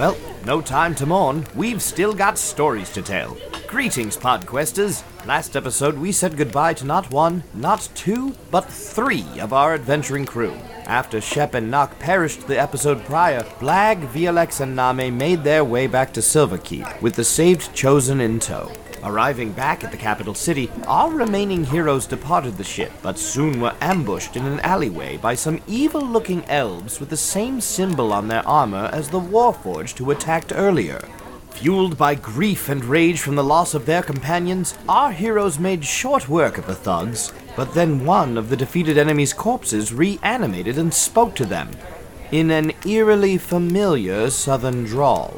Well, 0.00 0.16
no 0.46 0.62
time 0.62 0.94
to 0.94 1.04
mourn. 1.04 1.46
We've 1.54 1.82
still 1.82 2.14
got 2.14 2.38
stories 2.38 2.88
to 2.92 3.02
tell. 3.02 3.36
Greetings, 3.66 4.16
Podquesters. 4.16 5.02
Last 5.26 5.56
episode, 5.56 5.98
we 5.98 6.10
said 6.10 6.38
goodbye 6.38 6.72
to 6.72 6.86
not 6.86 7.10
one, 7.10 7.44
not 7.52 7.86
two, 7.94 8.34
but 8.50 8.64
three 8.64 9.26
of 9.38 9.52
our 9.52 9.74
adventuring 9.74 10.24
crew. 10.24 10.54
After 10.86 11.20
Shep 11.20 11.52
and 11.52 11.70
Nock 11.70 11.98
perished 11.98 12.46
the 12.46 12.58
episode 12.58 13.04
prior, 13.04 13.42
Blag, 13.58 14.08
VLX, 14.08 14.62
and 14.62 14.74
Name 14.74 15.18
made 15.18 15.44
their 15.44 15.66
way 15.66 15.86
back 15.86 16.14
to 16.14 16.20
Silverkeep, 16.20 17.02
with 17.02 17.14
the 17.14 17.22
saved 17.22 17.74
Chosen 17.74 18.22
in 18.22 18.40
tow. 18.40 18.72
Arriving 19.02 19.52
back 19.52 19.82
at 19.82 19.90
the 19.90 19.96
capital 19.96 20.34
city, 20.34 20.70
our 20.86 21.10
remaining 21.10 21.64
heroes 21.64 22.06
departed 22.06 22.58
the 22.58 22.64
ship, 22.64 22.92
but 23.02 23.18
soon 23.18 23.58
were 23.58 23.74
ambushed 23.80 24.36
in 24.36 24.44
an 24.44 24.60
alleyway 24.60 25.16
by 25.16 25.34
some 25.34 25.60
evil 25.66 26.02
looking 26.02 26.44
elves 26.50 27.00
with 27.00 27.08
the 27.08 27.16
same 27.16 27.62
symbol 27.62 28.12
on 28.12 28.28
their 28.28 28.46
armor 28.46 28.90
as 28.92 29.08
the 29.08 29.20
Warforged 29.20 29.96
who 29.98 30.10
attacked 30.10 30.52
earlier. 30.54 31.00
Fueled 31.52 31.96
by 31.96 32.14
grief 32.14 32.68
and 32.68 32.84
rage 32.84 33.20
from 33.20 33.36
the 33.36 33.44
loss 33.44 33.72
of 33.72 33.86
their 33.86 34.02
companions, 34.02 34.76
our 34.86 35.12
heroes 35.12 35.58
made 35.58 35.84
short 35.84 36.28
work 36.28 36.58
of 36.58 36.66
the 36.66 36.74
thugs, 36.74 37.32
but 37.56 37.72
then 37.72 38.04
one 38.04 38.36
of 38.36 38.50
the 38.50 38.56
defeated 38.56 38.98
enemy's 38.98 39.32
corpses 39.32 39.94
reanimated 39.94 40.76
and 40.76 40.92
spoke 40.92 41.34
to 41.36 41.46
them 41.46 41.70
in 42.32 42.50
an 42.50 42.72
eerily 42.86 43.38
familiar 43.38 44.30
southern 44.30 44.84
drawl. 44.84 45.34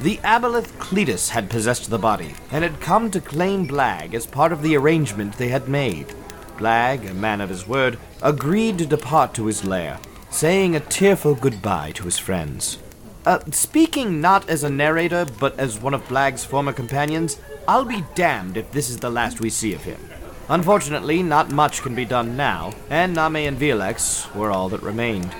The 0.00 0.16
aboleth 0.24 0.78
Cletus 0.78 1.28
had 1.28 1.50
possessed 1.50 1.90
the 1.90 1.98
body, 1.98 2.34
and 2.50 2.64
had 2.64 2.80
come 2.80 3.10
to 3.10 3.20
claim 3.20 3.68
Blag 3.68 4.14
as 4.14 4.24
part 4.24 4.50
of 4.50 4.62
the 4.62 4.74
arrangement 4.74 5.34
they 5.36 5.48
had 5.48 5.68
made. 5.68 6.14
Blag, 6.56 7.10
a 7.10 7.12
man 7.12 7.42
of 7.42 7.50
his 7.50 7.68
word, 7.68 7.98
agreed 8.22 8.78
to 8.78 8.86
depart 8.86 9.34
to 9.34 9.44
his 9.44 9.62
lair, 9.62 9.98
saying 10.30 10.74
a 10.74 10.80
tearful 10.80 11.34
goodbye 11.34 11.92
to 11.92 12.04
his 12.04 12.18
friends. 12.18 12.78
Uh, 13.26 13.40
speaking 13.50 14.22
not 14.22 14.48
as 14.48 14.64
a 14.64 14.70
narrator, 14.70 15.26
but 15.38 15.58
as 15.58 15.82
one 15.82 15.92
of 15.92 16.08
Blag's 16.08 16.46
former 16.46 16.72
companions, 16.72 17.38
I'll 17.68 17.84
be 17.84 18.02
damned 18.14 18.56
if 18.56 18.72
this 18.72 18.88
is 18.88 18.96
the 18.96 19.10
last 19.10 19.40
we 19.40 19.50
see 19.50 19.74
of 19.74 19.84
him. 19.84 20.00
Unfortunately, 20.48 21.22
not 21.22 21.52
much 21.52 21.82
can 21.82 21.94
be 21.94 22.06
done 22.06 22.38
now, 22.38 22.72
and 22.88 23.14
Name 23.14 23.36
and 23.36 23.58
Violex 23.58 24.34
were 24.34 24.50
all 24.50 24.70
that 24.70 24.82
remained. 24.82 25.30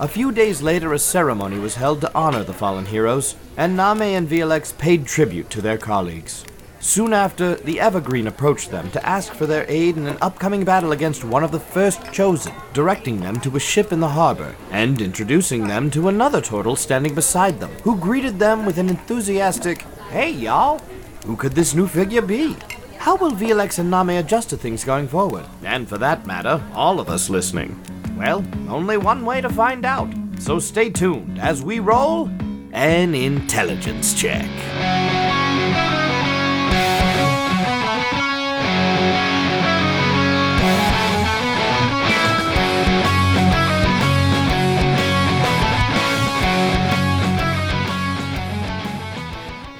A 0.00 0.06
few 0.06 0.30
days 0.30 0.62
later, 0.62 0.92
a 0.92 0.98
ceremony 0.98 1.58
was 1.58 1.74
held 1.74 2.00
to 2.02 2.14
honor 2.14 2.44
the 2.44 2.52
fallen 2.52 2.86
heroes, 2.86 3.34
and 3.56 3.76
Name 3.76 4.02
and 4.02 4.28
Violex 4.28 4.76
paid 4.78 5.04
tribute 5.04 5.50
to 5.50 5.60
their 5.60 5.76
colleagues. 5.76 6.44
Soon 6.78 7.12
after, 7.12 7.56
the 7.56 7.80
Evergreen 7.80 8.28
approached 8.28 8.70
them 8.70 8.92
to 8.92 9.04
ask 9.04 9.32
for 9.32 9.44
their 9.44 9.66
aid 9.68 9.96
in 9.96 10.06
an 10.06 10.16
upcoming 10.22 10.64
battle 10.64 10.92
against 10.92 11.24
one 11.24 11.42
of 11.42 11.50
the 11.50 11.58
first 11.58 12.12
chosen, 12.12 12.54
directing 12.72 13.18
them 13.18 13.40
to 13.40 13.56
a 13.56 13.60
ship 13.60 13.90
in 13.92 13.98
the 13.98 14.06
harbor, 14.06 14.54
and 14.70 15.02
introducing 15.02 15.66
them 15.66 15.90
to 15.90 16.06
another 16.06 16.40
turtle 16.40 16.76
standing 16.76 17.16
beside 17.16 17.58
them, 17.58 17.72
who 17.82 17.98
greeted 17.98 18.38
them 18.38 18.64
with 18.64 18.78
an 18.78 18.88
enthusiastic, 18.88 19.82
Hey, 20.10 20.30
y'all! 20.30 20.80
Who 21.26 21.34
could 21.34 21.52
this 21.52 21.74
new 21.74 21.88
figure 21.88 22.22
be? 22.22 22.54
How 22.98 23.14
will 23.16 23.30
Violex 23.30 23.78
and 23.78 23.90
Name 23.90 24.10
adjust 24.10 24.50
to 24.50 24.56
things 24.56 24.84
going 24.84 25.08
forward? 25.08 25.44
And 25.62 25.88
for 25.88 25.98
that 25.98 26.26
matter, 26.26 26.62
all 26.74 26.98
of 27.00 27.08
us 27.08 27.30
listening. 27.30 27.80
Well, 28.18 28.44
only 28.68 28.96
one 28.96 29.24
way 29.24 29.40
to 29.40 29.48
find 29.48 29.84
out. 29.84 30.12
So 30.38 30.58
stay 30.58 30.90
tuned 30.90 31.38
as 31.38 31.62
we 31.62 31.78
roll 31.78 32.28
an 32.72 33.14
intelligence 33.14 34.14
check. 34.14 34.48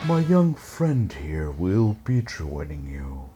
My 0.08 0.20
young 0.20 0.54
friend 0.54 1.12
here 1.12 1.50
will 1.50 1.96
be 2.04 2.22
joining 2.22 2.88
you. 2.90 3.28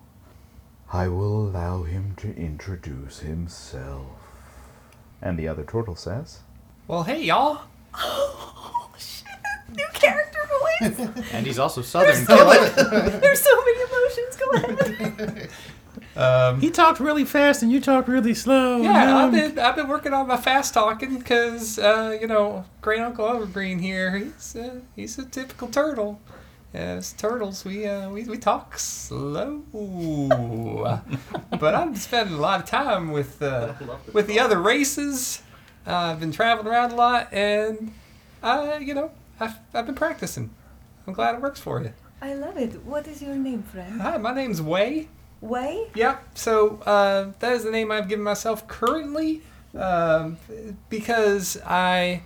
I 0.93 1.07
will 1.09 1.37
allow 1.49 1.83
him 1.83 2.15
to 2.19 2.35
introduce 2.35 3.19
himself. 3.21 4.07
And 5.21 5.39
the 5.39 5.49
other 5.49 5.65
turtle 5.65 5.97
says, 5.97 6.41
Well, 6.89 7.03
hey, 7.03 7.23
y'all. 7.25 7.63
Oh, 7.95 8.91
shit. 8.99 9.27
New 9.77 9.87
character 9.93 10.39
voice. 10.49 11.09
And 11.33 11.47
he's 11.47 11.59
also 11.59 11.83
Southern. 11.83 12.25
so 12.25 12.37
there's 13.21 13.41
so 13.41 13.65
many 13.65 13.83
emotions. 13.83 14.37
Go 14.37 14.51
ahead. 14.53 15.49
Um, 16.17 16.61
He 16.61 16.71
talked 16.71 17.01
really 17.01 17.25
fast 17.25 17.63
and 17.63 17.71
you 17.71 17.81
talked 17.81 18.09
really 18.09 18.35
slow. 18.35 18.79
yeah, 18.79 19.17
I've 19.17 19.31
been 19.33 19.59
I've 19.59 19.77
been 19.77 19.89
working 19.89 20.13
on 20.13 20.27
my 20.27 20.37
fast 20.37 20.75
talking 20.75 21.19
because 21.19 21.79
uh, 21.79 22.17
you 22.21 22.27
know 22.27 22.65
Great 22.81 23.01
Uncle 23.01 23.27
Evergreen 23.29 23.79
here. 23.79 24.17
He's 24.19 24.57
uh, 24.57 24.81
he's 24.97 25.19
a 25.19 25.25
typical 25.25 25.69
turtle. 25.69 26.21
As 26.75 27.13
turtles, 27.13 27.67
we 27.67 27.87
uh, 27.87 28.09
we 28.09 28.25
we 28.25 28.39
talk 28.39 28.79
slow. 28.79 29.63
but 31.61 31.75
I'm 31.75 31.95
spending 31.97 32.35
a 32.35 32.41
lot 32.41 32.61
of 32.61 32.67
time 32.67 33.13
with 33.13 33.43
uh, 33.43 33.75
with 34.15 34.27
the 34.27 34.41
other 34.41 34.59
races. 34.59 35.43
Uh, 35.87 35.95
I've 35.95 36.21
been 36.21 36.33
traveling 36.33 36.67
around 36.67 36.93
a 36.93 36.95
lot, 36.95 37.31
and 37.31 37.93
I 38.43 38.79
you 38.79 38.95
know 38.95 39.11
I've 39.39 39.57
I've 39.75 39.85
been 39.85 39.95
practicing. 39.95 40.49
I'm 41.07 41.13
glad 41.13 41.35
it 41.35 41.43
works 41.43 41.61
for 41.61 41.83
you. 41.83 41.93
I 42.23 42.35
love 42.35 42.57
it. 42.57 42.83
What 42.87 43.07
is 43.07 43.21
your 43.21 43.35
name, 43.35 43.65
friend? 43.65 44.01
Hi, 44.01 44.17
my 44.17 44.33
name's 44.33 44.63
Way. 44.63 45.09
Way? 45.43 45.89
Yep. 45.95 46.39
So 46.39 46.77
uh, 46.87 47.33
that 47.41 47.53
is 47.53 47.65
the 47.65 47.71
name 47.71 47.91
I've 47.91 48.09
given 48.09 48.25
myself 48.25 48.67
currently, 48.67 49.43
um, 49.75 50.39
because 50.89 51.59
I 51.67 52.23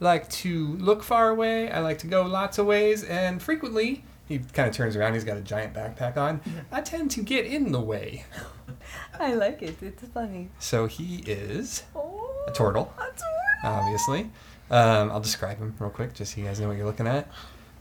like 0.00 0.28
to 0.30 0.76
look 0.78 1.02
far 1.02 1.28
away. 1.28 1.70
I 1.70 1.80
like 1.80 1.98
to 1.98 2.06
go 2.06 2.22
lots 2.22 2.58
of 2.58 2.66
ways, 2.66 3.04
and 3.04 3.40
frequently 3.40 4.04
he 4.26 4.38
kind 4.38 4.68
of 4.68 4.74
turns 4.74 4.96
around. 4.96 5.14
He's 5.14 5.24
got 5.24 5.36
a 5.36 5.40
giant 5.42 5.74
backpack 5.74 6.16
on. 6.16 6.40
I 6.72 6.80
tend 6.80 7.10
to 7.12 7.22
get 7.22 7.44
in 7.46 7.72
the 7.72 7.80
way. 7.80 8.24
I 9.20 9.34
like 9.34 9.62
it. 9.62 9.76
It's 9.82 10.02
funny. 10.08 10.48
So 10.58 10.86
he 10.86 11.16
is 11.26 11.82
Oh, 11.94 12.44
a 12.48 12.52
turtle, 12.52 12.92
a 12.98 13.02
turtle. 13.02 13.24
obviously. 13.64 14.30
Um, 14.70 15.10
I'll 15.10 15.20
describe 15.20 15.58
him 15.58 15.74
real 15.78 15.90
quick, 15.90 16.14
just 16.14 16.34
so 16.34 16.40
you 16.40 16.46
guys 16.46 16.60
know 16.60 16.68
what 16.68 16.76
you're 16.76 16.86
looking 16.86 17.08
at. 17.08 17.28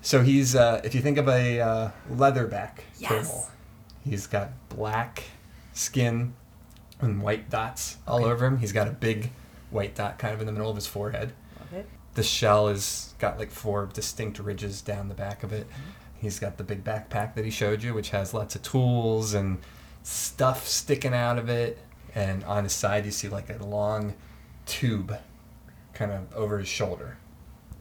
So 0.01 0.23
he's, 0.23 0.55
uh, 0.55 0.81
if 0.83 0.95
you 0.95 1.01
think 1.01 1.17
of 1.17 1.27
a 1.27 1.59
uh, 1.59 1.91
leatherback 2.11 2.79
Yes. 2.97 3.09
turtle, 3.09 3.47
he's 4.03 4.25
got 4.27 4.49
black 4.69 5.23
skin 5.73 6.33
and 6.99 7.21
white 7.21 7.49
dots 7.49 7.97
all 8.07 8.25
over 8.25 8.45
him. 8.45 8.57
He's 8.57 8.71
got 8.73 8.87
a 8.87 8.91
big 8.91 9.29
white 9.69 9.93
dot 9.95 10.17
kind 10.17 10.33
of 10.33 10.39
in 10.39 10.47
the 10.47 10.51
middle 10.51 10.69
of 10.69 10.75
his 10.75 10.87
forehead. 10.87 11.33
Love 11.59 11.73
it. 11.73 11.89
The 12.15 12.23
shell 12.23 12.67
has 12.67 13.13
got 13.19 13.37
like 13.37 13.51
four 13.51 13.85
distinct 13.91 14.39
ridges 14.39 14.81
down 14.81 15.09
the 15.09 15.15
back 15.15 15.43
of 15.43 15.53
it. 15.53 15.69
Mm-hmm. 15.69 15.81
He's 16.21 16.39
got 16.39 16.57
the 16.57 16.63
big 16.63 16.83
backpack 16.83 17.35
that 17.35 17.45
he 17.45 17.51
showed 17.51 17.81
you, 17.81 17.93
which 17.93 18.09
has 18.09 18.33
lots 18.33 18.55
of 18.55 18.61
tools 18.61 19.33
and 19.33 19.59
stuff 20.03 20.67
sticking 20.67 21.13
out 21.13 21.37
of 21.37 21.49
it. 21.49 21.77
And 22.15 22.43
on 22.43 22.63
his 22.63 22.73
side, 22.73 23.05
you 23.05 23.11
see 23.11 23.29
like 23.29 23.49
a 23.49 23.63
long 23.63 24.15
tube 24.65 25.17
kind 25.93 26.11
of 26.11 26.33
over 26.35 26.59
his 26.59 26.67
shoulder. 26.67 27.17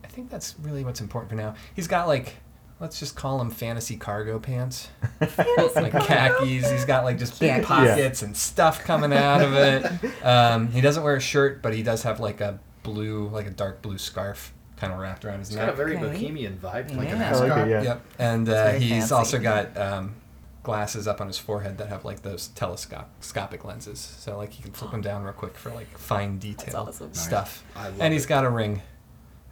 I 0.05 0.07
think 0.09 0.31
that's 0.31 0.55
really 0.61 0.85
what's 0.85 1.01
important 1.01 1.31
for 1.31 1.37
now. 1.37 1.55
He's 1.75 1.89
got 1.89 2.07
like, 2.07 2.37
let's 2.81 2.99
just 3.01 3.17
call 3.17 3.39
them 3.39 3.51
fantasy 3.51 3.97
cargo 3.97 4.39
pants. 4.39 4.89
like 5.21 5.93
khakis. 5.93 6.71
He's 6.71 6.85
got 6.85 7.05
like 7.05 7.19
just 7.19 7.41
big 7.41 7.51
Khakis. 7.51 7.67
pockets 7.67 8.23
and 8.23 8.37
stuff 8.37 8.85
coming 8.85 9.13
out 9.13 9.43
of 9.43 9.55
it. 9.55 10.13
Um, 10.23 10.69
he 10.69 10.81
doesn't 10.81 11.03
wear 11.03 11.17
a 11.17 11.21
shirt, 11.21 11.63
but 11.63 11.75
he 11.75 11.83
does 11.83 12.03
have 12.03 12.21
like 12.21 12.41
a 12.41 12.59
blue, 12.93 13.29
like 13.29 13.47
a 13.47 13.51
dark 13.51 13.83
blue 13.83 13.99
scarf 13.99 14.53
kind 14.77 14.93
of 14.93 14.99
wrapped 14.99 15.25
around 15.25 15.41
his 15.41 15.49
It's 15.49 15.57
neck. 15.57 15.67
got 15.67 15.73
a 15.75 15.77
very 15.77 15.97
Okay. 15.97 16.05
bohemian 16.07 16.59
vibe, 16.63 16.97
like 16.97 17.09
a 17.09 17.17
Yeah. 17.17 17.31
I 17.31 17.39
like 17.49 17.67
it, 17.67 17.71
yeah. 17.71 17.83
Yep. 17.83 18.05
And 18.19 18.49
uh, 18.49 18.69
he's 18.73 18.91
fancy. 18.91 19.15
also 19.15 19.39
got 19.41 19.77
um, 19.77 20.15
glasses 20.63 21.09
up 21.09 21.21
on 21.21 21.27
his 21.27 21.39
forehead 21.39 21.79
that 21.79 21.89
have 21.89 22.05
like 22.05 22.23
those 22.23 22.49
telescopic 22.49 23.65
lenses. 23.65 23.99
So 23.99 24.37
like 24.37 24.57
you 24.59 24.63
can 24.63 24.73
flip 24.73 24.91
them 24.93 25.01
down 25.01 25.25
real 25.25 25.33
quick 25.33 25.57
for 25.57 25.71
like 25.71 25.89
fine 25.99 26.39
detail 26.39 26.87
awesome. 26.89 27.09
Nice. 27.09 27.25
stuff. 27.25 27.65
I 27.75 27.89
love 27.89 28.01
And 28.01 28.13
he's 28.13 28.25
it. 28.25 28.29
got 28.29 28.45
a 28.45 28.51
ring. 28.51 28.83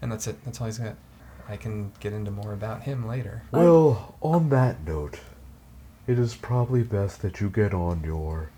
And 0.01 0.13
that's 0.13 0.27
it. 0.27 0.37
That's 0.45 0.61
all 0.61 0.67
he's 0.67 0.79
got. 0.79 0.95
I 1.49 1.57
can 1.57 1.93
get 2.01 2.13
into 2.13 2.31
more 2.31 2.53
about 2.53 2.83
him 2.83 3.07
later. 3.09 3.43
Well, 3.51 4.15
on 4.21 4.49
that 4.51 4.85
note, 4.87 5.21
it 6.07 6.19
is 6.19 6.35
probably 6.37 6.83
best 6.83 7.23
that 7.23 7.41
you 7.41 7.49
get 7.51 7.73
on 7.75 8.03
your 8.05 8.51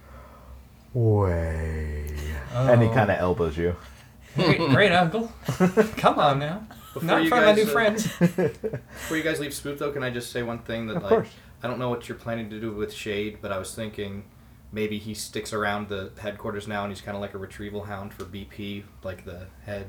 way. 0.94 2.06
And 2.52 2.82
he 2.82 2.88
Oh. 2.88 2.92
kind 2.94 3.10
of 3.10 3.18
elbows 3.18 3.56
you. 3.56 3.76
Great, 4.44 4.58
great 4.70 4.92
uncle. 4.92 5.32
Come 5.96 6.18
on 6.18 6.38
now. 6.38 6.66
Before 6.94 7.06
Not 7.06 7.18
in 7.18 7.24
you 7.24 7.28
front 7.28 7.44
of 7.44 7.50
my 7.50 7.54
guys, 7.54 7.64
new 7.64 7.70
uh, 7.70 7.72
friends. 7.72 8.06
Before 8.98 9.16
you 9.16 9.22
guys 9.22 9.40
leave 9.40 9.52
Spook, 9.54 9.78
though, 9.78 9.92
can 9.92 10.02
I 10.02 10.10
just 10.10 10.32
say 10.32 10.42
one 10.42 10.58
thing 10.60 10.86
that 10.88 10.96
Of 10.96 11.02
like 11.02 11.08
course. 11.10 11.28
I 11.62 11.66
don't 11.68 11.78
know 11.78 11.88
what 11.90 12.08
you're 12.08 12.18
planning 12.18 12.48
to 12.50 12.60
do 12.60 12.72
with 12.72 12.92
Shade, 12.92 13.38
but 13.42 13.52
I 13.52 13.58
was 13.58 13.74
thinking 13.74 14.24
maybe 14.72 14.98
he 14.98 15.14
sticks 15.14 15.52
around 15.52 15.88
the 15.88 16.12
headquarters 16.18 16.68
now 16.68 16.84
and 16.84 16.92
he's 16.92 17.00
kind 17.00 17.16
of 17.16 17.20
like 17.20 17.34
a 17.34 17.38
retrieval 17.38 17.84
hound 17.84 18.12
for 18.14 18.24
BP, 18.24 18.84
like 19.02 19.24
the 19.24 19.46
head. 19.64 19.86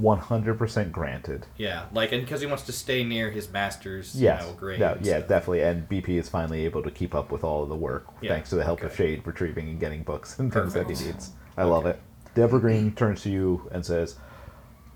100% 0.00 0.90
granted. 0.90 1.46
Yeah, 1.58 1.84
like 1.92 2.12
and 2.12 2.22
because 2.22 2.40
he 2.40 2.46
wants 2.46 2.62
to 2.64 2.72
stay 2.72 3.04
near 3.04 3.30
his 3.30 3.50
master's, 3.50 4.18
Yes. 4.20 4.42
you 4.42 4.48
know, 4.48 4.54
grade. 4.54 4.80
No, 4.80 4.92
and 4.92 5.04
yeah, 5.06 5.18
stuff. 5.18 5.28
definitely. 5.28 5.62
And 5.62 5.88
BP 5.88 6.08
is 6.18 6.28
finally 6.28 6.64
able 6.64 6.82
to 6.82 6.90
keep 6.90 7.14
up 7.14 7.30
with 7.30 7.44
all 7.44 7.62
of 7.62 7.68
the 7.68 7.76
work 7.76 8.06
Yeah, 8.22 8.30
thanks 8.32 8.50
to 8.50 8.56
the 8.56 8.64
help 8.64 8.80
of 8.80 8.86
okay. 8.86 8.96
Shade 8.96 9.26
retrieving 9.26 9.68
and 9.68 9.78
getting 9.78 10.02
books 10.02 10.38
and 10.38 10.52
things 10.52 10.72
that 10.74 10.86
he 10.88 10.94
Perfect. 10.94 11.06
needs. 11.14 11.30
I 11.56 11.64
love 11.64 11.84
it. 11.86 12.00
The 12.34 12.42
Evergreen 12.42 12.94
turns 12.94 13.22
to 13.22 13.30
you 13.30 13.68
and 13.70 13.84
says, 13.84 14.16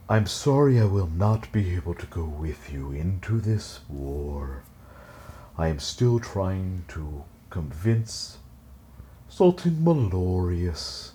I'm 0.08 0.26
sorry 0.26 0.80
I 0.80 0.84
will 0.84 1.08
not 1.08 1.52
be 1.52 1.74
able 1.74 1.94
to 1.94 2.06
go 2.06 2.24
with 2.24 2.72
you 2.72 2.92
into 2.92 3.40
this 3.40 3.80
war. 3.88 4.62
I 5.58 5.68
am 5.68 5.78
still 5.78 6.18
trying 6.18 6.84
to 6.88 7.24
convince 7.50 8.38
Sultan 9.28 9.84
Malorius 9.84 11.12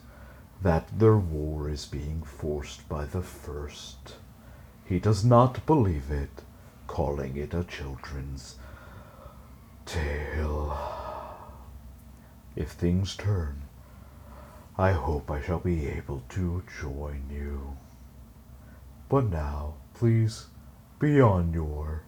that 0.61 0.99
their 0.99 1.17
war 1.17 1.69
is 1.69 1.85
being 1.85 2.21
forced 2.21 2.87
by 2.87 3.05
the 3.05 3.21
First. 3.21 4.17
He 4.85 4.99
does 4.99 5.25
not 5.25 5.65
believe 5.65 6.11
it, 6.11 6.43
calling 6.85 7.35
it 7.37 7.53
a 7.53 7.63
children's 7.63 8.55
tale. 9.85 10.77
If 12.55 12.71
things 12.71 13.15
turn, 13.15 13.63
I 14.77 14.91
hope 14.91 15.29
I 15.29 15.41
shall 15.41 15.59
be 15.59 15.87
able 15.87 16.23
to 16.29 16.63
join 16.81 17.23
you. 17.31 17.77
But 19.09 19.25
now, 19.25 19.75
please 19.93 20.47
be 20.99 21.19
on 21.21 21.53
your 21.53 22.03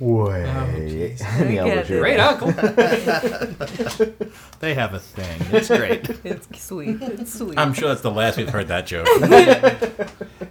way. 0.00 0.44
jeez. 0.46 1.22
And 1.24 1.50
the 1.50 1.60
Look 1.60 1.68
elder 1.68 1.80
at 1.80 1.86
should- 1.86 1.96
it. 1.96 2.00
Great 2.00 2.20
uncle. 2.20 2.52
They 4.60 4.74
have 4.74 4.92
a 4.94 4.98
thing. 4.98 5.40
It's 5.52 5.68
great. 5.68 6.08
It's 6.24 6.60
sweet. 6.64 7.00
It's 7.00 7.38
sweet. 7.38 7.56
I'm 7.58 7.72
sure 7.72 7.88
that's 7.88 8.00
the 8.00 8.10
last 8.10 8.36
we've 8.36 8.48
heard 8.48 8.68
that 8.68 8.86
joke. 8.86 9.06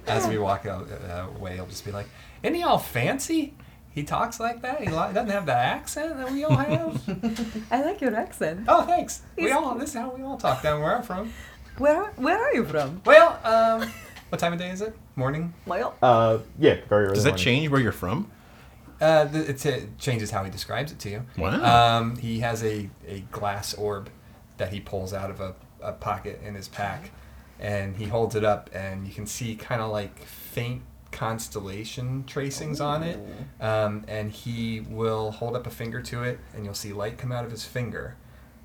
As 0.07 0.27
we 0.27 0.37
walk 0.37 0.65
out, 0.65 0.87
uh, 0.89 1.27
away, 1.35 1.55
he'll 1.55 1.65
just 1.67 1.83
be 1.85 1.91
like, 1.91 2.07
"Isn't 2.41 2.55
he 2.55 2.63
all 2.63 2.77
fancy? 2.79 3.53
He 3.97 4.03
talks 4.03 4.39
like 4.39 4.61
that. 4.61 4.79
He 4.81 4.87
li- 4.89 5.13
doesn't 5.13 5.29
have 5.29 5.47
the 5.47 5.55
accent 5.55 6.17
that 6.17 6.31
we 6.31 6.43
all 6.43 6.55
have." 6.55 7.65
I 7.71 7.81
like 7.83 7.99
your 7.99 8.15
accent. 8.15 8.65
oh, 8.67 8.83
thanks. 8.83 9.23
We 9.35 9.51
all. 9.51 9.73
This 9.75 9.89
is 9.89 9.95
how 9.95 10.11
we 10.11 10.21
all 10.23 10.37
talk 10.37 10.61
down 10.61 10.81
where 10.81 10.95
I'm 10.95 11.01
from. 11.03 11.33
Where 11.79 12.03
Where 12.15 12.37
are 12.39 12.53
you 12.53 12.63
from? 12.63 13.01
Well, 13.05 13.39
um, 13.43 13.89
what 14.29 14.37
time 14.39 14.53
of 14.53 14.59
day 14.59 14.69
is 14.69 14.81
it? 14.81 14.95
Morning. 15.15 15.53
Well, 15.65 15.95
Uh, 16.01 16.37
yeah, 16.59 16.75
very 16.87 17.05
early 17.05 17.15
Does 17.15 17.23
that 17.23 17.31
morning. 17.31 17.43
change 17.43 17.69
where 17.71 17.81
you're 17.81 17.91
from? 17.91 18.29
Uh, 19.01 19.27
th- 19.27 19.49
it, 19.49 19.65
it 19.65 19.97
changes 19.97 20.29
how 20.31 20.43
he 20.43 20.51
describes 20.51 20.91
it 20.91 20.99
to 20.99 21.09
you. 21.09 21.25
Wow. 21.37 21.97
Um, 21.97 22.17
he 22.17 22.39
has 22.41 22.63
a, 22.63 22.89
a 23.07 23.21
glass 23.31 23.73
orb 23.73 24.09
that 24.57 24.71
he 24.73 24.79
pulls 24.79 25.11
out 25.13 25.29
of 25.31 25.39
a, 25.41 25.55
a 25.81 25.91
pocket 25.93 26.39
in 26.45 26.53
his 26.55 26.67
pack, 26.67 27.09
and 27.59 27.95
he 27.97 28.05
holds 28.05 28.35
it 28.35 28.43
up, 28.43 28.69
and 28.73 29.07
you 29.07 29.13
can 29.13 29.25
see 29.25 29.55
kind 29.55 29.81
of 29.81 29.89
like 29.91 30.19
faint 30.19 30.81
constellation 31.11 32.23
tracings 32.25 32.79
on 32.81 33.03
it. 33.03 33.19
Um, 33.61 34.03
and 34.07 34.31
he 34.31 34.81
will 34.81 35.31
hold 35.31 35.55
up 35.55 35.65
a 35.67 35.69
finger 35.71 36.01
to 36.01 36.23
it, 36.23 36.39
and 36.53 36.65
you'll 36.65 36.73
see 36.73 36.93
light 36.93 37.17
come 37.17 37.31
out 37.31 37.45
of 37.45 37.51
his 37.51 37.63
finger, 37.65 38.15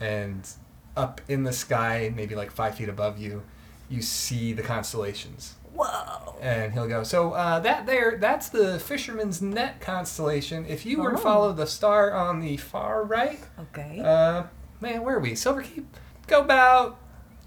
and 0.00 0.48
up 0.96 1.20
in 1.28 1.44
the 1.44 1.52
sky, 1.52 2.12
maybe 2.14 2.34
like 2.34 2.50
five 2.50 2.74
feet 2.74 2.88
above 2.88 3.18
you, 3.18 3.42
you 3.88 4.00
see 4.02 4.52
the 4.54 4.62
constellations 4.62 5.54
whoa. 5.74 6.36
and 6.40 6.72
he'll 6.72 6.88
go 6.88 7.02
so 7.02 7.32
uh, 7.32 7.58
that 7.60 7.84
there 7.84 8.16
that's 8.18 8.48
the 8.48 8.78
fisherman's 8.78 9.42
net 9.42 9.80
constellation 9.82 10.64
if 10.66 10.86
you 10.86 11.02
were 11.02 11.10
to 11.10 11.16
Oh. 11.18 11.20
follow 11.20 11.52
the 11.52 11.66
star 11.66 12.10
on 12.12 12.40
the 12.40 12.56
far 12.56 13.04
right 13.04 13.38
Okay. 13.58 14.00
uh, 14.00 14.44
man 14.80 15.02
where 15.02 15.16
are 15.16 15.20
we 15.20 15.34
silver 15.34 15.60
keep 15.62 15.94
go 16.26 16.40
about 16.40 16.98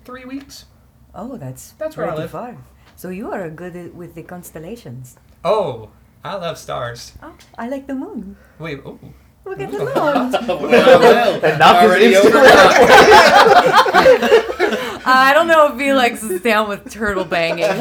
three 0.03 0.23
weeks 0.25 0.65
oh, 1.15 1.35
that's 1.37 1.71
that's 1.79 1.97
where 1.97 2.05
I 2.05 2.09
pretty 2.09 2.21
live. 2.23 2.31
far. 2.31 2.57
So 2.95 3.09
you 3.09 3.31
are 3.31 3.49
good 3.49 3.75
uh, 3.75 3.89
with 3.93 4.15
the 4.15 4.23
constellations. 4.23 5.17
oh 5.43 5.89
i 6.23 6.33
love 6.35 6.57
stars 6.57 7.11
Oh, 7.21 7.35
I 7.57 7.67
like 7.69 7.85
the 7.87 7.93
moon. 7.95 8.35
wait 8.59 8.81
oh 8.85 8.97
Look 9.45 9.59
at 9.59 9.69
the 9.69 9.77
moon. 9.77 9.93
And 11.45 11.59
knock 11.59 11.83
is 11.83 11.89
Already 11.91 12.15
instantly 12.15 12.41
I 15.07 15.33
don't 15.35 15.47
know 15.47 15.71
if 15.71 15.79
he 15.79 15.93
likes 15.93 16.23
us 16.23 16.41
down 16.41 16.67
with 16.67 16.89
turtle 16.91 17.25
banging. 17.25 17.65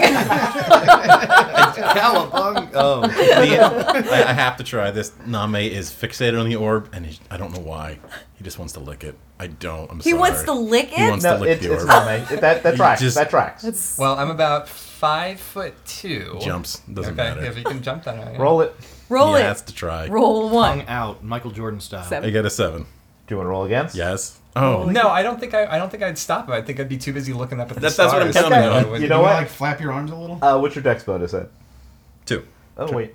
Cowabung. 1.96 2.70
Oh. 2.74 3.00
The- 3.06 4.12
I, 4.12 4.24
I 4.28 4.32
have 4.34 4.58
to 4.58 4.64
try 4.64 4.90
this. 4.90 5.12
Name 5.26 5.54
is 5.54 5.90
fixated 5.90 6.38
on 6.38 6.46
the 6.48 6.56
orb, 6.56 6.90
and 6.92 7.06
he, 7.06 7.18
I 7.30 7.38
don't 7.38 7.52
know 7.54 7.60
why. 7.62 7.98
He 8.34 8.44
just 8.44 8.58
wants 8.58 8.74
to 8.74 8.80
lick 8.80 9.04
it. 9.04 9.16
I 9.40 9.46
don't. 9.46 9.90
I'm 9.90 10.00
he 10.00 10.10
sorry. 10.10 10.20
wants 10.20 10.42
to 10.44 10.52
lick 10.52 10.92
it. 10.92 10.98
He 10.98 11.04
it. 11.06 11.08
wants 11.10 11.24
No, 11.24 11.36
to 11.36 11.40
lick 11.40 11.50
it's, 11.50 11.62
the 11.66 11.72
orb. 11.74 11.86
not, 11.86 12.04
mate. 12.04 12.40
That, 12.40 12.62
that 12.62 12.76
tracks. 12.76 13.00
just- 13.00 13.16
that 13.16 13.30
tracks. 13.30 13.62
That's 13.62 13.96
well 13.98 14.18
i'm 14.18 14.30
about 14.30 14.68
five 15.04 15.38
foot 15.40 15.74
two 15.86 16.38
Jumps 16.40 16.78
doesn't 16.92 17.12
okay 17.18 17.34
matter. 17.34 17.44
if 17.44 17.58
you 17.58 17.64
can 17.64 17.82
jump 17.82 18.04
that 18.04 18.16
high 18.16 18.36
Roll 18.38 18.60
it. 18.62 18.74
roll 19.08 19.34
he 19.34 19.40
it. 19.42 19.44
has 19.44 19.60
to 19.62 19.74
try. 19.74 20.06
Roll 20.08 20.48
one. 20.50 20.78
Tongue 20.78 20.88
out, 20.88 21.22
Michael 21.22 21.50
Jordan 21.50 21.80
style. 21.80 22.04
Seven. 22.04 22.28
I 22.28 22.32
get 22.32 22.44
a 22.46 22.50
seven. 22.50 22.82
Do 23.26 23.34
you 23.34 23.36
want 23.36 23.46
to 23.46 23.50
roll 23.50 23.64
against? 23.64 23.94
Yes. 23.94 24.38
Oh, 24.56 24.84
no 24.84 25.08
i 25.08 25.22
don't 25.24 25.40
think 25.40 25.52
i 25.52 25.66
i 25.66 25.78
don't 25.78 25.90
think 25.90 26.02
i'd 26.04 26.16
stop 26.16 26.48
it 26.48 26.52
i 26.52 26.62
think 26.62 26.78
i'd 26.78 26.88
be 26.88 26.96
too 26.96 27.12
busy 27.12 27.32
looking 27.32 27.58
up 27.60 27.68
at 27.70 27.74
the 27.74 27.80
That's- 27.80 27.96
that's 27.96 28.12
what 28.12 28.22
I'm 28.22 28.30
stars. 28.30 28.48
telling 28.50 28.64
you. 28.64 28.70
I 28.70 28.80
Okay. 28.80 28.90
would- 28.90 29.02
You 29.02 29.08
know 29.08 29.16
You 29.16 29.22
what? 29.22 29.28
wanna, 29.32 29.40
like 29.40 29.48
flap 29.48 29.80
your 29.80 29.92
arms 29.92 30.10
a 30.12 30.16
little? 30.16 30.38
Uh, 30.42 30.58
what's 30.60 30.74
your 30.76 30.84
dex 30.84 31.02
bonus 31.02 31.34
at? 31.34 31.48
two. 32.24 32.44
Oh 32.78 32.92
wait. 32.92 33.14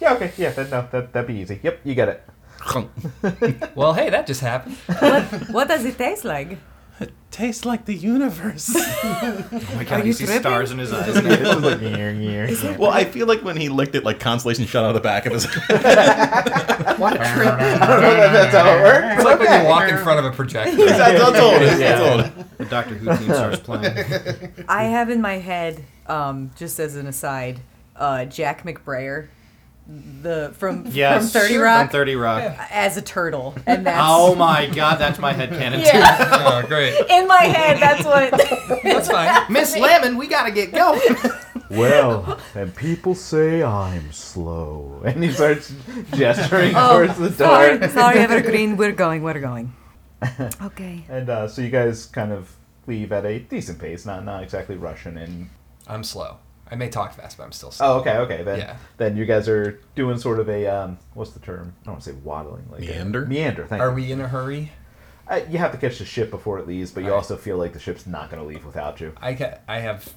Yeah. 0.00 0.14
Okay. 0.14 0.30
Yeah. 0.38 0.50
That, 0.50 0.70
no. 0.70 0.86
That 0.92 1.12
that'd 1.12 1.26
be 1.26 1.34
easy. 1.42 1.58
Yep. 1.62 1.80
You 1.84 1.94
get 1.96 2.08
it. 2.08 2.22
well 3.74 3.92
hey 3.94 4.08
that 4.10 4.26
just 4.26 4.40
happened 4.40 4.74
what, 5.00 5.24
what 5.56 5.66
does 5.68 5.84
it 5.84 5.96
taste 5.98 6.24
like? 6.24 6.58
It 7.00 7.12
tastes 7.30 7.64
like 7.64 7.84
the 7.84 7.94
universe. 7.94 8.74
Oh 9.10 9.48
my 9.74 9.80
Are 9.80 9.84
god, 9.84 9.98
you 10.00 10.06
you 10.06 10.12
see 10.12 10.24
tripping? 10.24 10.42
stars 10.42 10.70
in 10.72 10.78
his 10.78 10.92
eyes. 10.92 11.08
it's 11.16 11.26
just 11.38 11.60
like 11.62 11.80
year, 11.80 12.12
year. 12.12 12.48
Well, 12.78 12.90
I 12.90 13.04
feel 13.04 13.26
like 13.26 13.42
when 13.42 13.56
he 13.56 13.68
licked 13.68 13.94
it, 13.94 14.04
like 14.04 14.18
constellation 14.20 14.66
shot 14.66 14.84
out 14.84 14.88
of 14.88 14.94
the 14.94 15.00
back 15.00 15.24
of 15.26 15.32
his 15.32 15.44
head. 15.68 15.84
I 15.86 16.96
don't 16.98 18.00
know 18.02 18.24
if 18.24 18.32
that's 18.32 18.54
how 18.54 18.66
it 18.76 18.82
works. 18.82 19.14
It's 19.16 19.24
like 19.24 19.38
when 19.38 19.62
you 19.62 19.68
walk 19.68 19.88
in 19.88 19.98
front 19.98 20.18
of 20.18 20.24
a 20.32 20.34
projector. 20.36 20.76
That's 20.76 21.20
all 21.22 21.32
told. 21.32 21.62
That's 21.62 22.00
all 22.00 22.22
told. 22.22 22.48
The 22.58 22.64
Doctor 22.66 22.94
Who 22.96 23.14
theme 23.16 23.32
starts 23.34 23.60
playing. 23.60 24.64
I 24.68 24.84
have 24.84 25.10
in 25.10 25.20
my 25.20 25.34
head, 25.38 25.84
um, 26.06 26.50
just 26.56 26.78
as 26.80 26.96
an 26.96 27.06
aside, 27.06 27.60
uh, 27.96 28.24
Jack 28.26 28.64
McBrayer, 28.64 29.28
the 29.88 30.52
from 30.58 30.84
Yes. 30.88 31.32
from 31.32 31.40
Thirty 31.40 31.56
Rock, 31.56 31.86
From 31.86 31.88
30 31.92 32.16
Rock. 32.16 32.42
As 32.70 32.96
a 32.98 33.02
turtle, 33.02 33.54
and 33.66 33.86
that's 33.86 33.98
Oh 34.02 34.34
my 34.34 34.66
god, 34.66 34.98
that's 34.98 35.18
my 35.18 35.32
head 35.32 35.48
canon 35.50 35.80
yeah. 35.80 36.16
Oh, 36.62 36.66
great. 36.66 36.94
in 37.08 37.26
my 37.26 37.42
head, 37.44 37.80
that's 37.80 38.04
what. 38.04 38.30
That's 38.82 39.08
fine. 39.10 39.50
Miss 39.52 39.76
Lemon, 39.76 40.16
we 40.18 40.26
gotta 40.28 40.50
get 40.50 40.72
going. 40.72 41.00
Well, 41.70 42.38
and 42.54 42.74
people 42.74 43.14
say 43.14 43.62
I'm 43.62 44.10
slow, 44.10 45.02
and 45.04 45.22
he 45.22 45.30
starts 45.30 45.70
gesturing 46.14 46.72
Oh, 46.74 47.04
towards 47.04 47.18
the 47.18 47.28
door. 47.28 47.36
sorry, 47.78 47.88
sorry, 47.90 48.18
Evergreen. 48.20 48.78
We're 48.78 48.92
going. 48.92 49.22
We're 49.22 49.38
going. 49.40 49.74
Okay. 50.62 51.04
And 51.10 51.28
uh, 51.28 51.46
so 51.46 51.60
you 51.60 51.68
guys 51.68 52.06
kind 52.06 52.32
of 52.32 52.54
leave 52.86 53.12
at 53.12 53.26
a 53.26 53.38
decent 53.40 53.78
pace, 53.78 54.06
not 54.06 54.24
not 54.24 54.42
exactly 54.42 54.76
rushing. 54.76 55.18
And 55.18 55.50
I'm 55.86 56.04
slow. 56.04 56.38
I 56.70 56.74
may 56.76 56.88
talk 56.88 57.14
fast, 57.14 57.36
but 57.38 57.44
I'm 57.44 57.52
still 57.52 57.70
slow. 57.70 57.94
oh, 57.96 58.00
okay, 58.00 58.16
okay. 58.18 58.42
Then 58.42 58.58
Yeah. 58.58 58.76
then 58.98 59.16
you 59.16 59.24
guys 59.24 59.48
are 59.48 59.80
doing 59.94 60.18
sort 60.18 60.38
of 60.40 60.48
a 60.48 60.66
um, 60.66 60.98
what's 61.14 61.30
the 61.32 61.40
term? 61.40 61.72
I 61.82 61.84
don't 61.86 61.94
want 61.94 62.04
to 62.04 62.10
say 62.10 62.16
waddling, 62.22 62.66
like 62.70 62.82
a- 62.82 62.86
Meander? 62.86 63.26
meander. 63.26 63.66
Thank 63.66 63.82
Are 63.82 63.88
you. 63.90 63.94
we 63.94 64.12
in 64.12 64.20
a 64.20 64.28
hurry? 64.28 64.72
Uh, 65.28 65.40
you 65.50 65.58
have 65.58 65.72
to 65.72 65.78
catch 65.78 65.98
the 65.98 66.04
ship 66.06 66.30
before 66.30 66.58
it 66.58 66.66
leaves, 66.66 66.90
but 66.90 67.02
you 67.04 67.10
Right. 67.10 67.16
also 67.16 67.36
feel 67.36 67.58
like 67.58 67.72
the 67.74 67.78
ship's 67.78 68.06
not 68.06 68.30
going 68.30 68.42
to 68.42 68.48
leave 68.48 68.64
without 68.64 69.00
you. 69.00 69.12
I 69.20 69.34
ca- 69.34 69.58
I 69.68 69.80
have 69.80 70.08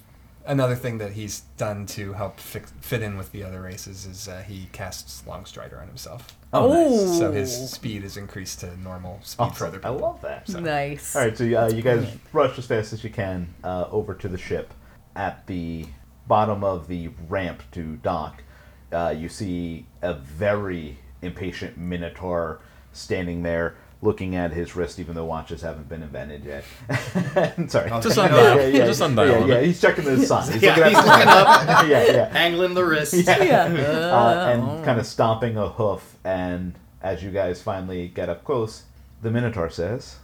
another 0.46 0.74
thing 0.74 0.98
that 0.98 1.12
he's 1.12 1.40
done 1.58 1.84
to 1.86 2.14
help 2.14 2.40
fix, 2.40 2.72
fit 2.80 3.00
in 3.02 3.16
with 3.16 3.30
the 3.30 3.44
other 3.44 3.60
races 3.62 4.06
is 4.06 4.26
uh, 4.26 4.42
he 4.46 4.68
casts 4.72 5.22
Long 5.26 5.44
Strider 5.44 5.78
on 5.80 5.86
himself. 5.86 6.34
Oh, 6.54 7.06
So 7.18 7.30
his 7.30 7.70
speed 7.70 8.04
is 8.04 8.16
increased 8.16 8.60
to 8.60 8.76
normal 8.82 9.20
speed 9.22 9.54
for 9.54 9.66
other 9.66 9.78
people. 9.78 9.98
I 9.98 10.00
love 10.00 10.20
that. 10.22 10.48
So- 10.48 10.60
Nice. 10.60 11.14
All 11.14 11.22
right, 11.22 11.36
so 11.36 11.44
uh, 11.44 11.68
you 11.68 11.82
guys 11.82 12.06
rush 12.32 12.58
as 12.58 12.66
fast 12.66 12.92
as 12.94 13.04
you 13.04 13.10
can 13.10 13.52
uh, 13.62 13.84
over 13.90 14.14
to 14.14 14.28
the 14.28 14.38
ship. 14.38 14.72
At 15.14 15.46
the 15.46 15.84
bottom 16.32 16.64
of 16.64 16.88
the 16.88 17.08
ramp 17.28 17.62
to 17.72 17.96
dock, 17.96 18.42
uh, 18.90 19.14
you 19.14 19.28
see 19.28 19.84
a 20.00 20.14
very 20.14 20.96
impatient 21.20 21.76
Minotaur 21.76 22.58
standing 22.94 23.42
there, 23.42 23.74
looking 24.00 24.34
at 24.34 24.50
his 24.50 24.74
wrist, 24.74 24.98
even 24.98 25.14
though 25.14 25.26
watches 25.26 25.60
haven't 25.60 25.90
been 25.90 26.02
invented 26.02 26.42
yet. 26.42 26.64
Sorry, 27.70 27.90
Just 27.90 28.16
Yeah, 28.16 28.28
sundial. 28.28 28.38
yeah, 28.38 28.54
yeah, 28.54 28.86
Just 28.86 29.00
yeah, 29.00 29.06
sundial. 29.06 29.46
yeah, 29.46 29.60
he's 29.60 29.78
checking 29.78 30.04
the 30.06 30.24
sun. 30.24 30.50
He's 30.50 30.62
Yeah, 30.62 30.74
looking 30.76 30.94
he's 30.94 31.04
the 31.04 31.10
looking 31.10 31.28
up. 31.28 31.66
yeah, 31.86 32.04
yeah. 32.06 32.30
Angling 32.32 32.72
the 32.72 32.84
wrist. 32.86 33.12
Yeah. 33.12 33.64
uh, 34.10 34.52
and 34.54 34.82
kind 34.86 34.98
of 34.98 35.04
stomping 35.06 35.58
a 35.58 35.68
hoof. 35.68 36.16
And 36.24 36.78
as 37.02 37.22
you 37.22 37.30
guys 37.30 37.60
finally 37.60 38.08
get 38.08 38.30
up 38.30 38.42
close, 38.42 38.84
the 39.20 39.30
Minotaur 39.30 39.68
says, 39.68 40.16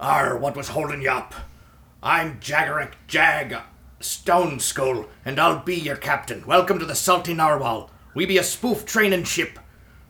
Arr, 0.00 0.36
what 0.36 0.56
was 0.56 0.70
holding 0.70 1.00
you 1.02 1.10
up? 1.10 1.32
I'm 2.02 2.40
Jagarek 2.40 2.94
Jag, 3.06 3.54
Stone 4.02 4.60
Skull, 4.60 5.06
and 5.24 5.38
I'll 5.38 5.60
be 5.60 5.76
your 5.76 5.96
captain. 5.96 6.44
Welcome 6.46 6.78
to 6.78 6.84
the 6.84 6.94
Salty 6.94 7.34
Narwhal. 7.34 7.90
We 8.14 8.26
be 8.26 8.38
a 8.38 8.42
spoof 8.42 8.84
training 8.84 9.24
ship, 9.24 9.58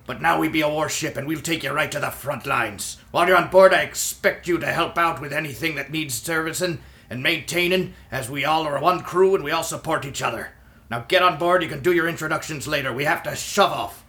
but 0.06 0.22
now 0.22 0.40
we 0.40 0.48
be 0.48 0.62
a 0.62 0.68
warship, 0.68 1.16
and 1.16 1.28
we'll 1.28 1.40
take 1.40 1.62
you 1.62 1.70
right 1.72 1.92
to 1.92 2.00
the 2.00 2.10
front 2.10 2.46
lines. 2.46 2.96
While 3.10 3.28
you're 3.28 3.36
on 3.36 3.50
board, 3.50 3.74
I 3.74 3.82
expect 3.82 4.48
you 4.48 4.58
to 4.58 4.66
help 4.66 4.96
out 4.96 5.20
with 5.20 5.32
anything 5.32 5.74
that 5.76 5.90
needs 5.90 6.14
servicing 6.14 6.80
and 7.10 7.22
maintaining, 7.22 7.94
as 8.10 8.30
we 8.30 8.44
all 8.44 8.66
are 8.66 8.80
one 8.80 9.00
crew 9.00 9.34
and 9.34 9.44
we 9.44 9.50
all 9.50 9.62
support 9.62 10.04
each 10.04 10.22
other. 10.22 10.52
Now 10.90 11.04
get 11.06 11.22
on 11.22 11.38
board. 11.38 11.62
You 11.62 11.68
can 11.68 11.82
do 11.82 11.92
your 11.92 12.08
introductions 12.08 12.66
later. 12.66 12.92
We 12.92 13.04
have 13.04 13.22
to 13.24 13.36
shove 13.36 13.72
off. 13.72 14.01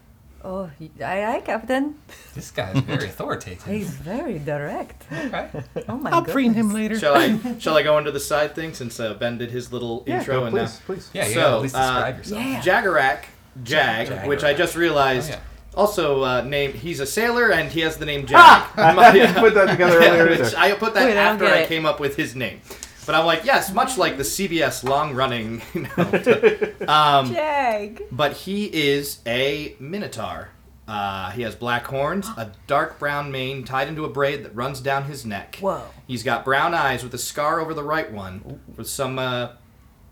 Oh, 0.45 0.69
aye, 1.01 1.23
aye, 1.35 1.41
Captain. 1.45 1.95
This 2.35 2.51
guy's 2.51 2.77
very 2.81 3.05
authoritative. 3.09 3.63
He's 3.65 3.89
very 3.91 4.39
direct. 4.39 5.03
Okay. 5.11 5.49
Oh 5.87 5.95
my 5.97 6.09
god. 6.09 6.13
I'll 6.13 6.19
goodness. 6.21 6.33
preen 6.33 6.53
him 6.53 6.73
later. 6.73 6.99
Shall 6.99 7.15
I 7.15 7.57
shall 7.59 7.77
I 7.77 7.83
go 7.83 7.97
into 7.97 8.11
the 8.11 8.19
side 8.19 8.53
thing 8.53 8.73
since 8.73 8.99
uh, 8.99 9.13
Ben 9.13 9.37
did 9.37 9.51
his 9.51 9.71
little 9.71 10.03
Yeah, 10.05 10.19
intro 10.19 10.39
go, 10.41 10.45
and 10.45 10.53
please, 10.53 10.79
now 10.79 10.85
please. 10.85 11.09
Yeah, 11.13 11.27
you 11.27 11.33
So, 11.35 11.39
gotta 11.41 11.55
at 11.55 11.61
least 11.61 11.75
uh, 11.75 11.79
describe 11.93 12.17
yourself. 12.17 12.41
Yeah. 12.41 12.61
Jagarak 12.61 13.19
Jag, 13.63 14.07
Jagarak. 14.07 14.27
which 14.27 14.43
I 14.43 14.53
just 14.53 14.75
realized. 14.75 15.31
Oh, 15.31 15.35
yeah. 15.35 15.39
Also, 15.75 16.21
uh, 16.23 16.41
name 16.41 16.73
he's 16.73 16.99
a 16.99 17.05
sailor 17.05 17.51
and 17.51 17.71
he 17.71 17.79
has 17.79 17.97
the 17.97 18.05
name 18.05 18.25
Jag. 18.27 18.37
Ah! 18.39 18.71
My- 18.95 19.07
I 19.07 19.33
put 19.39 19.53
that 19.55 19.69
together 19.71 19.97
earlier 19.97 20.29
which. 20.29 20.53
I 20.55 20.71
put 20.73 20.93
that 20.93 21.05
Wait, 21.05 21.17
after 21.17 21.45
get 21.45 21.53
I 21.57 21.65
came 21.65 21.85
up 21.85 21.99
with 21.99 22.15
his 22.15 22.35
name. 22.35 22.59
But 23.05 23.15
I'm 23.15 23.25
like, 23.25 23.45
yes, 23.45 23.73
much 23.73 23.97
like 23.97 24.17
the 24.17 24.23
CBS 24.23 24.83
long-running. 24.83 25.61
You 25.73 26.87
um, 26.87 27.33
Jag. 27.33 28.03
but 28.11 28.33
he 28.33 28.65
is 28.65 29.19
a 29.25 29.75
minotaur. 29.79 30.49
Uh, 30.87 31.31
he 31.31 31.41
has 31.43 31.55
black 31.55 31.85
horns, 31.87 32.27
a 32.37 32.51
dark 32.67 32.99
brown 32.99 33.31
mane 33.31 33.63
tied 33.63 33.87
into 33.87 34.03
a 34.03 34.09
braid 34.09 34.43
that 34.43 34.53
runs 34.53 34.81
down 34.81 35.05
his 35.05 35.25
neck. 35.25 35.57
Whoa. 35.61 35.81
He's 36.07 36.23
got 36.23 36.43
brown 36.43 36.73
eyes 36.73 37.03
with 37.03 37.13
a 37.13 37.17
scar 37.17 37.59
over 37.61 37.73
the 37.73 37.83
right 37.83 38.11
one, 38.11 38.59
with 38.75 38.89
some 38.89 39.17
uh, 39.17 39.53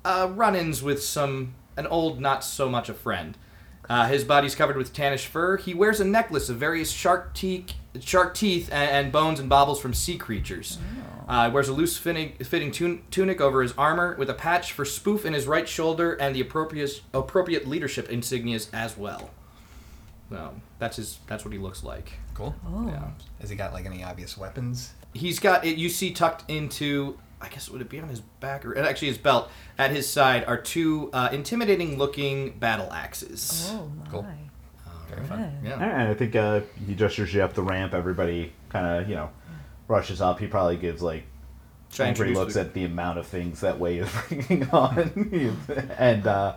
uh, 0.05 0.29
run-ins 0.33 0.81
with 0.81 1.03
some 1.03 1.55
an 1.77 1.87
old, 1.87 2.19
not 2.19 2.43
so 2.43 2.69
much 2.69 2.89
a 2.89 2.93
friend. 2.93 3.37
Uh, 3.89 4.07
his 4.07 4.23
body's 4.23 4.55
covered 4.55 4.77
with 4.77 4.93
tannish 4.93 5.25
fur. 5.25 5.57
He 5.57 5.73
wears 5.73 5.99
a 5.99 6.05
necklace 6.05 6.47
of 6.49 6.57
various 6.57 6.91
shark 6.91 7.33
teeth, 7.33 7.73
shark 7.99 8.33
teeth, 8.33 8.69
and, 8.71 8.89
and 8.89 9.11
bones 9.11 9.39
and 9.39 9.49
baubles 9.49 9.81
from 9.81 9.93
sea 9.93 10.17
creatures. 10.17 10.77
Uh, 11.31 11.49
wears 11.49 11.69
a 11.69 11.73
loose 11.73 11.97
fitting, 11.97 12.33
fitting 12.43 12.71
tun- 12.71 13.01
tunic 13.09 13.39
over 13.39 13.61
his 13.61 13.73
armor, 13.77 14.17
with 14.19 14.29
a 14.29 14.33
patch 14.33 14.73
for 14.73 14.83
spoof 14.83 15.25
in 15.25 15.31
his 15.31 15.47
right 15.47 15.69
shoulder, 15.69 16.11
and 16.13 16.35
the 16.35 16.41
appropriate 16.41 17.01
appropriate 17.13 17.65
leadership 17.65 18.09
insignias 18.09 18.67
as 18.73 18.97
well. 18.97 19.29
So 20.29 20.53
that's 20.77 20.97
his. 20.97 21.19
That's 21.27 21.45
what 21.45 21.53
he 21.53 21.57
looks 21.57 21.85
like. 21.85 22.11
Cool. 22.33 22.53
Oh. 22.67 22.85
Yeah. 22.87 23.11
Has 23.39 23.49
he 23.49 23.55
got 23.55 23.71
like 23.71 23.85
any 23.85 24.03
obvious 24.03 24.37
weapons? 24.37 24.93
He's 25.13 25.39
got 25.39 25.63
it. 25.63 25.77
You 25.77 25.87
see 25.87 26.11
tucked 26.11 26.49
into. 26.51 27.17
I 27.39 27.47
guess 27.47 27.69
would 27.69 27.79
it 27.81 27.89
be 27.89 27.99
on 28.01 28.09
his 28.09 28.19
back 28.41 28.65
or 28.65 28.77
actually 28.77 29.07
his 29.07 29.17
belt? 29.17 29.49
At 29.77 29.91
his 29.91 30.09
side 30.09 30.43
are 30.45 30.57
two 30.57 31.09
uh, 31.13 31.29
intimidating-looking 31.31 32.59
battle 32.59 32.91
axes. 32.91 33.71
Oh 33.71 33.89
my. 33.97 34.11
Cool. 34.11 34.27
Very 35.09 35.25
fun. 35.25 35.59
Yeah. 35.63 35.73
And 35.73 36.09
I 36.09 36.13
think 36.13 36.35
uh, 36.35 36.61
he 36.85 36.93
gestures 36.93 37.33
you 37.33 37.41
up 37.41 37.53
the 37.53 37.63
ramp. 37.63 37.93
Everybody 37.93 38.53
kind 38.69 39.01
of, 39.01 39.09
you 39.09 39.15
know, 39.15 39.29
rushes 39.91 40.21
up. 40.21 40.39
He 40.39 40.47
probably 40.47 40.77
gives 40.77 41.01
like 41.01 41.23
Try 41.91 42.07
and 42.07 42.17
angry 42.17 42.33
looks 42.33 42.53
the- 42.55 42.61
at 42.61 42.73
the 42.73 42.85
amount 42.85 43.19
of 43.19 43.27
things 43.27 43.59
that 43.61 43.77
Way 43.79 43.99
is 43.99 44.09
bringing 44.29 44.69
on. 44.69 45.59
and 45.97 46.25
uh, 46.25 46.55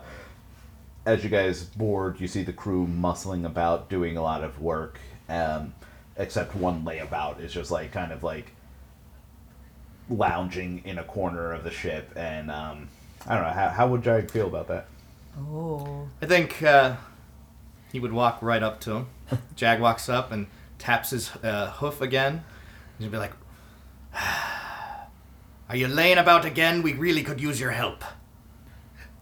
as 1.05 1.23
you 1.25 1.29
guys 1.31 1.65
board, 1.65 2.21
you 2.21 2.29
see 2.29 2.45
the 2.45 2.53
crew 2.53 2.87
muscling 2.87 3.45
about, 3.45 3.91
doing 3.91 4.17
a 4.17 4.23
lot 4.23 4.45
of 4.45 4.61
work. 4.61 4.99
Um, 5.29 5.75
except 6.17 6.55
one 6.55 6.85
layabout 6.85 7.41
is 7.41 7.53
just 7.53 7.71
like 7.73 7.91
kind 7.91 8.13
of 8.13 8.23
like 8.23 8.53
lounging 10.09 10.83
in 10.85 10.99
a 10.99 11.05
corner 11.05 11.53
of 11.53 11.65
the 11.65 11.71
ship. 11.71 12.13
And 12.15 12.51
um, 12.51 12.89
I 13.27 13.35
don't 13.35 13.43
know 13.45 13.51
how, 13.53 13.69
how 13.71 13.89
would 13.89 14.03
Jag 14.03 14.31
feel 14.31 14.47
about 14.47 14.69
that. 14.69 14.87
Oh. 15.39 16.07
I 16.23 16.27
think 16.27 16.63
uh, 16.63 16.97
he 17.91 17.99
would 17.99 18.13
walk 18.13 18.39
right 18.41 18.63
up 18.63 18.81
to 18.83 18.93
him. 18.93 19.07
Jag 19.57 19.81
walks 19.81 20.09
up 20.09 20.31
and 20.31 20.47
taps 20.79 21.11
his 21.11 21.35
uh, 21.43 21.71
hoof 21.71 22.01
again. 22.01 22.45
He'd 22.99 23.11
be 23.11 23.19
like, 23.19 23.33
"Are 25.69 25.77
you 25.77 25.89
laying 25.89 26.19
about 26.19 26.45
again? 26.45 26.83
We 26.83 26.93
really 26.93 27.23
could 27.23 27.41
use 27.41 27.61
your 27.61 27.73
help." 27.73 28.05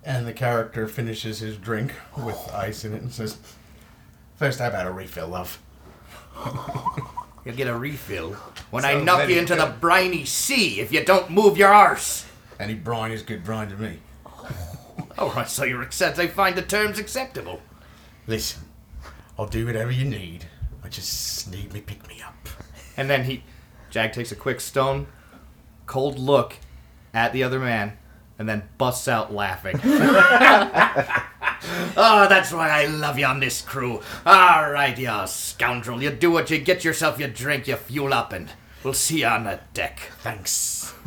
And 0.04 0.26
the 0.26 0.32
character 0.32 0.88
finishes 0.88 1.38
his 1.38 1.56
drink 1.56 1.92
with 2.16 2.36
ice 2.52 2.84
in 2.84 2.92
it 2.92 3.02
and 3.02 3.12
says, 3.12 3.38
First, 4.36 4.58
how 4.58 4.66
about 4.66 4.88
a 4.88 4.90
refill, 4.90 5.28
love? 5.28 5.60
You'll 7.44 7.54
get 7.54 7.68
a 7.68 7.76
refill 7.76 8.32
when 8.70 8.84
I 8.84 8.94
knock 9.00 9.28
you 9.28 9.38
into 9.38 9.54
the 9.54 9.66
good. 9.66 9.80
briny 9.80 10.24
sea 10.24 10.80
if 10.80 10.92
you 10.92 11.04
don't 11.04 11.30
move 11.30 11.56
your 11.56 11.72
arse. 11.72 12.26
Any 12.58 12.74
brine 12.74 13.12
is 13.12 13.22
good 13.22 13.44
brine 13.44 13.68
to 13.68 13.76
me. 13.76 13.98
All 15.18 15.30
right, 15.30 15.48
so 15.48 15.62
you're 15.62 15.82
accept. 15.82 16.18
I 16.18 16.26
find 16.26 16.56
the 16.56 16.62
terms 16.62 16.98
acceptable. 16.98 17.60
Listen, 18.26 18.62
I'll 19.38 19.46
do 19.46 19.66
whatever 19.66 19.92
you 19.92 20.04
need. 20.04 20.46
I 20.82 20.88
just 20.88 21.50
need 21.50 21.72
me 21.72 21.80
pick 21.80 22.08
me 22.08 22.20
up. 22.26 22.48
And 22.96 23.08
then 23.08 23.24
he, 23.24 23.44
Jag 23.92 24.12
takes 24.14 24.32
a 24.32 24.36
quick 24.36 24.60
stone, 24.60 25.06
cold 25.86 26.18
look 26.18 26.54
at 27.12 27.32
the 27.34 27.42
other 27.44 27.60
man, 27.60 27.92
and 28.38 28.48
then 28.48 28.62
busts 28.78 29.06
out 29.06 29.30
laughing. 29.32 29.78
oh, 29.84 29.84
that's 32.28 32.50
why 32.52 32.70
I 32.70 32.86
love 32.86 33.18
you 33.18 33.26
on 33.26 33.40
this 33.40 33.60
crew. 33.60 34.00
All 34.24 34.70
right, 34.70 34.96
you 34.98 35.10
scoundrel. 35.26 36.02
You 36.02 36.10
do 36.10 36.30
what 36.30 36.50
you 36.50 36.58
get 36.58 36.84
yourself, 36.84 37.20
you 37.20 37.26
drink, 37.28 37.68
you 37.68 37.76
fuel 37.76 38.14
up, 38.14 38.32
and 38.32 38.48
we'll 38.82 38.94
see 38.94 39.20
you 39.20 39.26
on 39.26 39.44
the 39.44 39.60
deck. 39.74 40.00
Thanks. 40.20 40.94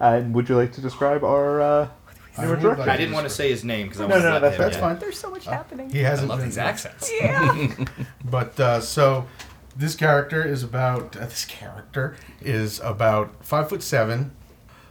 And 0.00 0.34
would 0.34 0.48
you 0.48 0.56
like 0.56 0.72
to 0.72 0.80
describe 0.80 1.22
our 1.22 1.60
uh, 1.60 1.88
I 2.36 2.42
new 2.44 2.50
would 2.50 2.62
like 2.64 2.88
I 2.88 2.96
didn't 2.96 3.14
want 3.14 3.24
to 3.28 3.32
say 3.32 3.50
his 3.50 3.62
name 3.62 3.86
because 3.86 4.00
I 4.00 4.08
No, 4.08 4.16
wanted 4.16 4.22
no, 4.24 4.28
to 4.30 4.34
let 4.34 4.40
that's- 4.40 4.56
him. 4.56 4.62
That's 4.64 4.74
yeah. 4.76 4.80
fine. 4.80 4.98
There's 4.98 5.16
so 5.18 5.30
much 5.30 5.44
happening. 5.44 5.90
He 5.90 6.00
hasn't 6.00 6.28
I 6.28 6.34
love 6.34 6.40
been- 6.40 6.48
these 6.48 6.58
accents. 6.58 7.08
Yeah. 7.20 7.68
But 8.24 8.58
uh, 8.58 8.80
so 8.80 9.28
this 9.76 9.94
character 9.94 10.44
is 10.44 10.62
about 10.62 11.16
uh, 11.16 11.26
this 11.26 11.44
character 11.44 12.16
is 12.40 12.80
about 12.80 13.44
five 13.44 13.68
foot 13.68 13.82
seven, 13.82 14.32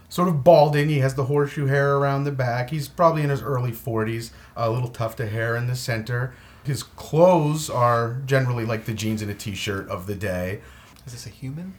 sort 0.08 0.28
of 0.28 0.44
balding. 0.44 0.88
He 0.88 0.98
has 0.98 1.14
the 1.14 1.24
horseshoe 1.24 1.66
hair 1.66 1.96
around 1.96 2.24
the 2.24 2.32
back. 2.32 2.70
He's 2.70 2.88
probably 2.88 3.22
in 3.22 3.30
his 3.30 3.42
early 3.42 3.72
forties. 3.72 4.32
A 4.56 4.70
little 4.70 4.88
tuft 4.88 5.20
of 5.20 5.30
hair 5.30 5.56
in 5.56 5.66
the 5.66 5.76
center. 5.76 6.34
His 6.64 6.82
clothes 6.82 7.68
are 7.68 8.20
generally 8.26 8.64
like 8.64 8.84
the 8.84 8.94
jeans 8.94 9.20
and 9.22 9.30
a 9.30 9.34
t-shirt 9.34 9.88
of 9.88 10.06
the 10.06 10.14
day. 10.14 10.60
Is 11.06 11.12
this 11.12 11.26
a 11.26 11.30
human? 11.30 11.74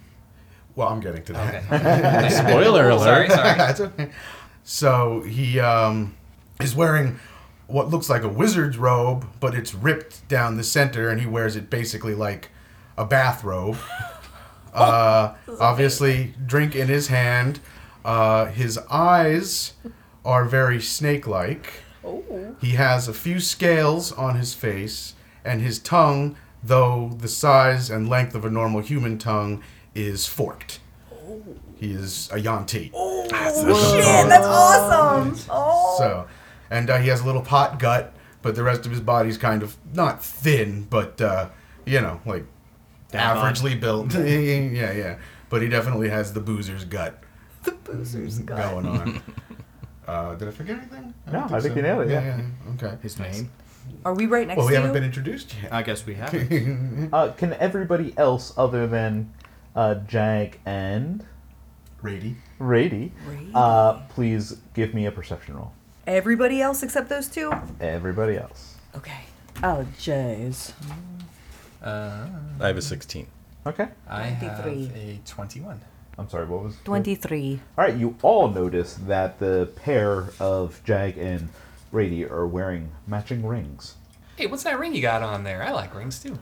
Well, 0.76 0.90
I'm 0.90 1.00
getting 1.00 1.24
to 1.24 1.34
that. 1.34 1.72
Okay. 1.72 2.30
Spoiler 2.50 2.90
alert. 2.90 3.04
sorry, 3.04 3.30
sorry. 3.30 3.44
That's 3.58 3.80
okay. 3.80 4.10
So 4.64 5.22
he 5.22 5.60
um, 5.60 6.16
is 6.60 6.76
wearing 6.76 7.20
what 7.68 7.90
looks 7.90 8.10
like 8.10 8.24
a 8.24 8.30
wizard's 8.30 8.78
robe, 8.78 9.28
but 9.40 9.56
it's 9.56 9.74
ripped 9.74 10.28
down 10.28 10.58
the 10.58 10.64
center, 10.64 11.10
and 11.10 11.22
he 11.22 11.28
wears 11.28 11.56
it 11.56 11.70
basically 11.70 12.16
like 12.16 12.50
a 12.98 13.06
bathrobe. 13.06 13.78
Uh, 14.74 15.36
obviously, 15.60 16.34
drink 16.48 16.76
in 16.76 16.88
his 16.88 17.08
hand. 17.08 17.60
Uh, 18.04 18.46
his 18.46 18.78
eyes 18.90 19.74
are 20.26 20.46
very 20.46 20.82
snake-like. 20.82 21.74
Oh. 22.04 22.56
He 22.60 22.72
has 22.72 23.08
a 23.08 23.14
few 23.14 23.40
scales 23.40 24.12
on 24.12 24.36
his 24.36 24.54
face, 24.54 25.14
and 25.46 25.62
his 25.62 25.78
tongue, 25.78 26.36
though 26.64 27.12
the 27.20 27.28
size 27.28 27.90
and 27.90 28.10
length 28.10 28.34
of 28.34 28.46
a 28.46 28.50
normal 28.50 28.82
human 28.82 29.18
tongue, 29.20 29.64
is 29.94 30.26
forked. 30.26 30.80
He 31.76 31.92
is 31.92 32.30
a 32.32 32.40
Yuan-ti. 32.40 32.92
Oh, 32.94 33.24
shit, 33.26 34.28
that's 34.28 34.46
awesome. 34.46 35.38
Oh. 35.50 35.96
So, 35.98 36.28
and 36.72 36.90
uh, 36.90 36.98
he 36.98 37.10
has 37.10 37.22
a 37.22 37.26
little 37.26 37.42
pot 37.42 37.78
gut, 37.78 38.14
but 38.42 38.56
the 38.56 38.64
rest 38.64 38.86
of 38.86 38.92
his 38.92 39.02
body's 39.02 39.38
kind 39.38 39.62
of 39.62 39.78
not 39.94 40.24
thin, 40.24 40.88
but 40.90 41.22
uh, 41.22 41.50
you 41.86 42.02
know, 42.02 42.20
like. 42.26 42.46
Averagely 43.14 43.80
built. 43.80 44.14
yeah, 44.16 44.92
yeah. 44.92 45.18
But 45.50 45.62
he 45.62 45.70
definitely 45.70 46.10
has 46.10 46.34
the 46.34 46.40
boozer's 46.40 46.84
gut 46.86 47.24
the 47.64 47.72
boozer's 47.72 48.40
got. 48.40 48.72
going 48.72 48.86
on. 48.86 49.22
uh, 50.08 50.36
did 50.36 50.48
I 50.48 50.52
forget 50.52 50.78
anything? 50.78 51.14
No, 51.28 51.34
don't 51.34 51.54
I 51.54 51.60
think 51.60 51.76
you 51.76 51.82
nailed 51.82 52.08
it, 52.08 52.12
yeah. 52.12 52.42
Okay. 52.76 52.98
His 53.02 53.20
name? 53.20 53.52
Are 54.06 54.14
we 54.14 54.26
right 54.28 54.48
next 54.48 54.58
Well, 54.58 54.68
we 54.68 54.74
to 54.74 54.78
haven't 54.78 54.92
you? 54.92 54.94
been 54.96 55.04
introduced 55.04 55.54
yet. 55.62 55.74
I 55.74 55.84
guess 55.84 56.06
we 56.06 56.16
haven't. 56.16 57.10
Uh, 57.14 57.32
can 57.34 57.54
everybody 57.54 58.14
else 58.18 58.54
other 58.58 58.88
than 58.88 59.32
uh, 59.76 59.96
Jag 59.96 60.60
and 60.66 61.26
Rady. 62.02 62.36
Rady, 62.60 63.12
Rady. 63.26 63.52
uh, 63.54 63.94
please 64.10 64.58
give 64.74 64.94
me 64.94 65.06
a 65.06 65.12
perception 65.12 65.56
roll? 65.56 65.72
Everybody 66.06 66.62
else 66.62 66.84
except 66.84 67.08
those 67.08 67.28
two? 67.30 67.52
Everybody 67.80 68.38
else. 68.38 68.76
Okay. 68.96 69.22
Oh, 69.62 69.86
jeez. 69.98 70.74
Uh, 71.84 72.28
I 72.60 72.68
have 72.68 72.78
a 72.78 72.82
16. 72.82 73.28
Okay. 73.66 73.88
I 74.08 74.24
have 74.24 74.64
23. 74.64 75.02
a 75.02 75.20
21. 75.26 75.82
I'm 76.18 76.30
sorry, 76.30 76.46
what 76.46 76.64
was 76.64 76.76
23. 76.84 77.60
All 77.78 77.86
right, 77.86 77.96
you 77.96 78.16
all 78.22 78.48
notice 78.50 78.94
that 79.08 79.40
the 79.40 79.70
pair 79.76 80.30
of 80.40 80.82
Jag 80.86 81.18
and 81.18 81.50
Rady 81.92 82.26
are 82.26 82.46
wearing 82.48 82.92
matching 83.08 83.46
rings. 83.46 83.96
Hey, 84.36 84.46
what's 84.48 84.64
that 84.64 84.80
ring 84.80 84.94
you 84.94 85.02
got 85.02 85.24
on 85.24 85.44
there? 85.44 85.64
I 85.64 85.72
like 85.72 85.94
rings 85.96 86.22
too. 86.22 86.38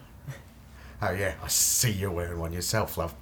Oh 1.01 1.11
yeah, 1.11 1.33
I 1.43 1.47
see 1.47 1.91
you're 1.91 2.11
wearing 2.11 2.39
one 2.39 2.53
yourself, 2.53 2.97
love. 2.97 3.15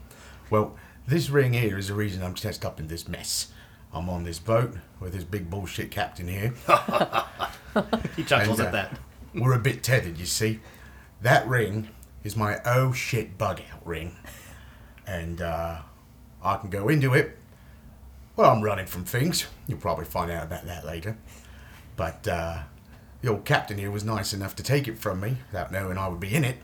Well, 0.49 0.75
this 1.07 1.29
ring 1.29 1.53
here 1.53 1.77
is 1.77 1.87
the 1.87 1.93
reason 1.93 2.21
I'm 2.23 2.33
just 2.33 2.65
up 2.65 2.79
in 2.79 2.87
this 2.87 3.07
mess. 3.07 3.51
I'm 3.93 4.09
on 4.09 4.23
this 4.23 4.37
boat 4.39 4.75
with 4.99 5.13
this 5.13 5.23
big 5.23 5.49
bullshit 5.49 5.91
captain 5.91 6.27
here. 6.27 6.53
He 8.15 8.23
chuckles 8.23 8.59
And, 8.59 8.67
at 8.67 8.73
uh, 8.73 8.77
that. 8.89 8.99
We're 9.35 9.53
a 9.53 9.59
bit 9.59 9.83
tethered, 9.83 10.17
you 10.17 10.25
see. 10.25 10.59
That 11.21 11.47
ring 11.47 11.89
is 12.23 12.35
my 12.35 12.59
oh 12.65 12.91
shit 12.91 13.37
bug 13.37 13.61
out 13.71 13.85
ring. 13.85 14.15
And 15.07 15.41
uh, 15.41 15.79
I 16.43 16.57
can 16.57 16.69
go 16.69 16.89
into 16.89 17.13
it. 17.13 17.37
Well, 18.35 18.51
I'm 18.51 18.61
running 18.61 18.85
from 18.85 19.03
things. 19.05 19.47
You'll 19.67 19.79
probably 19.79 20.05
find 20.05 20.31
out 20.31 20.43
about 20.43 20.65
that 20.65 20.85
later. 20.85 21.17
But 21.95 22.27
uh, 22.27 22.59
the 23.21 23.29
old 23.29 23.43
captain 23.43 23.77
here 23.77 23.91
was 23.91 24.03
nice 24.03 24.33
enough 24.33 24.55
to 24.57 24.63
take 24.63 24.87
it 24.87 24.97
from 24.97 25.19
me 25.19 25.37
without 25.51 25.71
knowing 25.71 25.97
I 25.97 26.07
would 26.07 26.19
be 26.19 26.33
in 26.33 26.43
it. 26.43 26.57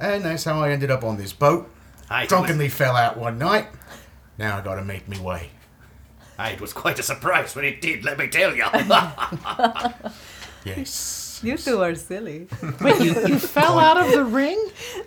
And 0.00 0.24
that's 0.24 0.44
how 0.44 0.60
I 0.60 0.70
ended 0.70 0.90
up 0.90 1.04
on 1.04 1.16
this 1.16 1.32
boat. 1.32 1.70
Aye, 2.10 2.26
Drunkenly 2.26 2.68
fell 2.68 2.96
out 2.96 3.16
one 3.16 3.38
night. 3.38 3.68
Now 4.38 4.58
I 4.58 4.60
gotta 4.60 4.82
make 4.84 5.08
me 5.08 5.20
way. 5.20 5.50
It 6.38 6.60
was 6.60 6.72
quite 6.72 6.98
a 6.98 7.02
surprise 7.02 7.54
when 7.54 7.64
it 7.64 7.80
did, 7.80 8.04
let 8.04 8.18
me 8.18 8.26
tell 8.28 8.54
you. 8.54 8.64
Yes. 10.64 11.23
You 11.44 11.56
two 11.56 11.82
are 11.82 11.94
silly. 11.94 12.48
Wait, 12.80 13.00
you, 13.00 13.12
you 13.26 13.38
fell 13.56 13.78
out 13.78 13.96
of 13.98 14.10
the 14.12 14.24
ring? 14.24 14.58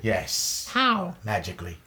Yes. 0.01 0.69
How? 0.71 1.15
Magically. 1.25 1.77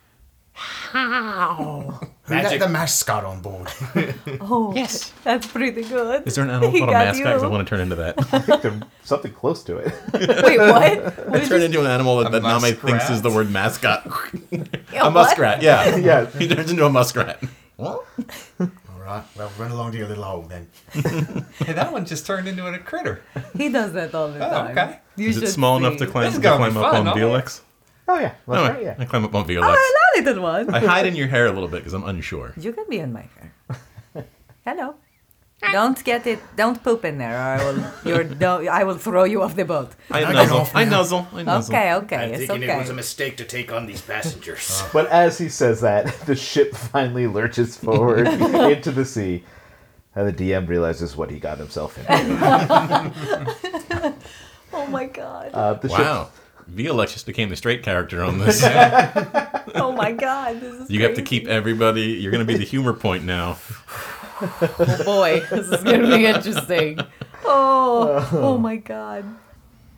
How? 0.53 2.01
We 2.31 2.37
got 2.37 2.45
Magic. 2.45 2.61
the 2.61 2.69
mascot 2.69 3.25
on 3.25 3.41
board. 3.43 3.69
Oh, 4.41 4.73
Yes. 4.73 5.13
that's 5.25 5.49
pretty 5.49 5.83
good. 5.83 6.29
Is 6.29 6.37
there 6.37 6.45
an 6.45 6.51
animal 6.51 6.71
He 6.71 6.79
called 6.79 6.91
a 6.91 6.93
got 6.93 7.07
mascot? 7.07 7.25
'Cause 7.27 7.43
I 7.43 7.47
you. 7.47 7.51
want 7.51 7.67
to 7.67 7.71
turn 7.71 7.81
into 7.81 7.97
that. 7.97 8.61
They're 8.63 8.81
something 9.03 9.33
close 9.33 9.65
to 9.65 9.79
it. 9.79 9.93
Wait, 10.15 10.59
what? 10.59 11.03
What 11.27 11.35
I 11.35 11.39
did 11.41 11.49
turn 11.49 11.59
you- 11.61 11.67
into 11.67 11.81
an 11.81 11.89
animal 11.89 12.19
that, 12.19 12.29
A 12.29 12.31
that 12.39 12.43
Name 12.45 12.61
thinks 12.61 12.83
muskrat? 12.85 13.11
is 13.11 13.23
the 13.23 13.31
word 13.31 13.51
mascot. 13.51 14.07
Yeah, 14.53 14.61
a 15.01 15.05
what? 15.07 15.13
muskrat, 15.15 15.61
yeah. 15.61 15.97
yeah. 15.97 16.27
He 16.39 16.47
turns 16.47 16.71
into 16.71 16.87
a 16.87 16.91
muskrat. 16.91 17.43
All 19.11 19.17
right. 19.17 19.25
Well, 19.37 19.51
run 19.59 19.73
along 19.73 19.91
to 19.93 19.99
your 19.99 20.07
little 20.07 20.23
hole 20.23 20.43
then. 20.43 20.69
Hey, 21.59 21.73
that 21.73 21.91
one 21.93 22.07
just 22.07 22.25
turned 22.27 22.47
into 22.47 22.65
a 22.65 22.79
critter. 22.79 23.23
He 23.57 23.69
does 23.69 23.93
that 23.95 24.15
all 24.15 24.29
the 24.31 24.39
Oh, 24.47 24.51
time. 24.51 24.71
okay. 24.79 24.99
You 25.17 25.31
Is 25.31 25.37
it 25.39 25.41
should 25.41 25.49
small 25.51 25.77
enough 25.79 25.97
to 25.99 26.07
see. 26.07 26.11
climb, 26.13 26.25
This 26.27 26.35
to 26.35 26.39
is 26.39 26.43
gonna 26.45 26.57
climb 26.71 26.77
up 26.77 26.93
fun, 26.93 27.01
on 27.01 27.07
huh? 27.07 27.15
Felix? 27.15 27.63
Oh 28.07 28.15
yeah. 28.21 28.29
That's 28.29 28.47
No, 28.47 28.55
right. 28.69 28.83
Yeah. 28.83 28.95
I 28.99 29.05
climb 29.07 29.25
up 29.25 29.35
on 29.35 29.43
Oh, 29.43 29.45
Felix. 29.45 29.67
hello, 29.81 30.25
little 30.25 30.43
one. 30.45 30.73
I 30.73 30.79
hide 30.79 31.07
in 31.07 31.17
your 31.17 31.27
hair 31.27 31.47
a 31.47 31.53
little 31.53 31.69
bit 31.69 31.79
because 31.79 31.93
I'm 31.93 32.05
unsure. 32.05 32.55
You 32.57 32.73
can 32.73 32.85
be 32.89 32.99
in 33.01 33.13
my 33.13 33.25
hair. 33.37 33.53
Hello. 34.65 34.95
Don't 35.73 36.03
get 36.05 36.27
it. 36.27 36.39
Don't 36.57 36.83
poop 36.83 37.05
in 37.05 37.19
there, 37.19 37.35
or 37.35 37.41
I 37.43 37.57
will. 37.65 37.85
You're. 38.05 38.25
No, 38.41 38.67
I 38.67 38.85
will 38.85 38.97
throw 38.97 39.25
you 39.25 39.43
off 39.43 39.55
the 39.55 39.65
boat. 39.65 39.91
I 40.11 40.25
I 40.25 40.33
nuzzle. 40.33 40.67
I 40.75 40.85
now? 40.85 40.91
nuzzle. 40.91 41.29
I 41.35 41.43
nuzzle. 41.43 41.75
Okay, 41.75 41.95
okay, 41.95 42.17
I'm 42.17 42.31
it's 42.31 42.47
thinking 42.47 42.65
okay. 42.71 42.77
it 42.77 42.81
was 42.81 42.89
a 42.91 42.95
mistake 42.95 43.37
to 43.37 43.45
take 43.45 43.71
on 43.73 43.87
these 43.87 44.01
passengers. 44.01 44.83
But 44.93 45.07
as 45.09 45.37
he 45.39 45.49
says 45.51 45.81
that, 45.83 46.07
the 46.27 46.35
ship 46.35 46.75
finally 46.75 47.27
lurches 47.27 47.77
forward 47.77 48.27
into 48.27 48.91
the 48.91 49.05
sea, 49.05 49.45
and 50.17 50.27
the 50.27 50.33
DM 50.33 50.67
realizes 50.69 51.17
what 51.17 51.31
he 51.31 51.39
got 51.39 51.59
himself 51.59 51.99
into. 51.99 52.11
oh 54.73 54.87
my 54.89 55.07
god. 55.07 55.51
Uh, 55.53 55.75
the 55.75 55.89
Wow. 55.89 56.31
Felix 56.75 57.13
just 57.13 57.27
became 57.27 57.49
the 57.49 57.57
straight 57.57 57.83
character 57.83 58.23
on 58.23 58.39
this. 58.39 58.63
oh 59.75 59.93
my 59.97 60.13
god. 60.13 60.61
This 60.61 60.75
is. 60.75 60.91
You 60.91 61.03
have 61.03 61.11
to 61.17 61.23
crazy. 61.23 61.41
keep 61.41 61.49
everybody. 61.49 62.03
You're 62.03 62.31
going 62.31 62.47
to 62.47 62.51
be 62.53 62.57
the 62.59 62.65
humor 62.65 62.93
point 62.93 63.25
now. 63.25 63.59
Oh 64.43 65.03
boy, 65.05 65.41
this 65.51 65.69
is 65.69 65.83
gonna 65.85 66.17
be 66.17 66.27
interesting. 66.27 66.99
Oh. 67.43 68.29
oh, 68.33 68.39
oh 68.39 68.59
my 68.59 68.77
god. 68.77 69.25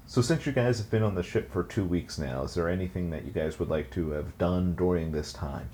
So 0.06 0.22
since 0.22 0.46
you 0.46 0.52
guys 0.52 0.78
have 0.78 0.90
been 0.90 1.02
on 1.02 1.16
the 1.16 1.22
ship 1.25 1.52
for 1.52 1.64
two 1.64 1.84
weeks 1.84 2.16
now, 2.16 2.44
is 2.44 2.54
there 2.54 2.68
anything 2.68 3.11
that 3.11 3.25
you 3.25 3.32
guys 3.32 3.58
would 3.58 3.68
like 3.68 3.90
to 3.90 4.11
have 4.11 4.38
done 4.38 4.75
during 4.76 5.11
this 5.11 5.32
time? 5.32 5.68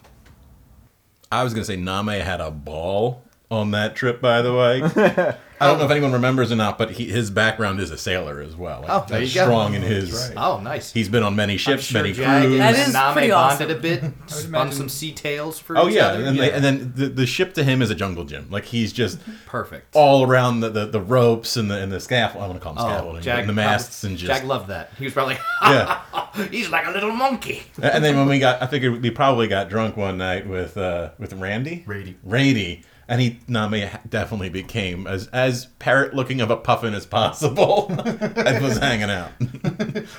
I 1.31 1.45
was 1.45 1.53
going 1.53 1.63
to 1.63 1.67
say 1.67 1.77
Name 1.77 2.07
had 2.07 2.41
a 2.41 2.51
ball 2.51 3.23
on 3.51 3.71
that 3.73 3.97
trip, 3.97 4.21
by 4.21 4.43
the 4.43 4.53
way. 4.55 4.83
I 5.61 5.67
don't 5.67 5.79
know 5.81 5.87
if 5.87 5.91
anyone 5.91 6.13
remembers 6.13 6.53
or 6.53 6.57
not, 6.57 6.79
but 6.79 6.93
he, 6.93 7.07
his 7.07 7.33
background 7.33 7.81
is 7.81 7.91
a 7.91 7.99
sailor 7.99 8.41
as 8.41 8.55
well. 8.55 8.83
Like, 8.83 8.91
Oh, 8.91 9.05
there 9.09 9.19
that's 9.19 9.35
you 9.35 9.41
go. 9.41 9.47
strong 9.47 9.75
in 9.75 9.83
his. 9.83 10.31
Oh, 10.37 10.61
nice. 10.61 10.93
He's 10.93 11.09
been 11.09 11.25
on 11.25 11.35
many 11.35 11.57
ships, 11.57 11.83
sure 11.83 12.01
many 12.01 12.15
Jag 12.15 12.45
crews. 12.45 12.59
That 12.59 12.75
and 12.77 12.89
is 12.89 12.95
Name 12.95 13.13
pretty 13.13 13.31
bonded 13.31 13.71
a 13.73 13.75
bit, 13.75 14.05
spun 14.29 14.45
imagine- 14.47 14.73
some 14.73 14.89
sea 14.89 15.11
tales 15.11 15.59
for 15.59 15.77
Oh 15.77 15.89
each 15.89 15.97
yeah, 15.97 16.07
other. 16.09 16.25
and, 16.27 16.39
They, 16.39 16.53
and 16.53 16.63
then 16.63 16.93
the, 16.95 17.09
the 17.09 17.27
ship 17.27 17.55
to 17.55 17.65
him 17.65 17.83
is 17.83 17.91
a 17.91 17.97
jungle 17.97 18.23
gym. 18.25 18.47
Like 18.51 18.67
he's 18.67 18.93
just 18.93 19.19
Perfect. 19.47 19.97
all 19.97 20.23
around 20.25 20.61
the, 20.61 20.71
the, 20.71 20.87
the 20.87 21.01
ropes 21.01 21.57
and 21.57 21.69
the 21.69 21.83
and 21.83 21.91
the 21.91 21.99
scaffold. 21.99 22.45
I 22.45 22.47
want 22.47 22.61
to 22.61 22.63
call 22.65 22.75
them 22.75 22.85
scaffolding, 22.85 23.19
Oh, 23.19 23.23
Jag, 23.23 23.41
and 23.41 23.49
the 23.49 23.53
masts 23.55 24.05
and 24.05 24.17
just 24.17 24.31
Jag 24.41 24.47
loved 24.49 24.69
that. 24.69 24.93
He 24.97 25.03
was 25.07 25.13
probably 25.13 25.39
yeah. 25.63 26.03
He's 26.53 26.69
like 26.69 26.87
a 26.87 26.93
little 26.93 27.11
monkey. 27.11 27.65
and 27.83 28.05
then 28.05 28.17
when 28.17 28.29
we 28.29 28.39
got, 28.39 28.63
I 28.63 28.69
figured 28.69 29.03
we 29.03 29.11
probably 29.11 29.49
got 29.49 29.69
drunk 29.69 29.97
one 29.97 30.19
night 30.19 30.47
with 30.47 30.77
uh 30.77 31.11
with 31.19 31.33
Randy, 31.33 31.83
Rady. 31.85 32.17
Rady, 32.23 32.85
and 33.09 33.21
he 33.21 33.39
Nami 33.49 33.89
definitely 34.09 34.49
became 34.51 35.07
as 35.07 35.27
as 35.29 35.67
parrot 35.79 36.15
looking 36.15 36.41
of 36.41 36.51
a 36.51 36.57
puffin 36.57 36.95
as 36.95 37.07
possible 37.07 37.87
and 37.99 38.63
was 38.65 38.79
hanging 38.79 39.11
out. 39.11 39.33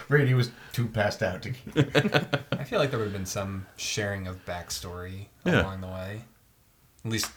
Brady 0.07 0.33
was 0.33 0.51
too 0.73 0.87
passed 0.87 1.21
out 1.23 1.41
to 1.43 1.53
I 2.53 2.63
feel 2.63 2.79
like 2.79 2.89
there 2.91 2.99
would 2.99 3.05
have 3.05 3.13
been 3.13 3.25
some 3.25 3.65
sharing 3.77 4.27
of 4.27 4.43
backstory 4.45 5.27
Yeah. 5.45 5.61
along 5.61 5.81
the 5.81 5.87
way. 5.87 6.21
At 7.05 7.11
least 7.11 7.31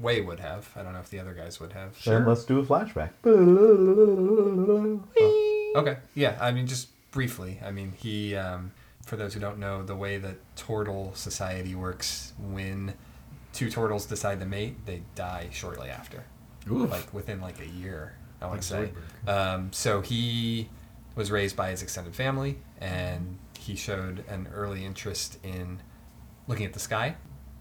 Way 0.00 0.20
would 0.20 0.40
have. 0.40 0.68
I 0.74 0.82
don't 0.82 0.94
know 0.94 0.98
if 0.98 1.10
the 1.10 1.20
other 1.20 1.32
guys 1.32 1.60
would 1.60 1.74
have. 1.74 1.96
Then 2.04 2.26
let's 2.26 2.44
do 2.44 2.58
a 2.58 2.64
flashback. 2.64 3.10
Okay. 5.74 5.96
Yeah. 6.14 6.36
I 6.40 6.50
mean, 6.52 6.66
just 6.66 6.88
briefly. 7.12 7.58
I 7.64 7.70
mean, 7.70 7.92
he. 7.96 8.34
Um, 8.36 8.72
for 9.06 9.16
those 9.16 9.32
who 9.34 9.40
don't 9.40 9.58
know, 9.58 9.82
the 9.82 9.96
way 9.96 10.18
that 10.18 10.36
turtle 10.56 11.12
society 11.14 11.74
works, 11.74 12.32
when 12.38 12.94
two 13.52 13.70
turtles 13.70 14.06
decide 14.06 14.40
to 14.40 14.46
mate, 14.46 14.84
they 14.86 15.02
die 15.14 15.48
shortly 15.52 15.88
after, 15.90 16.24
like 16.90 17.12
within 17.14 17.40
like 17.40 17.60
a 17.60 17.66
year. 17.68 18.14
I 18.40 18.46
want 18.46 18.60
to 18.62 18.66
say. 18.66 18.90
Um, 19.28 19.72
so 19.72 20.00
he 20.00 20.68
was 21.14 21.30
raised 21.30 21.54
by 21.56 21.70
his 21.70 21.82
extended 21.82 22.14
family, 22.16 22.58
and 22.80 23.38
he 23.58 23.76
showed 23.76 24.24
an 24.28 24.48
early 24.52 24.84
interest 24.84 25.38
in 25.44 25.80
looking 26.48 26.66
at 26.66 26.72
the 26.72 26.80
sky. 26.80 27.14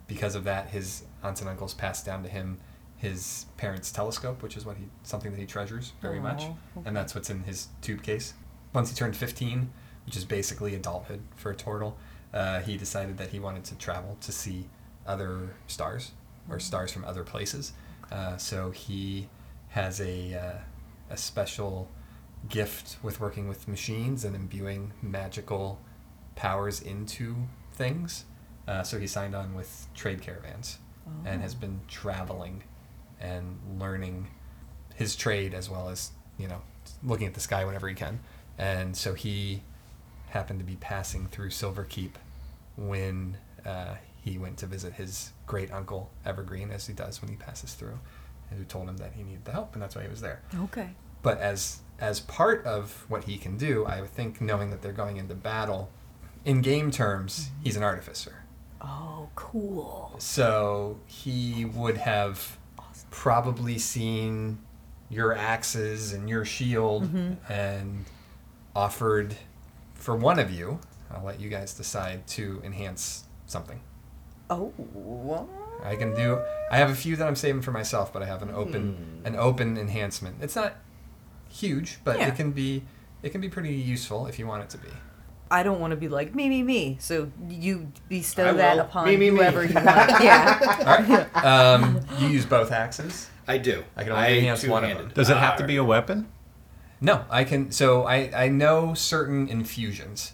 Because 0.08 0.34
of 0.34 0.44
that, 0.46 0.70
his 0.70 1.04
aunts 1.24 1.40
and 1.42 1.50
uncles 1.50 1.74
passed 1.76 2.06
down 2.06 2.24
to 2.24 2.30
him 2.30 2.60
his 2.98 3.46
parents' 3.58 3.92
telescope, 3.92 4.42
which 4.44 4.56
is 4.58 4.66
what 4.66 4.78
he 4.78 4.86
something 5.04 5.32
that 5.32 5.40
he 5.40 5.46
treasures 5.46 5.94
very 6.02 6.20
much, 6.20 6.44
and 6.86 6.96
that's 6.96 7.14
what's 7.16 7.30
in 7.30 7.44
his 7.44 7.68
tube 7.82 8.02
case. 8.04 8.34
Once 8.74 8.90
he 8.90 8.96
turned 8.96 9.16
15, 9.16 9.70
which 10.06 10.16
is 10.16 10.24
basically 10.26 10.76
adulthood 10.76 11.22
for 11.36 11.52
a 11.52 11.56
turtle, 11.56 11.98
uh, 12.34 12.60
he 12.62 12.78
decided 12.78 13.18
that 13.18 13.30
he 13.30 13.40
wanted 13.40 13.64
to 13.66 13.76
travel 13.76 14.18
to 14.22 14.32
see 14.32 14.68
other 15.12 15.54
stars 15.68 16.12
or 16.50 16.60
stars 16.60 16.92
from 16.92 17.04
other 17.06 17.24
places. 17.24 17.74
Uh, 18.12 18.38
so 18.38 18.72
he 18.72 19.28
has 19.70 20.00
a 20.02 20.34
uh, 20.34 20.58
a 21.10 21.18
special 21.18 21.90
gift 22.50 22.98
with 23.04 23.20
working 23.20 23.48
with 23.48 23.68
machines 23.68 24.24
and 24.26 24.36
imbuing 24.36 24.94
magical 25.02 25.80
powers 26.36 26.82
into 26.82 27.36
things. 27.74 28.26
Uh, 28.68 28.84
so 28.84 28.98
he 28.98 29.08
signed 29.08 29.36
on 29.36 29.54
with 29.54 29.88
trade 29.94 30.22
caravans 30.22 30.80
and 31.26 31.42
has 31.42 31.54
been 31.54 31.82
traveling 31.88 32.64
and 33.20 33.60
learning 33.78 34.28
his 34.96 35.16
trade 35.16 35.54
as 35.54 35.70
well 35.70 35.90
as 35.90 36.12
you 36.38 36.48
know 36.48 36.62
looking 37.04 37.28
at 37.28 37.34
the 37.34 37.40
sky 37.40 37.66
whenever 37.66 37.88
he 37.88 37.96
can. 37.96 38.20
And 38.58 38.96
so 38.96 39.14
he 39.14 39.62
happened 40.30 40.60
to 40.60 40.66
be 40.66 40.76
passing 40.76 41.28
through 41.28 41.50
Silver 41.50 41.84
Keep 41.84 42.18
when 42.78 43.38
uh, 43.66 43.96
he 44.22 44.38
went 44.38 44.58
to 44.60 44.68
visit 44.68 44.94
his 44.94 45.32
great 45.48 45.72
uncle 45.72 46.12
Evergreen, 46.26 46.72
as 46.72 46.88
he 46.88 46.94
does 46.94 47.22
when 47.22 47.30
he 47.30 47.36
passes 47.36 47.74
through, 47.74 48.00
and 48.50 48.60
who 48.60 48.66
told 48.66 48.88
him 48.88 48.98
that 48.98 49.14
he 49.14 49.24
needed 49.24 49.46
the 49.46 49.52
help, 49.52 49.74
and 49.74 49.82
that's 49.82 49.96
why 49.96 50.04
he 50.04 50.10
was 50.10 50.22
there 50.22 50.42
Okay. 50.56 50.90
but 51.22 51.40
as 51.40 51.80
as 52.00 52.20
part 52.20 52.66
of 52.66 53.06
what 53.10 53.26
he 53.26 53.38
can 53.38 53.58
do, 53.58 53.86
I 53.86 54.02
think 54.08 54.42
knowing 54.42 54.72
that 54.72 54.82
they're 54.82 54.92
going 54.92 55.18
into 55.18 55.36
battle, 55.36 55.92
in 56.44 56.62
game 56.62 56.90
terms, 56.90 57.46
mm-hmm. 57.46 57.64
he's 57.64 57.78
an 57.78 57.84
artificer. 57.84 58.44
Oh, 58.82 59.30
cool. 59.36 60.16
So 60.18 61.00
he 61.06 61.66
would 61.66 61.98
have 61.98 62.58
probably 63.12 63.78
seen 63.78 64.58
your 65.10 65.36
axes 65.36 66.14
and 66.14 66.28
your 66.28 66.44
shield 66.46 67.04
mm-hmm. 67.04 67.52
and 67.52 68.06
offered 68.76 69.36
for 69.94 70.16
one 70.16 70.40
of 70.40 70.50
you. 70.50 70.80
I'll 71.12 71.24
let 71.24 71.40
you 71.40 71.50
guys 71.50 71.74
decide 71.76 72.26
to 72.30 72.62
enhance 72.64 73.26
something. 73.46 73.80
Oh, 74.52 74.68
what? 74.94 75.48
I 75.84 75.96
can 75.96 76.14
do. 76.14 76.40
I 76.70 76.78
have 76.78 76.90
a 76.92 76.96
few 76.96 77.16
that 77.16 77.28
I'm 77.28 77.36
saving 77.36 77.62
for 77.64 77.72
myself, 77.72 78.12
but 78.14 78.22
I 78.22 78.26
have 78.26 78.42
an 78.44 78.52
open 78.52 79.22
an 79.26 79.36
open 79.36 79.78
enhancement. 79.78 80.36
It's 80.42 80.56
not 80.56 80.76
huge, 81.50 82.00
but 82.04 82.20
Yeah. 82.20 82.28
it 82.28 82.36
can 82.36 82.52
be 82.52 82.84
it 83.24 83.30
can 83.32 83.42
be 83.42 83.50
pretty 83.50 83.74
useful 83.74 84.28
if 84.28 84.38
you 84.38 84.46
want 84.48 84.64
it 84.64 84.70
to 84.72 84.78
be. 84.78 84.90
I 85.50 85.64
don't 85.64 85.80
want 85.80 85.92
to 85.92 85.98
be 85.98 86.08
like 86.08 86.34
me, 86.36 86.48
me, 86.50 86.64
me. 86.64 86.98
So 87.00 87.32
you 87.50 87.92
bestow 88.10 88.50
I 88.50 88.54
that 88.54 88.76
will. 88.76 88.84
upon 88.84 89.06
Me, 89.06 89.18
me, 89.18 89.32
me. 89.32 89.38
whoever 89.38 89.64
you 89.66 89.74
want. 89.76 89.88
yeah. 90.22 90.78
All 90.86 91.04
right. 91.04 91.46
Um, 91.46 92.00
you 92.20 92.28
use 92.28 92.46
both 92.46 92.72
axes. 92.72 93.30
I 93.48 93.58
do. 93.58 93.84
I 93.98 94.04
can 94.04 94.14
only 94.14 94.38
enhance 94.40 94.66
one 94.66 94.84
of 94.86 94.98
them. 94.98 95.12
Does 95.14 95.30
it 95.30 95.38
have 95.38 95.58
to 95.58 95.66
be 95.66 95.76
a 95.78 95.84
weapon? 95.84 96.28
No, 97.02 97.26
I 97.30 97.44
can. 97.44 97.72
So 97.72 98.06
I 98.06 98.32
I 98.34 98.48
know 98.50 98.94
certain 98.94 99.48
infusions, 99.50 100.34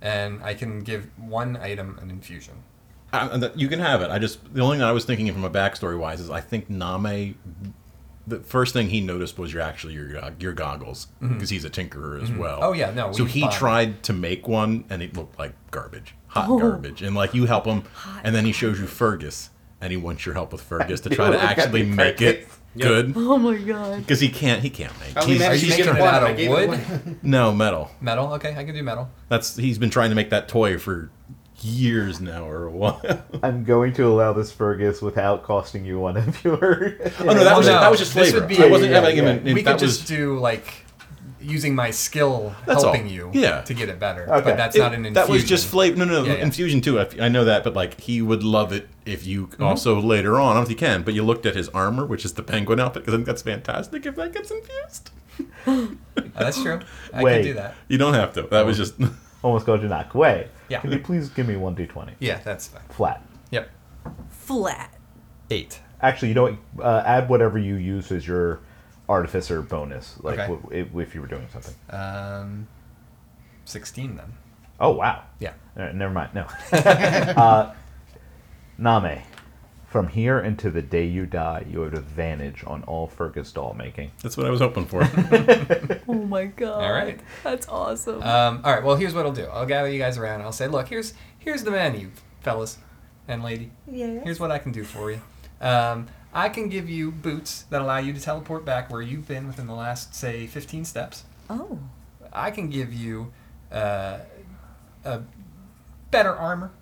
and 0.00 0.42
I 0.42 0.54
can 0.54 0.80
give 0.82 1.08
one 1.18 1.56
item 1.56 1.98
an 2.00 2.10
infusion. 2.10 2.62
Uh, 3.14 3.28
and 3.32 3.60
you 3.60 3.68
can 3.68 3.78
have 3.80 4.02
it. 4.02 4.10
I 4.10 4.18
just 4.18 4.52
the 4.54 4.60
only 4.62 4.76
thing 4.78 4.84
I 4.84 4.92
was 4.92 5.04
thinking 5.04 5.32
from 5.32 5.44
a 5.44 5.50
backstory 5.50 5.98
wise 5.98 6.20
is 6.20 6.30
I 6.30 6.40
think 6.40 6.68
Name. 6.70 7.36
The 8.26 8.40
first 8.40 8.72
thing 8.72 8.88
he 8.88 9.02
noticed 9.02 9.38
was 9.38 9.52
your 9.52 9.60
actually 9.60 9.92
your 9.92 10.08
go- 10.08 10.32
your 10.38 10.52
goggles 10.54 11.08
because 11.20 11.50
he's 11.50 11.64
a 11.66 11.70
tinkerer 11.70 12.22
as 12.22 12.32
well. 12.32 12.58
Oh, 12.62 12.72
yeah, 12.72 12.90
no, 12.90 13.12
So 13.12 13.26
he 13.26 13.42
bought- 13.42 13.52
tried 13.52 14.02
to 14.04 14.14
make 14.14 14.48
one 14.48 14.84
and 14.88 15.02
it 15.02 15.14
looked 15.14 15.38
like 15.38 15.52
garbage, 15.70 16.14
hot 16.28 16.48
garbage, 16.48 17.02
and 17.02 17.14
like 17.14 17.34
you 17.34 17.44
help 17.44 17.66
him, 17.66 17.82
and 18.22 18.34
then 18.34 18.46
he 18.46 18.52
shows 18.52 18.80
you 18.80 18.86
Fergus, 18.86 19.50
and 19.78 19.90
he 19.90 19.98
wants 19.98 20.24
your 20.24 20.34
help 20.34 20.52
with 20.52 20.62
Fergus 20.62 21.00
to 21.02 21.10
try 21.14 21.30
to 21.32 21.38
actually 21.38 21.82
make 21.84 22.22
it 22.22 22.48
good 22.78 23.12
Oh 23.14 23.36
my 23.36 23.58
god. 23.58 23.98
because 23.98 24.20
he 24.20 24.30
can't. 24.30 24.62
He 24.62 24.70
can't 24.70 24.98
make. 25.00 25.14
I 25.18 25.20
only 25.20 25.34
he's- 25.34 25.40
managed 25.46 25.62
Are 25.62 25.66
you 25.66 25.72
to 25.72 25.76
get 25.76 25.86
making 25.92 26.02
it 26.02 26.48
out 26.48 26.90
of 27.02 27.04
wood? 27.06 27.18
no 27.22 27.52
metal. 27.52 27.90
Metal? 28.00 28.32
Okay, 28.34 28.56
I 28.56 28.64
can 28.64 28.74
do 28.74 28.82
metal. 28.82 29.10
That's 29.28 29.54
he's 29.56 29.76
been 29.76 29.90
trying 29.90 30.08
to 30.08 30.16
make 30.16 30.30
that 30.30 30.48
toy 30.48 30.78
for 30.78 31.10
years 31.64 32.20
now 32.20 32.48
or 32.48 32.66
a 32.66 32.70
while. 32.70 33.00
I'm 33.42 33.64
going 33.64 33.92
to 33.94 34.06
allow 34.06 34.32
this 34.32 34.52
Fergus 34.52 35.00
without 35.02 35.42
costing 35.42 35.84
you 35.84 35.98
one 35.98 36.16
of 36.16 36.44
your. 36.44 36.96
Oh 37.20 37.24
no, 37.24 37.44
that 37.44 37.56
was 37.56 37.66
no, 37.66 37.72
that 37.80 37.90
was 37.90 37.98
just 38.00 38.12
flavor. 38.12 38.40
this 38.40 38.46
flavor. 38.46 38.46
would 38.46 38.48
be- 38.48 38.62
I 38.64 38.70
wasn't 38.70 38.90
Yeah, 38.92 39.00
having 39.00 39.16
him. 39.16 39.24
yeah. 39.24 39.32
In, 39.50 39.54
we 39.54 39.62
that 39.62 39.78
could 39.78 39.82
was, 39.86 39.96
just 39.98 40.08
do 40.08 40.38
like 40.38 40.84
using 41.40 41.74
my 41.74 41.90
skill 41.90 42.54
That's 42.64 42.82
all. 42.82 42.92
helping 42.92 43.06
you 43.10 43.30
Yeah. 43.34 43.60
to 43.62 43.74
get 43.74 43.88
it 43.90 43.98
better. 44.00 44.22
Okay. 44.22 44.44
But 44.50 44.56
that's 44.56 44.76
it- 44.76 44.78
not 44.78 44.92
an 44.94 45.04
infusion. 45.04 45.14
that 45.14 45.28
was 45.28 45.44
just 45.44 45.66
flavor. 45.66 45.96
No, 45.98 46.04
no, 46.06 46.22
no 46.22 46.24
Yeah, 46.26 46.34
yeah. 46.38 46.42
infusion 46.42 46.80
too. 46.80 46.98
I, 47.00 47.08
I 47.20 47.28
know 47.28 47.44
that, 47.44 47.64
but 47.64 47.74
like 47.74 48.00
he 48.00 48.22
would 48.22 48.42
love 48.42 48.72
it 48.72 48.88
if 49.04 49.26
you 49.26 49.48
Mm-hmm. 49.48 49.62
also 49.62 50.00
later 50.00 50.40
on. 50.40 50.52
I 50.52 50.54
don't 50.54 50.56
know 50.56 50.62
if 50.62 50.70
you 50.70 50.76
can, 50.76 51.02
but 51.02 51.12
you 51.14 51.22
looked 51.22 51.44
at 51.46 51.54
his 51.54 51.68
armor, 51.70 52.06
which 52.06 52.24
is 52.24 52.32
the 52.34 52.42
penguin 52.42 52.80
outfit, 52.80 53.02
because 53.02 53.14
I 53.14 53.16
think 53.18 53.26
that's 53.26 53.42
fantastic 53.42 54.06
if 54.06 54.16
that 54.16 54.32
gets 54.32 54.50
infused. 54.50 55.10
Oh, 55.66 55.88
that's 56.38 56.62
true. 56.62 56.78
I 57.12 57.22
Wait. 57.22 57.34
can 57.38 57.42
do 57.42 57.54
that. 57.54 57.74
You 57.88 57.98
don't 57.98 58.14
have 58.14 58.32
to. 58.34 58.42
That 58.42 58.64
was 58.66 58.76
just. 58.76 58.94
Almost 59.44 59.66
go 59.66 59.76
to 59.76 59.86
knock. 59.86 60.14
Wait. 60.14 60.48
Yeah. 60.70 60.80
Can 60.80 60.90
you 60.90 60.98
please 61.00 61.28
give 61.28 61.46
me 61.46 61.54
one 61.56 61.76
d20 61.76 62.14
Yeah, 62.18 62.38
that's 62.42 62.68
fine. 62.68 62.82
flat? 62.88 63.22
Yep. 63.50 63.70
Flat. 64.30 64.94
Eight. 65.50 65.80
Actually, 66.00 66.28
you 66.28 66.34
know 66.34 66.42
what? 66.44 66.56
Uh, 66.82 67.02
add 67.04 67.28
whatever 67.28 67.58
you 67.58 67.74
use 67.74 68.10
as 68.10 68.26
your 68.26 68.60
artificer 69.06 69.60
bonus, 69.60 70.16
like 70.22 70.38
Okay. 70.38 70.48
w- 70.54 70.68
if, 70.72 70.96
if 71.08 71.14
you 71.14 71.20
were 71.20 71.26
doing 71.26 71.46
something. 71.52 71.74
Um, 71.90 72.66
sixteen 73.66 74.16
then. 74.16 74.32
Oh 74.80 74.92
wow. 74.92 75.24
Yeah. 75.40 75.52
All 75.76 75.84
right, 75.84 75.94
never 75.94 76.12
mind. 76.14 76.30
No. 76.34 76.46
uh, 76.72 77.74
Name, 78.78 79.20
from 79.94 80.08
here 80.08 80.40
into 80.40 80.72
the 80.72 80.82
day 80.82 81.06
you 81.06 81.24
die, 81.24 81.64
you 81.70 81.78
have 81.82 81.94
advantage 81.94 82.64
on 82.66 82.82
all 82.82 83.06
Fergus 83.06 83.52
doll 83.52 83.74
making. 83.74 84.10
That's 84.24 84.36
what 84.36 84.44
I 84.44 84.50
was 84.50 84.58
hoping 84.58 84.86
for. 84.86 85.04
Oh 86.08 86.26
my 86.26 86.46
god. 86.46 86.82
All 86.82 86.92
right. 86.92 87.20
That's 87.44 87.68
awesome. 87.68 88.20
Um, 88.20 88.60
all 88.64 88.72
right. 88.72 88.82
Well, 88.82 88.96
here's 88.96 89.14
what 89.14 89.24
I'll 89.24 89.32
do. 89.32 89.44
I'll 89.44 89.66
gather 89.66 89.88
you 89.88 90.00
guys 90.00 90.18
around. 90.18 90.42
I'll 90.42 90.50
say, 90.50 90.66
look, 90.66 90.88
here's 90.88 91.14
here's 91.38 91.62
the 91.62 91.70
menu, 91.70 92.10
fellas 92.40 92.78
and 93.28 93.44
lady. 93.44 93.70
Yeah. 93.88 94.18
Here's 94.24 94.40
what 94.40 94.50
I 94.50 94.58
can 94.58 94.72
do 94.72 94.82
for 94.82 95.12
you. 95.12 95.20
Um, 95.60 96.08
I 96.32 96.48
can 96.48 96.68
give 96.68 96.90
you 96.90 97.12
boots 97.12 97.62
that 97.70 97.80
allow 97.80 97.98
you 97.98 98.12
to 98.12 98.20
teleport 98.20 98.64
back 98.64 98.90
where 98.90 99.00
you've 99.00 99.28
been 99.28 99.46
within 99.46 99.68
the 99.68 99.74
last, 99.74 100.12
say, 100.16 100.48
15 100.48 100.84
steps. 100.84 101.22
Oh. 101.48 101.78
I 102.32 102.50
can 102.50 102.68
give 102.68 102.92
you 102.92 103.32
uh, 103.70 104.18
a 105.04 105.20
better 106.10 106.34
armor, 106.34 106.72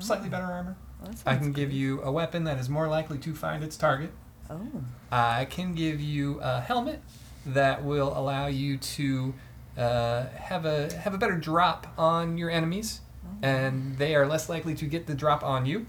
slightly 0.00 0.28
better 0.28 0.46
armor. 0.46 0.76
That 1.02 1.10
I 1.10 1.32
sounds 1.32 1.38
can 1.38 1.52
give 1.52 1.72
you 1.72 2.02
a 2.02 2.10
weapon 2.10 2.44
that 2.44 2.58
is 2.58 2.68
more 2.68 2.88
likely 2.88 3.18
to 3.18 3.34
find 3.34 3.62
its 3.62 3.76
target. 3.76 4.10
Oh. 4.48 4.66
I 5.10 5.44
can 5.46 5.74
give 5.74 6.00
you 6.00 6.40
a 6.40 6.60
helmet 6.60 7.00
that 7.46 7.84
will 7.84 8.16
allow 8.16 8.46
you 8.46 8.76
to 8.76 9.34
uh, 9.76 10.26
have 10.34 10.64
a 10.64 10.92
have 10.94 11.14
a 11.14 11.18
better 11.18 11.36
drop 11.36 11.86
on 11.98 12.38
your 12.38 12.50
enemies, 12.50 13.00
and 13.42 13.98
they 13.98 14.14
are 14.14 14.26
less 14.26 14.48
likely 14.48 14.74
to 14.74 14.86
get 14.86 15.06
the 15.06 15.14
drop 15.14 15.42
on 15.42 15.66
you. 15.66 15.86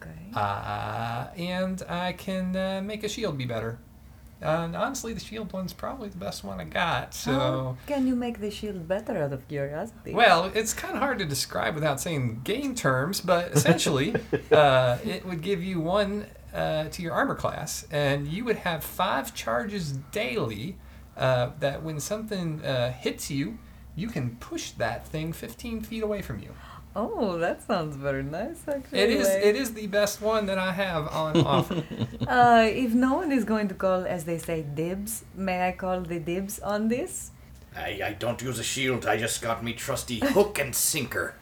Okay. 0.00 0.10
Uh, 0.34 1.28
and 1.36 1.82
I 1.88 2.12
can 2.12 2.56
uh, 2.56 2.80
make 2.82 3.04
a 3.04 3.08
shield 3.08 3.38
be 3.38 3.44
better. 3.44 3.78
And 4.42 4.74
honestly, 4.74 5.12
the 5.12 5.20
shield 5.20 5.52
one's 5.52 5.72
probably 5.72 6.08
the 6.08 6.16
best 6.16 6.44
one 6.44 6.60
I 6.60 6.64
got. 6.64 7.14
So, 7.14 7.32
How 7.32 7.76
can 7.86 8.06
you 8.06 8.16
make 8.16 8.40
the 8.40 8.50
shield 8.50 8.88
better 8.88 9.22
out 9.22 9.32
of 9.32 9.46
curiosity? 9.48 10.14
well, 10.14 10.50
it's 10.54 10.72
kind 10.72 10.94
of 10.94 11.00
hard 11.00 11.18
to 11.18 11.24
describe 11.24 11.74
without 11.74 12.00
saying 12.00 12.40
game 12.44 12.74
terms, 12.74 13.20
but 13.20 13.52
essentially, 13.52 14.14
uh, 14.52 14.98
it 15.04 15.26
would 15.26 15.42
give 15.42 15.62
you 15.62 15.80
one 15.80 16.26
uh, 16.54 16.84
to 16.88 17.02
your 17.02 17.12
armor 17.12 17.34
class, 17.34 17.86
and 17.90 18.26
you 18.28 18.44
would 18.44 18.56
have 18.56 18.82
five 18.82 19.34
charges 19.34 19.92
daily. 20.12 20.76
Uh, 21.16 21.50
that 21.58 21.82
when 21.82 22.00
something 22.00 22.64
uh, 22.64 22.90
hits 22.92 23.30
you, 23.30 23.58
you 23.94 24.08
can 24.08 24.36
push 24.36 24.70
that 24.70 25.06
thing 25.06 25.34
15 25.34 25.82
feet 25.82 26.02
away 26.02 26.22
from 26.22 26.38
you. 26.38 26.54
Oh, 26.96 27.38
that 27.38 27.62
sounds 27.62 27.94
very 27.96 28.22
nice, 28.24 28.60
actually. 28.66 28.98
It 28.98 29.10
is 29.10 29.28
like- 29.28 29.44
it 29.44 29.56
is 29.56 29.74
the 29.74 29.86
best 29.86 30.20
one 30.20 30.46
that 30.46 30.58
I 30.58 30.72
have 30.72 31.06
on 31.08 31.36
offer. 31.46 31.82
Uh, 32.26 32.66
if 32.68 32.92
no 32.92 33.14
one 33.14 33.30
is 33.32 33.44
going 33.44 33.68
to 33.68 33.74
call, 33.74 34.04
as 34.04 34.24
they 34.24 34.38
say, 34.38 34.62
dibs, 34.62 35.24
may 35.34 35.68
I 35.68 35.72
call 35.72 36.00
the 36.00 36.18
dibs 36.18 36.58
on 36.58 36.88
this? 36.88 37.30
I, 37.76 38.00
I 38.04 38.16
don't 38.18 38.42
use 38.42 38.58
a 38.58 38.64
shield. 38.64 39.06
I 39.06 39.16
just 39.16 39.40
got 39.40 39.62
me 39.62 39.72
trusty 39.72 40.18
hook 40.18 40.58
and 40.58 40.74
sinker. 40.74 41.34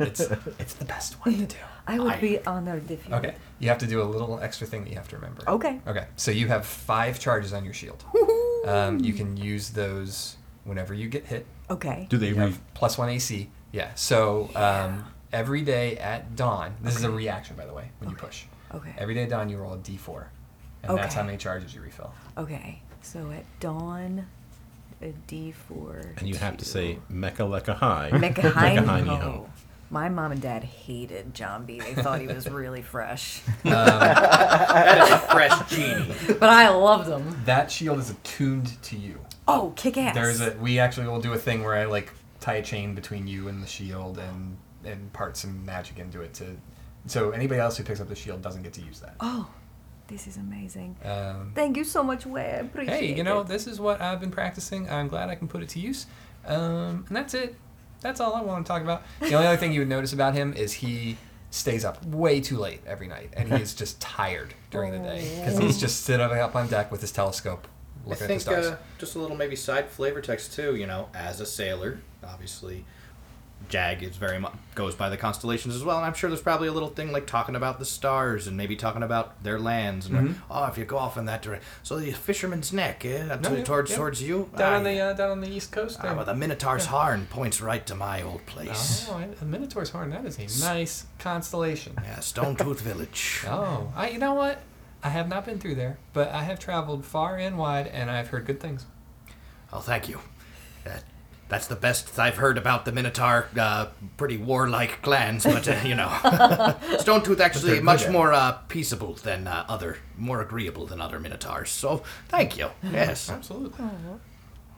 it's 0.00 0.20
it's 0.58 0.74
the 0.74 0.86
best 0.86 1.14
one 1.24 1.36
to 1.36 1.44
do. 1.46 1.56
I 1.86 1.98
would 1.98 2.12
I- 2.14 2.20
be 2.20 2.38
honored 2.46 2.90
if 2.90 3.06
you. 3.06 3.14
Okay, 3.14 3.34
you 3.58 3.68
have 3.68 3.76
to 3.78 3.86
do 3.86 4.00
a 4.00 4.04
little 4.04 4.40
extra 4.40 4.66
thing 4.66 4.84
that 4.84 4.90
you 4.90 4.96
have 4.96 5.08
to 5.08 5.16
remember. 5.16 5.42
Okay. 5.46 5.80
Okay, 5.86 6.06
so 6.16 6.30
you 6.30 6.48
have 6.48 6.64
five 6.64 7.20
charges 7.20 7.52
on 7.52 7.62
your 7.66 7.74
shield. 7.74 8.02
Um, 8.66 9.00
you 9.00 9.12
can 9.12 9.36
use 9.36 9.68
those 9.70 10.36
whenever 10.64 10.94
you 10.94 11.08
get 11.08 11.26
hit. 11.26 11.44
Okay. 11.68 12.06
Do 12.08 12.16
they 12.16 12.28
You 12.28 12.36
re- 12.36 12.40
have 12.46 12.58
plus 12.72 12.96
one 12.96 13.10
AC. 13.10 13.50
Yeah. 13.74 13.92
So 13.94 14.50
um, 14.54 15.04
every 15.32 15.62
day 15.62 15.96
at 15.98 16.36
dawn, 16.36 16.74
this 16.80 16.94
is 16.96 17.02
a 17.02 17.10
reaction, 17.10 17.56
by 17.56 17.66
the 17.66 17.72
way, 17.74 17.90
when 17.98 18.08
you 18.10 18.16
push. 18.16 18.44
Okay. 18.72 18.94
Every 18.96 19.14
day 19.14 19.24
at 19.24 19.30
dawn, 19.30 19.48
you 19.48 19.58
roll 19.58 19.72
a 19.74 19.78
D4, 19.78 20.26
and 20.84 20.96
that's 20.96 21.14
how 21.14 21.20
Okay. 21.22 21.26
many 21.26 21.38
charges 21.38 21.74
you 21.74 21.80
refill. 21.80 22.14
Okay. 22.38 22.80
So 23.02 23.30
at 23.32 23.44
dawn, 23.58 24.26
a 25.02 25.12
D4. 25.28 26.18
and 26.18 26.28
you 26.28 26.36
have 26.36 26.56
to 26.58 26.64
say 26.64 26.98
Mecha 27.12 27.38
Lecca 27.48 27.74
High. 27.74 28.10
Mecca 28.16 28.48
High 28.48 28.74
Mecca 28.74 28.86
High 28.86 29.00
Ho. 29.00 29.16
Ho. 29.16 29.50
My 29.90 30.08
mom 30.08 30.32
and 30.32 30.40
dad 30.40 30.64
hated 30.64 31.34
Jambi. 31.34 31.78
They 31.82 31.94
thought 32.00 32.20
he 32.20 32.26
was 32.26 32.48
really 32.48 32.82
fresh. 32.82 33.42
That 33.64 35.02
is 35.04 35.10
a 35.10 35.18
fresh 35.18 35.68
genie. 35.70 36.14
but 36.40 36.48
I 36.48 36.68
loved 36.70 37.08
him. 37.08 37.36
That 37.44 37.70
shield 37.70 37.98
is 37.98 38.10
attuned 38.10 38.80
to 38.84 38.96
you. 38.96 39.20
Oh, 39.46 39.72
kick 39.76 39.96
ass. 39.98 40.14
There's 40.14 40.40
a 40.40 40.56
we 40.60 40.78
actually 40.78 41.06
will 41.08 41.20
do 41.20 41.32
a 41.32 41.38
thing 41.38 41.62
where 41.64 41.74
I 41.74 41.84
like 41.84 42.12
tie 42.44 42.56
a 42.56 42.62
chain 42.62 42.94
between 42.94 43.26
you 43.26 43.48
and 43.48 43.62
the 43.62 43.66
shield 43.66 44.18
and 44.18 44.56
and 44.84 45.10
part 45.14 45.34
some 45.34 45.64
magic 45.64 45.98
into 45.98 46.20
it 46.20 46.34
to 46.34 46.44
so 47.06 47.30
anybody 47.30 47.58
else 47.58 47.78
who 47.78 47.84
picks 47.84 48.00
up 48.00 48.08
the 48.08 48.14
shield 48.14 48.42
doesn't 48.42 48.62
get 48.62 48.72
to 48.74 48.82
use 48.82 49.00
that. 49.00 49.14
Oh, 49.20 49.48
this 50.08 50.26
is 50.26 50.36
amazing. 50.36 50.96
Um, 51.04 51.52
Thank 51.54 51.76
you 51.76 51.84
so 51.84 52.02
much, 52.02 52.26
Way. 52.26 52.42
I 52.42 52.56
appreciate 52.56 53.00
hey, 53.00 53.14
you 53.16 53.22
know 53.22 53.40
it. 53.40 53.48
this 53.48 53.66
is 53.66 53.80
what 53.80 54.00
I've 54.00 54.20
been 54.20 54.30
practicing. 54.30 54.88
I'm 54.90 55.08
glad 55.08 55.30
I 55.30 55.34
can 55.34 55.48
put 55.48 55.62
it 55.62 55.70
to 55.70 55.80
use. 55.80 56.06
Um, 56.46 57.06
and 57.08 57.16
that's 57.16 57.32
it. 57.34 57.56
That's 58.00 58.20
all 58.20 58.34
I 58.34 58.42
want 58.42 58.66
to 58.66 58.68
talk 58.68 58.82
about. 58.82 59.02
The 59.20 59.34
only 59.34 59.46
other 59.46 59.56
thing 59.56 59.72
you 59.72 59.80
would 59.80 59.88
notice 59.88 60.12
about 60.12 60.34
him 60.34 60.52
is 60.52 60.74
he 60.74 61.16
stays 61.50 61.84
up 61.84 62.04
way 62.04 62.40
too 62.40 62.58
late 62.58 62.80
every 62.86 63.06
night, 63.06 63.30
and 63.34 63.48
he 63.52 63.62
is 63.62 63.74
just 63.82 64.00
tired 64.00 64.52
during 64.70 64.92
the 64.92 64.98
day 64.98 65.36
because 65.38 65.58
he's 65.58 65.80
just 65.80 66.02
sitting 66.02 66.26
up 66.26 66.54
on 66.54 66.68
deck 66.68 66.92
with 66.92 67.00
his 67.00 67.12
telescope 67.12 67.66
I 68.04 68.10
looking 68.10 68.26
think 68.26 68.40
at 68.42 68.44
the 68.46 68.62
stars. 68.62 68.66
uh, 68.66 68.76
just 68.98 69.14
a 69.14 69.18
little 69.18 69.36
maybe 69.36 69.56
side 69.56 69.88
flavor 69.88 70.20
text 70.20 70.54
too. 70.54 70.76
You 70.76 70.86
know, 70.86 71.08
as 71.14 71.40
a 71.40 71.46
sailor, 71.46 72.00
obviously, 72.24 72.84
Jag 73.70 74.02
is 74.02 74.16
very 74.16 74.38
much 74.38 74.52
goes 74.74 74.94
by 74.94 75.08
the 75.08 75.16
constellations 75.16 75.74
as 75.74 75.82
well, 75.82 75.96
and 75.96 76.04
I'm 76.04 76.12
sure 76.12 76.28
there's 76.28 76.42
probably 76.42 76.68
a 76.68 76.72
little 76.72 76.90
thing 76.90 77.12
like 77.12 77.26
talking 77.26 77.56
about 77.56 77.78
the 77.78 77.84
stars 77.86 78.46
and 78.46 78.56
maybe 78.58 78.76
talking 78.76 79.02
about 79.02 79.42
their 79.42 79.58
lands 79.58 80.04
and 80.06 80.14
like, 80.28 80.36
oh, 80.50 80.64
if 80.66 80.76
you 80.76 80.84
go 80.84 80.98
off 80.98 81.16
in 81.16 81.24
that 81.26 81.40
direction, 81.40 81.66
so 81.82 81.96
the 81.96 82.12
fisherman's 82.12 82.72
net, 82.74 83.02
yeah, 83.02 83.24
No, 83.36 83.36
to- 83.50 83.58
yeah, 83.58 83.64
towards 83.64 83.90
yeah. 83.90 83.96
towards 83.96 84.22
you, 84.22 84.50
down 84.56 84.74
on 84.74 84.82
the 84.84 84.98
uh, 85.00 85.12
down 85.14 85.30
on 85.30 85.40
the 85.40 85.48
east 85.50 85.72
coast. 85.72 85.98
Ah, 86.02 86.14
well, 86.14 86.24
the 86.26 86.34
Minotaur's 86.34 86.86
horn 86.86 87.26
points 87.30 87.60
right 87.62 87.86
to 87.86 87.94
my 87.94 88.20
old 88.22 88.44
place. 88.44 89.06
Oh, 89.08 89.24
a 89.40 89.44
Minotaur's 89.46 89.90
horn. 89.90 90.10
That 90.10 90.26
is 90.26 90.36
a 90.38 90.64
nice 90.66 91.06
constellation. 91.18 91.94
Yeah, 92.02 92.20
Stone 92.20 92.56
Tooth 92.56 92.80
Village. 92.80 93.44
Oh, 93.48 93.92
I, 93.96 94.10
you 94.10 94.18
know 94.18 94.34
what? 94.34 94.58
I 95.02 95.08
have 95.10 95.28
not 95.28 95.44
been 95.46 95.58
through 95.58 95.74
there, 95.76 95.98
but 96.12 96.28
I 96.30 96.42
have 96.42 96.58
traveled 96.58 97.04
far 97.06 97.36
and 97.38 97.56
wide, 97.56 97.86
and 97.86 98.10
I've 98.10 98.28
heard 98.28 98.44
good 98.46 98.58
things. 98.60 98.84
Oh, 99.72 99.80
thank 99.80 100.08
you. 100.08 100.18
That, 100.84 101.02
that's 101.54 101.68
the 101.68 101.76
best 101.76 102.18
I've 102.18 102.34
heard 102.38 102.58
about 102.58 102.84
the 102.84 102.90
Minotaur. 102.90 103.46
Uh, 103.56 103.86
pretty 104.16 104.36
warlike 104.36 105.00
clans, 105.02 105.44
but 105.44 105.68
uh, 105.68 105.76
you 105.84 105.94
know, 105.94 106.10
Stone 106.98 107.22
Tooth 107.22 107.38
actually 107.38 107.78
much 107.78 108.08
more 108.08 108.32
uh, 108.32 108.52
peaceable 108.66 109.14
than 109.14 109.46
uh, 109.46 109.64
other, 109.68 109.98
more 110.18 110.40
agreeable 110.40 110.84
than 110.84 111.00
other 111.00 111.20
Minotaurs. 111.20 111.70
So, 111.70 112.02
thank 112.28 112.58
you. 112.58 112.70
Yes, 112.82 113.30
Absolutely. 113.38 113.84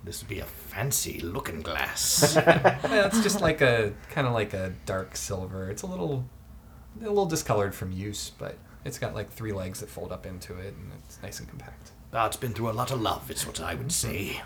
this 0.04 0.20
would 0.20 0.28
be 0.28 0.40
a 0.40 0.44
fancy 0.44 1.18
looking 1.20 1.62
glass. 1.62 2.36
Yeah, 2.46 3.06
it's 3.06 3.22
just 3.22 3.40
like 3.40 3.62
a 3.62 3.94
kind 4.10 4.26
of 4.26 4.34
like 4.34 4.52
a 4.52 4.74
dark 4.84 5.16
silver. 5.16 5.70
It's 5.70 5.80
a 5.80 5.86
little, 5.86 6.28
a 7.00 7.08
little 7.08 7.24
discolored 7.24 7.74
from 7.74 7.90
use, 7.90 8.32
but 8.38 8.58
it's 8.84 8.98
got 8.98 9.14
like 9.14 9.30
three 9.30 9.52
legs 9.52 9.80
that 9.80 9.88
fold 9.88 10.12
up 10.12 10.26
into 10.26 10.58
it, 10.58 10.74
and 10.74 10.92
it's 11.06 11.22
nice 11.22 11.38
and 11.40 11.48
compact. 11.48 11.92
Ah, 12.12 12.26
it's 12.26 12.36
been 12.36 12.52
through 12.52 12.68
a 12.68 12.76
lot 12.76 12.90
of 12.90 13.00
love, 13.00 13.30
is 13.30 13.46
what 13.46 13.62
I 13.62 13.74
would 13.74 13.92
say. 13.92 14.42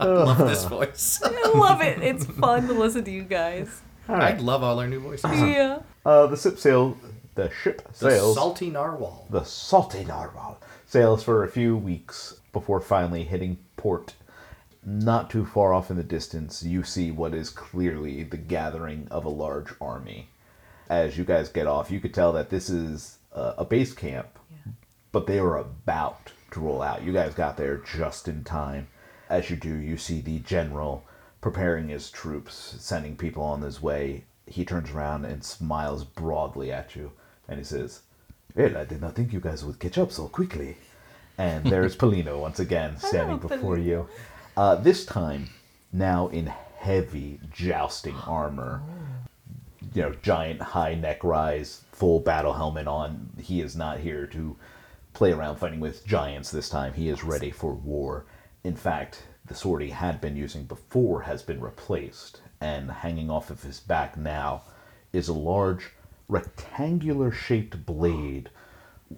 I 0.00 0.06
love 0.06 0.38
this 0.38 0.64
voice. 0.78 1.20
I 1.24 1.52
love 1.54 1.80
it. 1.82 2.02
It's 2.02 2.24
fun 2.26 2.66
to 2.68 2.72
listen 2.74 3.04
to 3.04 3.10
you 3.10 3.22
guys. 3.22 3.80
I 4.08 4.32
love 4.34 4.62
all 4.62 4.78
our 4.80 4.88
new 4.88 5.00
voices. 5.00 5.30
Yeah. 5.40 5.80
Uh, 6.04 6.26
the 6.26 6.36
ship 6.36 6.58
sail. 6.58 6.96
The 7.34 7.50
ship 7.50 7.86
The 7.98 8.10
sails. 8.10 8.34
salty 8.36 8.68
narwhal. 8.70 9.26
the 9.30 9.44
salty 9.44 10.04
narwhal 10.04 10.60
sails 10.86 11.22
for 11.22 11.44
a 11.44 11.48
few 11.48 11.76
weeks 11.76 12.38
before 12.52 12.80
finally 12.80 13.24
hitting 13.24 13.58
port. 13.76 14.14
Not 14.84 15.30
too 15.30 15.46
far 15.46 15.72
off 15.72 15.90
in 15.90 15.96
the 15.96 16.02
distance, 16.02 16.62
you 16.64 16.82
see 16.82 17.10
what 17.12 17.32
is 17.34 17.48
clearly 17.50 18.24
the 18.24 18.36
gathering 18.36 19.06
of 19.10 19.24
a 19.24 19.28
large 19.30 19.68
army. 19.80 20.28
As 20.90 21.16
you 21.16 21.24
guys 21.24 21.48
get 21.48 21.66
off, 21.68 21.90
you 21.90 22.00
could 22.00 22.12
tell 22.12 22.32
that 22.32 22.50
this 22.50 22.68
is 22.68 23.18
uh, 23.32 23.54
a 23.56 23.64
base 23.64 23.94
camp, 23.94 24.26
but 25.12 25.26
they 25.28 25.40
were 25.40 25.56
about 25.56 26.32
to 26.50 26.60
roll 26.60 26.82
out. 26.82 27.02
You 27.04 27.12
guys 27.12 27.32
got 27.32 27.56
there 27.56 27.78
just 27.78 28.26
in 28.28 28.42
time. 28.44 28.88
As 29.32 29.48
you 29.48 29.56
do, 29.56 29.74
you 29.74 29.96
see 29.96 30.20
the 30.20 30.40
general 30.40 31.04
preparing 31.40 31.88
his 31.88 32.10
troops, 32.10 32.76
sending 32.78 33.16
people 33.16 33.42
on 33.42 33.62
his 33.62 33.80
way. 33.80 34.24
He 34.46 34.64
turns 34.64 34.90
around 34.90 35.24
and 35.24 35.42
smiles 35.42 36.04
broadly 36.04 36.70
at 36.70 36.94
you, 36.94 37.12
and 37.48 37.58
he 37.58 37.64
says, 37.64 38.02
"Well, 38.54 38.76
I 38.76 38.84
did 38.84 39.00
not 39.00 39.14
think 39.14 39.32
you 39.32 39.40
guys 39.40 39.64
would 39.64 39.78
catch 39.78 39.96
up 39.96 40.12
so 40.12 40.28
quickly." 40.28 40.76
And 41.38 41.64
there's 41.64 41.96
Polino 42.02 42.38
once 42.38 42.60
again 42.60 42.98
standing 42.98 43.38
before 43.38 43.78
you. 43.78 44.06
Uh, 44.54 44.74
this 44.74 45.06
time, 45.06 45.48
now 45.94 46.28
in 46.28 46.52
heavy 46.76 47.40
jousting 47.50 48.16
armor 48.26 48.82
you 49.94 50.02
know, 50.02 50.14
giant 50.22 50.60
high 50.60 50.94
neck 50.94 51.24
rise, 51.24 51.84
full 51.92 52.20
battle 52.20 52.52
helmet 52.52 52.86
on. 52.86 53.30
He 53.40 53.60
is 53.60 53.76
not 53.76 54.00
here 54.00 54.26
to 54.28 54.56
play 55.14 55.32
around 55.32 55.56
fighting 55.56 55.80
with 55.80 56.06
giants 56.06 56.50
this 56.50 56.68
time. 56.68 56.92
He 56.92 57.08
is 57.08 57.24
ready 57.24 57.50
for 57.50 57.72
war. 57.74 58.24
In 58.64 58.76
fact, 58.76 59.24
the 59.44 59.54
sword 59.54 59.82
he 59.82 59.90
had 59.90 60.20
been 60.20 60.36
using 60.36 60.64
before 60.64 61.22
has 61.22 61.42
been 61.42 61.60
replaced, 61.60 62.40
and 62.60 62.90
hanging 62.90 63.28
off 63.30 63.50
of 63.50 63.62
his 63.62 63.80
back 63.80 64.16
now 64.16 64.62
is 65.12 65.28
a 65.28 65.32
large 65.32 65.90
rectangular 66.28 67.32
shaped 67.32 67.84
blade 67.84 68.50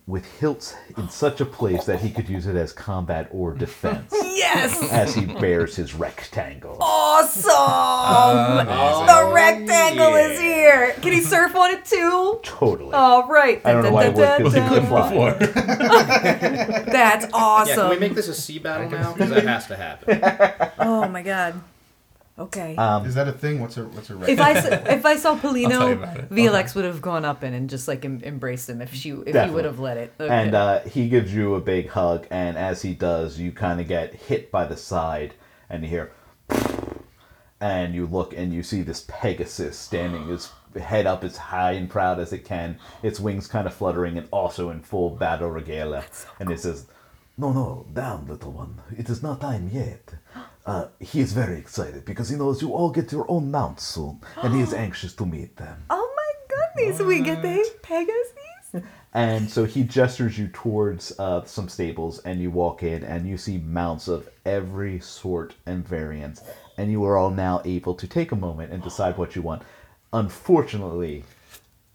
with 0.06 0.24
hilts 0.40 0.74
in 0.96 1.08
such 1.08 1.40
a 1.40 1.44
place 1.46 1.84
that 1.84 2.00
he 2.00 2.10
could 2.10 2.28
use 2.28 2.46
it 2.46 2.56
as 2.56 2.72
combat 2.72 3.28
or 3.30 3.52
defense 3.54 4.12
Yes! 4.34 4.90
as 4.92 5.14
he 5.14 5.26
bears 5.26 5.76
his 5.76 5.94
rectangle. 5.94 6.76
Awesome! 6.80 8.66
the 9.06 9.32
rectangle 9.34 10.14
is 10.16 10.38
here. 10.40 10.92
Can 11.00 11.12
he 11.12 11.20
surf 11.20 11.54
on 11.56 11.70
it 11.70 11.84
too? 11.84 12.40
Totally. 12.42 12.92
All 12.94 13.26
right. 13.28 13.60
I 13.64 13.72
don't 13.72 13.82
know 13.84 13.92
why 13.92 14.06
it 14.06 14.14
would, 14.14 14.38
because 14.38 14.54
he 14.54 14.60
could 14.60 14.86
fly. 14.88 15.32
That's 15.38 17.24
Yeah, 17.24 17.30
awesome. 17.32 17.74
can 17.76 17.90
we 17.90 17.98
make 17.98 18.14
this 18.14 18.28
a 18.28 18.34
sea 18.34 18.58
battle 18.58 18.90
now? 18.90 19.12
Because 19.12 19.30
that 19.30 19.44
has 19.46 19.66
to 19.68 19.76
happen. 19.76 20.20
oh 20.78 21.08
my 21.08 21.22
god. 21.22 21.60
Okay. 22.36 22.74
Um, 22.74 23.06
Is 23.06 23.14
that 23.14 23.28
a 23.28 23.32
thing? 23.32 23.60
What's 23.60 23.76
a 23.76 23.84
what's 23.84 24.10
a 24.10 24.20
if 24.28 24.40
I 24.40 24.52
s- 24.54 24.66
if 24.88 25.06
I 25.06 25.14
saw 25.16 25.30
I'll 25.34 25.38
Polino, 25.38 25.92
about 25.92 26.16
it. 26.18 26.30
VLX 26.30 26.74
would 26.74 26.84
have 26.84 27.00
gone 27.00 27.24
up 27.24 27.44
and, 27.44 27.54
and 27.54 27.70
just 27.70 27.86
like 27.86 28.04
em- 28.04 28.22
embraced 28.24 28.68
him 28.68 28.82
if 28.82 28.92
she 28.92 29.10
if 29.10 29.44
he 29.44 29.50
would 29.50 29.64
have 29.64 29.78
let 29.78 29.96
it. 29.98 30.12
Okay. 30.18 30.34
And 30.34 30.52
uh, 30.54 30.80
he 30.80 31.08
gives 31.08 31.32
you 31.32 31.54
a 31.54 31.60
big 31.60 31.90
hug, 31.90 32.26
and 32.32 32.56
as 32.58 32.82
he 32.82 32.92
does, 32.92 33.38
you 33.38 33.52
kind 33.52 33.80
of 33.80 33.86
get 33.86 34.14
hit 34.14 34.50
by 34.50 34.64
the 34.64 34.76
side, 34.76 35.34
and 35.70 35.84
you 35.84 35.88
hear, 35.90 36.10
and 37.60 37.94
you 37.94 38.06
look 38.06 38.34
and 38.36 38.52
you 38.52 38.62
see 38.62 38.82
this 38.82 39.04
Pegasus 39.06 39.78
standing, 39.78 40.26
his 40.28 40.50
head 40.82 41.06
up 41.06 41.22
as 41.22 41.36
high 41.36 41.72
and 41.72 41.88
proud 41.88 42.18
as 42.18 42.32
it 42.32 42.44
can, 42.44 42.78
its 43.02 43.20
wings 43.20 43.46
kind 43.46 43.66
of 43.66 43.74
fluttering, 43.74 44.18
and 44.18 44.26
also 44.32 44.70
in 44.70 44.80
full 44.82 45.10
battle 45.10 45.50
regalia. 45.50 46.04
and 46.40 46.50
it 46.50 46.58
says, 46.60 46.86
No, 47.38 47.52
no, 47.52 47.86
down, 47.92 48.26
little 48.26 48.50
one. 48.50 48.80
It 48.98 49.08
is 49.08 49.22
not 49.22 49.40
time 49.40 49.70
yet. 49.72 50.14
Uh, 50.66 50.86
he 50.98 51.20
is 51.20 51.32
very 51.34 51.58
excited 51.58 52.04
because 52.06 52.28
he 52.30 52.36
knows 52.36 52.62
you 52.62 52.72
all 52.72 52.90
get 52.90 53.12
your 53.12 53.26
own 53.30 53.50
mounts 53.50 53.84
soon, 53.84 54.20
and 54.42 54.54
he 54.54 54.60
is 54.60 54.72
anxious 54.86 55.14
to 55.14 55.26
meet 55.26 55.56
them. 55.56 55.84
oh 55.90 56.12
my 56.16 56.56
goodness, 56.76 57.00
we 57.00 57.20
get 57.20 57.42
the 57.42 57.64
Pegasus. 57.82 58.30
And 59.16 59.48
so 59.48 59.64
he 59.64 59.84
gestures 59.84 60.36
you 60.36 60.48
towards 60.48 61.16
uh, 61.20 61.44
some 61.44 61.68
stables, 61.68 62.18
and 62.24 62.40
you 62.40 62.50
walk 62.50 62.82
in, 62.82 63.04
and 63.04 63.28
you 63.28 63.36
see 63.38 63.58
mounts 63.58 64.08
of 64.08 64.28
every 64.44 64.98
sort 64.98 65.54
and 65.66 65.86
variance. 65.86 66.42
And 66.76 66.90
you 66.90 67.04
are 67.04 67.16
all 67.16 67.30
now 67.30 67.62
able 67.64 67.94
to 67.94 68.08
take 68.08 68.32
a 68.32 68.36
moment 68.36 68.72
and 68.72 68.82
decide 68.82 69.16
what 69.16 69.36
you 69.36 69.42
want. 69.42 69.62
Unfortunately, 70.12 71.22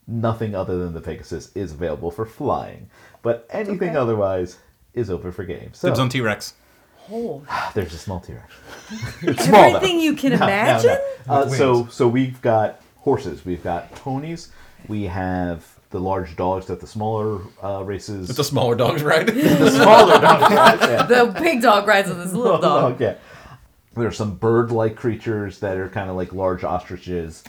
nothing 0.07 0.55
other 0.55 0.77
than 0.77 0.93
the 0.93 1.01
Pegasus 1.01 1.51
is 1.55 1.73
available 1.73 2.11
for 2.11 2.25
flying, 2.25 2.89
but 3.21 3.45
anything 3.49 3.89
Okay. 3.89 3.97
otherwise 3.97 4.57
is 4.93 5.09
open 5.09 5.33
for 5.33 5.43
games. 5.43 5.77
So 5.79 5.89
Dibs 5.89 5.99
on 5.99 6.07
T 6.07 6.21
Rex. 6.21 6.53
Oh, 7.11 7.41
there's 7.73 7.93
a 7.93 7.97
small 7.97 8.19
T 8.19 8.33
Rex. 8.33 8.53
It's 9.21 9.45
small, 9.45 9.71
though. 9.71 9.77
everything 9.77 9.99
you 9.99 10.15
can 10.15 10.31
No, 10.31 10.37
no, 10.37 10.45
no. 10.45 10.51
imagine. 10.51 10.97
Uh, 11.27 11.47
so 11.49 11.87
so 11.87 12.07
we've 12.07 12.41
got 12.41 12.81
horses, 12.97 13.45
we've 13.45 13.63
got 13.63 13.91
ponies, 13.95 14.51
we 14.87 15.03
have 15.03 15.65
the 15.91 15.99
large 15.99 16.35
dogs 16.35 16.67
that 16.67 16.79
the 16.79 16.87
smaller 16.87 17.41
uh, 17.63 17.83
races. 17.83 18.29
It's 18.29 18.37
a 18.39 18.43
smaller 18.43 18.75
dog's 18.75 19.01
ride. 19.03 19.27
the 19.27 19.71
smaller 19.71 20.19
dogs. 20.19 20.53
right? 20.53 20.79
Yeah. 20.81 21.05
The 21.07 21.39
big 21.39 21.61
dog 21.63 21.87
rides 21.87 22.09
with 22.09 22.19
this 22.19 22.33
little 22.33 22.59
dog. 22.59 23.01
yeah. 23.01 23.15
There's 23.95 24.15
some 24.15 24.35
bird-like 24.35 24.95
creatures 24.95 25.59
that 25.59 25.77
are 25.77 25.89
kind 25.89 26.09
of 26.11 26.15
like 26.15 26.31
large 26.31 26.63
ostriches. 26.63 27.43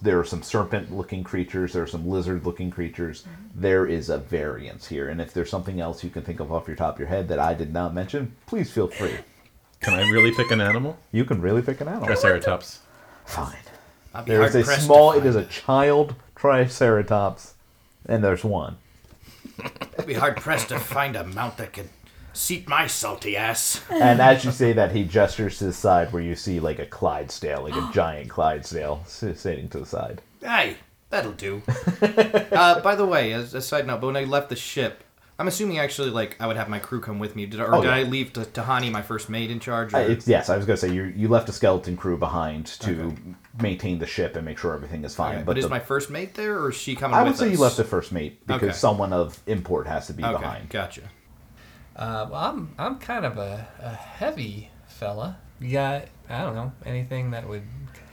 There 0.00 0.18
are 0.18 0.24
some 0.24 0.42
serpent-looking 0.42 1.24
creatures. 1.24 1.72
There 1.72 1.82
are 1.82 1.88
some 1.88 2.08
lizard-looking 2.08 2.70
creatures. 2.70 3.22
Mm-hmm. 3.22 3.60
There 3.60 3.86
is 3.86 4.08
a 4.08 4.18
variance 4.18 4.88
here, 4.88 5.08
and 5.08 5.20
if 5.20 5.32
there's 5.32 5.50
something 5.50 5.80
else 5.80 6.02
you 6.02 6.10
can 6.10 6.22
think 6.22 6.40
of 6.40 6.52
off 6.52 6.66
your 6.66 6.76
top 6.76 6.94
of 6.94 7.00
your 7.00 7.08
head 7.08 7.28
that 7.28 7.38
I 7.38 7.54
did 7.54 7.72
not 7.72 7.94
mention, 7.94 8.34
please 8.46 8.70
feel 8.70 8.88
free. 8.88 9.18
Can 9.80 9.94
I 9.94 10.08
really 10.10 10.32
pick 10.32 10.50
an 10.50 10.60
animal? 10.60 10.98
You 11.10 11.24
can 11.24 11.40
really 11.40 11.62
pick 11.62 11.80
an 11.80 11.88
animal. 11.88 12.06
Triceratops. 12.06 12.80
Fine. 13.24 13.56
There 14.26 14.42
is 14.42 14.54
a 14.54 14.64
small. 14.64 15.12
it 15.12 15.24
is 15.24 15.36
a 15.36 15.44
child 15.46 16.14
triceratops, 16.36 17.54
and 18.06 18.22
there's 18.22 18.44
one. 18.44 18.76
I'd 19.98 20.06
be 20.06 20.14
hard 20.14 20.36
pressed 20.36 20.68
to 20.68 20.78
find 20.78 21.16
a 21.16 21.24
mount 21.24 21.56
that 21.56 21.72
could 21.72 21.88
seat 22.32 22.68
my 22.68 22.86
salty 22.86 23.36
ass. 23.36 23.80
And 23.90 24.20
as 24.20 24.44
you 24.44 24.50
say 24.52 24.72
that, 24.72 24.92
he 24.92 25.04
gestures 25.04 25.58
to 25.58 25.64
the 25.64 25.72
side 25.72 26.12
where 26.12 26.22
you 26.22 26.34
see 26.34 26.60
like 26.60 26.78
a 26.78 26.86
Clydesdale, 26.86 27.62
like 27.62 27.74
a 27.76 27.90
giant 27.94 28.28
Clydesdale 28.30 29.02
sitting 29.06 29.68
to 29.70 29.78
the 29.80 29.86
side. 29.86 30.22
Hey, 30.40 30.76
that'll 31.10 31.32
do. 31.32 31.62
Uh, 32.52 32.80
by 32.80 32.94
the 32.94 33.06
way, 33.06 33.32
as 33.32 33.54
a 33.54 33.62
side 33.62 33.86
note, 33.86 34.00
but 34.00 34.08
when 34.08 34.16
I 34.16 34.24
left 34.24 34.48
the 34.50 34.56
ship, 34.56 35.02
I'm 35.38 35.48
assuming 35.48 35.78
actually 35.78 36.10
like 36.10 36.36
I 36.40 36.46
would 36.46 36.56
have 36.56 36.68
my 36.68 36.78
crew 36.78 37.00
come 37.00 37.18
with 37.18 37.34
me. 37.34 37.46
Did 37.46 37.60
or 37.60 37.74
Oh, 37.74 37.80
did 37.80 37.88
yeah. 37.88 37.94
I 37.94 38.02
leave 38.02 38.32
to 38.34 38.40
Tahani, 38.40 38.90
my 38.92 39.00
first 39.02 39.28
mate, 39.30 39.50
in 39.50 39.58
charge? 39.58 39.94
Uh, 39.94 39.98
it's, 39.98 40.28
yes, 40.28 40.50
I 40.50 40.56
was 40.56 40.66
going 40.66 40.76
to 40.78 40.86
say 40.88 40.92
you 40.94 41.04
you 41.04 41.28
left 41.28 41.48
a 41.48 41.52
skeleton 41.52 41.96
crew 41.96 42.16
behind 42.18 42.66
to 42.80 43.16
maintain 43.60 43.98
the 43.98 44.06
ship 44.06 44.36
and 44.36 44.44
make 44.44 44.58
sure 44.58 44.74
everything 44.74 45.02
is 45.04 45.14
fine. 45.14 45.36
Okay, 45.36 45.38
but 45.44 45.46
but 45.52 45.58
is 45.58 45.64
the- 45.64 45.70
my 45.70 45.80
first 45.80 46.10
mate 46.10 46.34
there, 46.34 46.58
or 46.58 46.68
is 46.70 46.76
she 46.76 46.94
coming 46.94 47.16
I 47.16 47.22
would 47.22 47.36
say 47.36 47.46
us? 47.46 47.52
you 47.52 47.58
left 47.58 47.76
the 47.78 47.84
first 47.84 48.12
mate 48.12 48.46
because 48.46 48.62
Okay. 48.68 48.72
someone 48.76 49.12
of 49.12 49.40
import 49.46 49.86
has 49.86 50.06
to 50.08 50.12
be 50.12 50.22
Okay, 50.24 50.32
behind. 50.38 50.68
gotcha. 50.68 51.02
Uh, 51.96 52.26
well, 52.30 52.40
I'm 52.40 52.74
I'm 52.78 52.98
kind 52.98 53.24
of 53.24 53.38
a, 53.38 53.66
a 53.80 53.90
heavy 53.90 54.70
fella. 54.86 55.38
You 55.60 55.72
got 55.72 56.04
I 56.28 56.42
don't 56.42 56.54
know 56.54 56.72
anything 56.84 57.30
that 57.32 57.48
would 57.48 57.62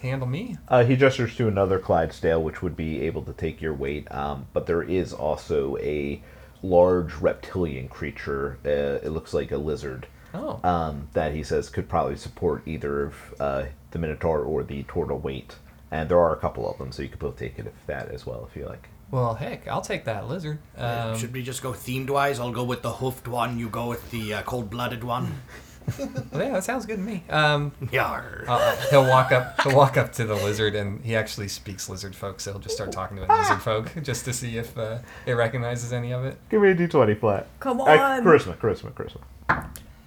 handle 0.01 0.27
me. 0.27 0.57
Uh, 0.67 0.83
he 0.83 0.95
gestures 0.95 1.35
to 1.37 1.47
another 1.47 1.79
Clydesdale, 1.79 2.41
which 2.41 2.61
would 2.61 2.75
be 2.75 3.01
able 3.01 3.21
to 3.23 3.33
take 3.33 3.61
your 3.61 3.73
weight. 3.73 4.11
Um, 4.11 4.47
but 4.53 4.65
there 4.65 4.83
is 4.83 5.13
also 5.13 5.77
a 5.77 6.21
large 6.61 7.15
reptilian 7.15 7.87
creature. 7.87 8.57
Uh, 8.65 9.05
it 9.05 9.09
looks 9.09 9.33
like 9.33 9.51
a 9.51 9.57
lizard. 9.57 10.07
Oh. 10.33 10.59
Um, 10.63 11.07
that 11.13 11.33
he 11.33 11.41
says 11.41 11.69
could 11.69 11.89
probably 11.89 12.15
support 12.15 12.67
either 12.67 13.05
of 13.05 13.15
uh, 13.39 13.65
the 13.91 13.99
Minotaur 13.99 14.41
or 14.41 14.63
the 14.63 14.83
Turtle 14.83 15.17
weight. 15.17 15.55
And 15.91 16.07
there 16.07 16.19
are 16.19 16.33
a 16.33 16.39
couple 16.39 16.69
of 16.69 16.77
them, 16.77 16.91
so 16.91 17.01
you 17.01 17.09
could 17.09 17.19
both 17.19 17.37
take 17.37 17.57
it 17.57 17.65
if 17.65 17.87
that 17.87 18.09
as 18.09 18.25
well, 18.25 18.47
if 18.47 18.55
you 18.55 18.67
like. 18.67 18.89
Well, 19.11 19.33
heck, 19.35 19.67
I'll 19.67 19.81
take 19.81 20.05
that 20.05 20.27
lizard. 20.27 20.59
Um, 20.77 21.17
Should 21.17 21.33
we 21.33 21.41
just 21.41 21.63
go 21.63 21.71
themed 21.71 22.09
wise? 22.09 22.39
I'll 22.39 22.51
go 22.51 22.63
with 22.63 22.81
the 22.83 22.91
hoofed 22.93 23.27
one. 23.27 23.57
You 23.57 23.69
go 23.69 23.87
with 23.87 24.09
the 24.11 24.35
uh, 24.35 24.41
cold 24.43 24.69
blooded 24.69 25.03
one. 25.03 25.41
well, 25.97 26.43
yeah, 26.43 26.51
that 26.51 26.63
sounds 26.63 26.85
good 26.85 26.97
to 26.97 27.01
me. 27.01 27.23
Um, 27.31 27.71
Yar. 27.91 28.43
uh, 28.47 28.75
he'll 28.91 29.07
walk 29.09 29.31
up. 29.31 29.59
He'll 29.61 29.75
walk 29.75 29.97
up 29.97 30.11
to 30.13 30.25
the 30.25 30.35
lizard, 30.35 30.75
and 30.75 31.03
he 31.03 31.15
actually 31.15 31.47
speaks 31.47 31.89
lizard 31.89 32.15
folk, 32.15 32.39
so 32.39 32.51
he'll 32.51 32.59
just 32.61 32.75
start 32.75 32.91
talking 32.91 33.17
to 33.17 33.23
it 33.23 33.29
in 33.29 33.35
lizard 33.35 33.61
folk 33.63 33.91
just 34.03 34.25
to 34.25 34.33
see 34.33 34.57
if 34.57 34.77
uh, 34.77 34.99
it 35.25 35.33
recognizes 35.33 35.91
any 35.91 36.11
of 36.13 36.23
it. 36.25 36.37
Give 36.49 36.61
me 36.61 36.69
a 36.69 36.75
d20 36.75 37.19
flat. 37.19 37.47
Come 37.59 37.81
Uh, 37.81 37.85
on. 37.85 38.23
charisma, 38.23 38.55
charisma, 38.57 38.91
charisma. 38.93 39.21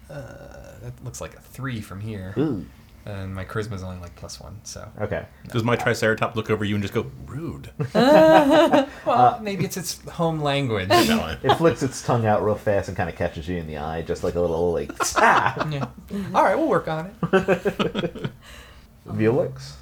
That 0.09 1.05
looks 1.05 1.21
like 1.21 1.35
a 1.35 1.41
three 1.41 1.81
from 1.81 2.01
here, 2.01 2.35
Ooh. 2.37 2.67
and 3.07 3.33
my 3.35 3.45
charisma's 3.45 3.83
only 3.85 4.01
like 4.01 4.15
plus 4.17 4.41
one, 4.41 4.59
so 4.65 4.89
Okay. 5.01 5.27
Does 5.49 5.63
my 5.63 5.77
Triceratop 5.77 6.35
look 6.35 6.51
over 6.51 6.65
you 6.65 6.75
and 6.75 6.83
just 6.83 6.93
go 6.95 7.07
rude? 7.27 7.71
well, 9.17 9.41
maybe 9.41 9.65
it's 9.65 9.77
its 9.77 10.01
home 10.11 10.41
language. 10.41 10.89
It 10.91 11.55
flicks 11.57 11.83
its 11.83 12.03
tongue 12.05 12.27
out 12.27 12.45
real 12.45 12.55
fast 12.55 12.89
and 12.89 12.97
kind 12.97 13.09
of 13.09 13.17
catches 13.17 13.49
you 13.49 13.57
in 13.57 13.67
the 13.67 13.79
eye, 13.79 14.03
just 14.03 14.23
like 14.25 14.35
a 14.35 14.41
little, 14.41 14.73
like, 14.73 14.93
ah! 15.17 15.69
yeah. 15.71 15.87
All 16.35 16.43
right, 16.43 16.57
we'll 16.57 16.69
work 16.69 16.89
on 16.89 17.15
it. 17.33 18.31
Felix? 19.17 19.77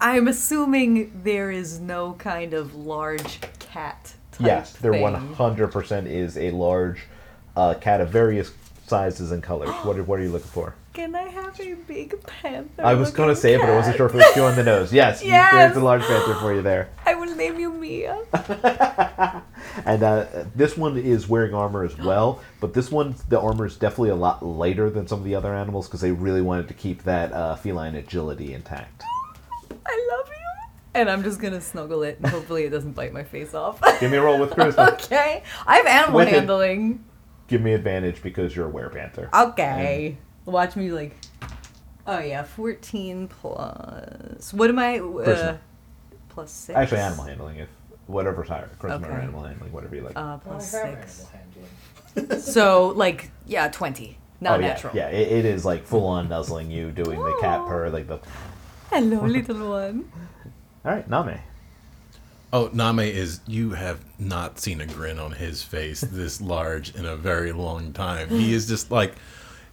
I'm 0.00 0.28
assuming 0.28 1.22
there 1.24 1.50
is 1.50 1.80
no 1.80 2.12
kind 2.14 2.54
of 2.54 2.74
large 2.74 3.40
cat. 3.58 4.14
Type 4.32 4.46
Yes, 4.46 4.72
there 4.74 4.92
thing. 4.92 5.04
100% 5.04 6.06
is 6.06 6.36
a 6.36 6.50
large 6.52 7.02
uh, 7.56 7.74
cat 7.74 8.00
of 8.00 8.10
various 8.10 8.52
sizes 8.86 9.32
and 9.32 9.42
colors. 9.42 9.70
What 9.84 9.96
are, 9.98 10.04
what 10.04 10.20
are 10.20 10.22
you 10.22 10.30
looking 10.30 10.48
for? 10.50 10.74
Can 10.98 11.14
I 11.14 11.28
have 11.28 11.60
a 11.60 11.74
big 11.74 12.20
panther? 12.26 12.84
I 12.84 12.94
was 12.94 13.12
going 13.12 13.28
to 13.28 13.36
say 13.36 13.54
it, 13.54 13.60
but 13.60 13.70
I 13.70 13.76
wasn't 13.76 13.96
sure 13.96 14.06
if 14.06 14.14
it 14.14 14.16
was 14.16 14.34
too 14.34 14.42
on 14.42 14.56
the 14.56 14.64
nose. 14.64 14.92
Yes, 14.92 15.22
you- 15.22 15.30
there's 15.30 15.76
a 15.76 15.80
large 15.80 16.02
panther 16.02 16.34
for 16.34 16.52
you 16.52 16.60
there. 16.60 16.88
I 17.06 17.14
will 17.14 17.32
name 17.36 17.60
you 17.60 17.72
Mia. 17.72 18.18
And 19.86 20.02
uh, 20.02 20.26
this 20.56 20.76
one 20.76 20.96
is 20.98 21.28
wearing 21.28 21.54
armor 21.54 21.84
as 21.84 21.96
well, 21.96 22.40
but 22.60 22.74
this 22.74 22.90
one, 22.90 23.14
the 23.28 23.38
armor 23.40 23.64
is 23.64 23.76
definitely 23.76 24.08
a 24.10 24.16
lot 24.16 24.44
lighter 24.44 24.90
than 24.90 25.06
some 25.06 25.20
of 25.20 25.24
the 25.24 25.36
other 25.36 25.54
animals 25.54 25.86
because 25.86 26.00
they 26.00 26.10
really 26.10 26.42
wanted 26.42 26.66
to 26.66 26.74
keep 26.74 27.04
that 27.04 27.32
uh, 27.32 27.54
feline 27.54 27.94
agility 27.94 28.52
intact. 28.52 29.04
I 29.86 30.08
love 30.16 30.26
you. 30.28 30.70
And 30.94 31.08
I'm 31.08 31.22
just 31.22 31.40
gonna 31.40 31.60
snuggle 31.60 32.02
it 32.02 32.18
and 32.18 32.26
hopefully 32.26 32.64
it 32.64 32.70
doesn't 32.70 32.92
bite 32.92 33.12
my 33.12 33.22
face 33.22 33.54
off. 33.54 33.80
Give 34.00 34.10
me 34.10 34.16
a 34.16 34.22
roll 34.22 34.40
with 34.40 34.50
charisma. 34.50 34.92
okay. 34.94 35.44
I 35.64 35.76
have 35.76 35.86
animal 35.86 36.16
With 36.16 36.28
it. 36.28 36.34
handling. 36.34 37.04
Give 37.46 37.62
me 37.62 37.72
advantage 37.72 38.20
because 38.20 38.56
you're 38.56 38.68
a 38.68 38.72
werepanther. 38.72 39.32
Okay. 39.32 40.18
Watch 40.48 40.76
me 40.76 40.90
like. 40.90 41.14
Oh 42.06 42.20
yeah, 42.20 42.42
14 42.42 43.28
plus. 43.28 44.54
What 44.54 44.70
am 44.70 44.78
I? 44.78 44.98
Uh, 44.98 45.58
plus 46.30 46.50
six. 46.50 46.76
Actually, 46.76 47.00
animal 47.00 47.24
handling, 47.26 47.58
if 47.58 47.68
whatever's 48.06 48.48
higher. 48.48 48.70
Charisma 48.80 49.02
or 49.02 49.12
Okay. 49.12 49.22
animal 49.22 49.42
handling, 49.42 49.72
whatever 49.72 49.94
you 49.94 50.02
like. 50.02 50.16
Uh, 50.16 50.38
plus 50.38 50.74
I 50.74 50.86
have 50.86 51.10
six. 51.10 51.26
So 52.54 52.88
like 52.96 53.30
yeah, 53.46 53.68
20. 53.68 54.16
Not 54.40 54.58
oh, 54.58 54.60
yeah. 54.62 54.68
natural. 54.68 54.96
Yeah, 54.96 55.08
it, 55.08 55.32
it 55.32 55.44
is 55.44 55.66
like 55.66 55.84
full 55.84 56.06
on 56.06 56.30
nuzzling 56.30 56.70
you, 56.70 56.92
doing 56.92 57.22
the 57.22 57.36
cat 57.42 57.66
purr, 57.66 57.90
like 57.90 58.06
the. 58.06 58.18
Hello, 58.90 59.26
little 59.26 59.68
one. 59.68 60.10
All 60.86 60.92
right, 60.92 61.10
Name. 61.10 61.40
Oh, 62.54 62.70
Name 62.72 63.00
is. 63.00 63.40
You 63.46 63.72
have 63.72 64.02
not 64.18 64.58
seen 64.58 64.80
a 64.80 64.86
grin 64.86 65.18
on 65.18 65.32
his 65.32 65.62
face 65.62 66.00
this 66.00 66.40
large 66.40 66.94
in 66.94 67.04
a 67.04 67.16
very 67.16 67.52
long 67.52 67.92
time. 67.92 68.30
He 68.30 68.54
is 68.54 68.66
just 68.66 68.90
like. 68.90 69.14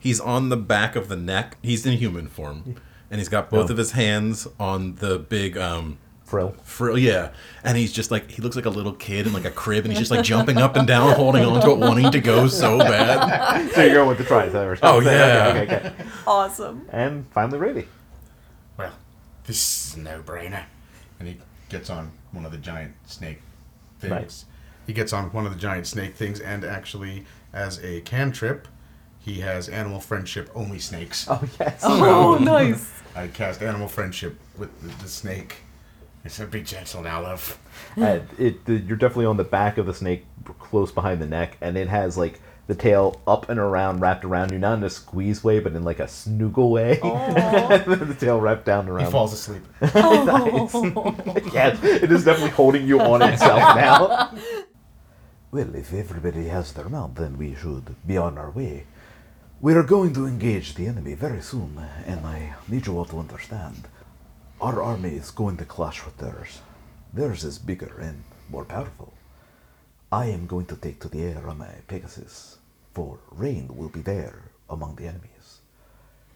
He's 0.06 0.20
on 0.20 0.50
the 0.50 0.58
back 0.58 0.96
of 0.96 1.08
the 1.08 1.15
neck. 1.15 1.58
He's 1.63 1.84
in 1.84 1.98
human 1.98 2.28
form. 2.28 2.76
And 3.10 3.20
he's 3.20 3.28
got 3.28 3.50
both 3.50 3.70
Oh. 3.70 3.74
of 3.74 3.78
his 3.80 3.94
hands 3.94 4.48
on 4.60 4.96
the 4.96 5.18
big. 5.18 5.58
um 5.58 5.98
Frill. 6.26 6.56
Frill, 6.63 6.98
yeah. 6.98 7.32
And 7.63 7.76
he's 7.78 7.91
just 7.91 8.12
like. 8.12 8.30
He 8.30 8.41
looks 8.44 8.56
like 8.56 8.65
a 8.65 8.70
little 8.70 8.94
kid 8.94 9.26
in 9.26 9.34
like 9.34 9.46
a 9.46 9.52
crib 9.52 9.84
and 9.86 9.91
he's 9.91 9.98
just 10.00 10.12
like 10.12 10.24
jumping 10.24 10.58
up 10.58 10.76
and 10.76 10.88
down, 10.88 11.13
holding 11.15 11.44
onto 11.44 11.72
it, 11.72 11.78
wanting 11.80 12.12
to 12.12 12.20
go 12.20 12.48
so 12.48 12.78
bad. 12.78 13.72
so 13.74 13.84
you're 13.84 13.96
going 13.96 14.10
with 14.10 14.18
the 14.20 14.24
triceps. 14.26 14.80
Oh, 14.84 14.98
Okay, 15.00 15.06
yeah. 15.18 15.48
Okay, 15.50 15.62
okay, 15.76 15.88
okay. 15.88 16.06
Awesome. 16.28 16.88
And 16.91 17.26
finally, 17.32 17.58
Rady. 17.58 17.88
Well, 18.78 18.94
this 19.46 19.88
is 19.89 19.96
a 19.96 20.00
no-brainer. 20.02 20.65
And 21.20 21.28
he 21.30 21.38
gets 21.70 21.89
on 21.89 22.12
one 22.32 22.46
of 22.46 22.52
the 22.52 22.58
giant 22.60 22.94
snake 23.06 23.41
things. 24.00 24.12
Nice. 24.12 24.46
He 24.88 24.94
gets 24.94 25.13
on 25.13 25.32
one 25.32 25.46
of 25.48 25.54
the 25.54 25.60
giant 25.60 25.88
snake 25.88 26.15
things, 26.15 26.39
and 26.39 26.63
actually, 26.63 27.26
as 27.54 27.84
a 27.84 28.02
cantrip, 28.02 28.68
he 29.26 29.40
has 29.40 29.68
animal 29.70 30.00
friendship 30.00 30.52
only 30.54 30.78
snakes. 30.78 31.26
Oh, 31.28 31.44
yes. 31.60 31.82
Oh, 31.84 32.38
nice. 32.38 32.92
I 33.16 33.28
cast 33.28 33.64
animal 33.64 33.88
friendship 33.88 34.38
with 34.56 34.70
the, 34.82 35.04
the 35.04 35.10
snake. 35.10 35.56
I 36.24 36.28
said, 36.28 36.52
"Be 36.52 36.62
gentle 36.62 37.02
now, 37.02 37.24
love." 37.24 37.58
Uh, 37.98 38.20
it, 38.38 38.66
the, 38.66 38.76
you're 38.76 38.98
definitely 38.98 39.26
on 39.26 39.38
the 39.38 39.44
back 39.44 39.80
of 39.80 39.88
the 39.88 39.96
snake, 39.96 40.26
close 40.60 40.92
behind 40.92 41.22
the 41.22 41.26
neck, 41.26 41.58
and 41.60 41.76
it 41.76 41.88
has 41.88 42.20
like 42.20 42.40
the 42.68 42.76
tail 42.76 43.20
up 43.26 43.50
and 43.50 43.60
around, 43.60 44.00
wrapped 44.00 44.26
around 44.26 44.52
you, 44.52 44.60
not 44.60 44.78
in 44.78 44.84
a 44.84 44.92
squeeze 44.92 45.44
way, 45.44 45.60
but 45.60 45.74
in 45.74 45.84
like 45.84 46.00
a 46.00 46.08
snoogle 46.08 46.70
way. 46.70 46.96
the 47.02 48.16
tail 48.20 48.40
wrapped 48.40 48.66
down 48.66 48.88
around. 48.88 49.06
He 49.06 49.12
falls 49.12 49.34
asleep. 49.34 49.64
yes, 49.82 49.96
it 51.84 52.12
is 52.12 52.26
definitely 52.26 52.52
holding 52.52 52.88
you 52.88 53.02
on 53.02 53.24
itself 53.24 53.76
now. 53.76 54.32
Well, 55.52 55.76
if 55.76 55.94
everybody 55.94 56.48
has 56.48 56.74
their 56.74 56.90
mount, 56.90 57.16
then 57.16 57.38
we 57.38 57.56
should 57.56 57.96
be 58.06 58.18
on 58.18 58.38
our 58.38 58.52
way. 58.52 58.86
We 59.62 59.74
are 59.74 59.84
going 59.84 60.13
to 60.15 60.26
engage 60.26 60.76
the 60.76 60.86
enemy 60.86 61.13
very 61.13 61.41
soon, 61.41 61.80
and 62.06 62.26
I 62.26 62.56
need 62.68 62.86
you 62.86 62.98
all 62.98 63.06
to 63.06 63.20
understand. 63.20 63.88
Our 64.60 64.84
army 64.84 65.15
is 65.15 65.32
going 65.32 65.56
to 65.58 65.65
clash 65.65 66.04
with 66.04 66.18
theirs. 66.18 66.60
Theirs 67.13 67.46
is 67.46 67.58
bigger 67.58 67.98
and 68.00 68.26
more 68.50 68.65
powerful. 68.65 69.13
I 70.12 70.26
am 70.26 70.46
going 70.46 70.65
to 70.68 70.76
take 70.76 71.00
to 71.02 71.08
the 71.08 71.24
air 71.24 71.48
on 71.48 71.60
my 71.60 71.72
Pegasus, 71.88 72.58
for 72.94 73.20
Rain 73.32 73.70
will 73.76 73.88
be 73.88 74.02
there 74.02 74.52
among 74.70 74.98
the 74.98 75.08
enemies. 75.08 75.62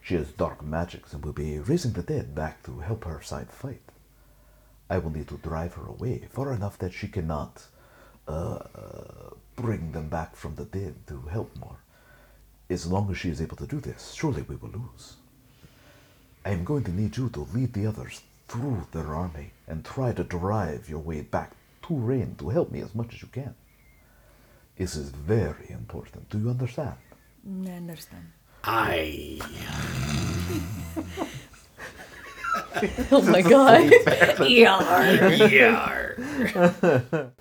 She 0.01 0.15
has 0.15 0.31
dark 0.31 0.63
magics 0.63 1.11
and 1.11 1.23
will 1.23 1.33
be 1.33 1.59
raising 1.59 1.91
the 1.91 2.03
dead 2.03 2.33
back 2.33 2.63
to 2.63 2.79
help 2.79 3.03
her 3.03 3.21
side 3.21 3.51
fight. 3.51 3.91
I 4.89 4.97
will 4.97 5.11
need 5.11 5.27
to 5.27 5.37
drive 5.37 5.73
her 5.73 5.85
away 5.85 6.29
far 6.31 6.53
enough 6.53 6.77
that 6.79 6.93
she 6.93 7.09
cannot 7.09 7.63
uh, 8.29 8.59
bring 9.57 9.91
them 9.91 10.07
back 10.07 10.37
from 10.37 10.55
the 10.55 10.65
dead 10.65 10.95
to 11.07 11.21
help 11.29 11.55
more. 11.57 11.83
As 12.69 12.85
long 12.85 13.09
as 13.09 13.17
she 13.17 13.29
is 13.29 13.41
able 13.41 13.57
to 13.57 13.65
do 13.65 13.79
this, 13.79 14.13
surely 14.13 14.43
we 14.43 14.55
will 14.55 14.69
lose. 14.69 15.15
I 16.45 16.51
am 16.51 16.63
going 16.63 16.83
to 16.83 16.91
need 16.91 17.17
you 17.17 17.29
to 17.29 17.47
lead 17.53 17.73
the 17.73 17.87
others 17.87 18.21
through 18.47 18.87
their 18.91 19.15
army 19.15 19.51
and 19.67 19.83
try 19.83 20.13
to 20.13 20.23
drive 20.23 20.87
your 20.87 20.99
way 20.99 21.21
back 21.21 21.53
to 21.87 21.95
Rain 21.95 22.35
to 22.37 22.49
help 22.49 22.71
me 22.71 22.81
as 22.81 22.93
much 22.93 23.13
as 23.15 23.21
you 23.23 23.27
can. 23.31 23.55
This 24.77 24.95
is 24.95 25.09
very 25.09 25.69
important. 25.69 26.29
Do 26.29 26.39
you 26.39 26.49
understand? 26.49 26.95
I 27.67 27.71
understand. 27.71 28.31
I. 28.63 29.39
Oh 33.11 33.21
my 33.21 33.41
god. 33.41 33.91
Yar. 34.47 35.33
Yar. 35.33 36.15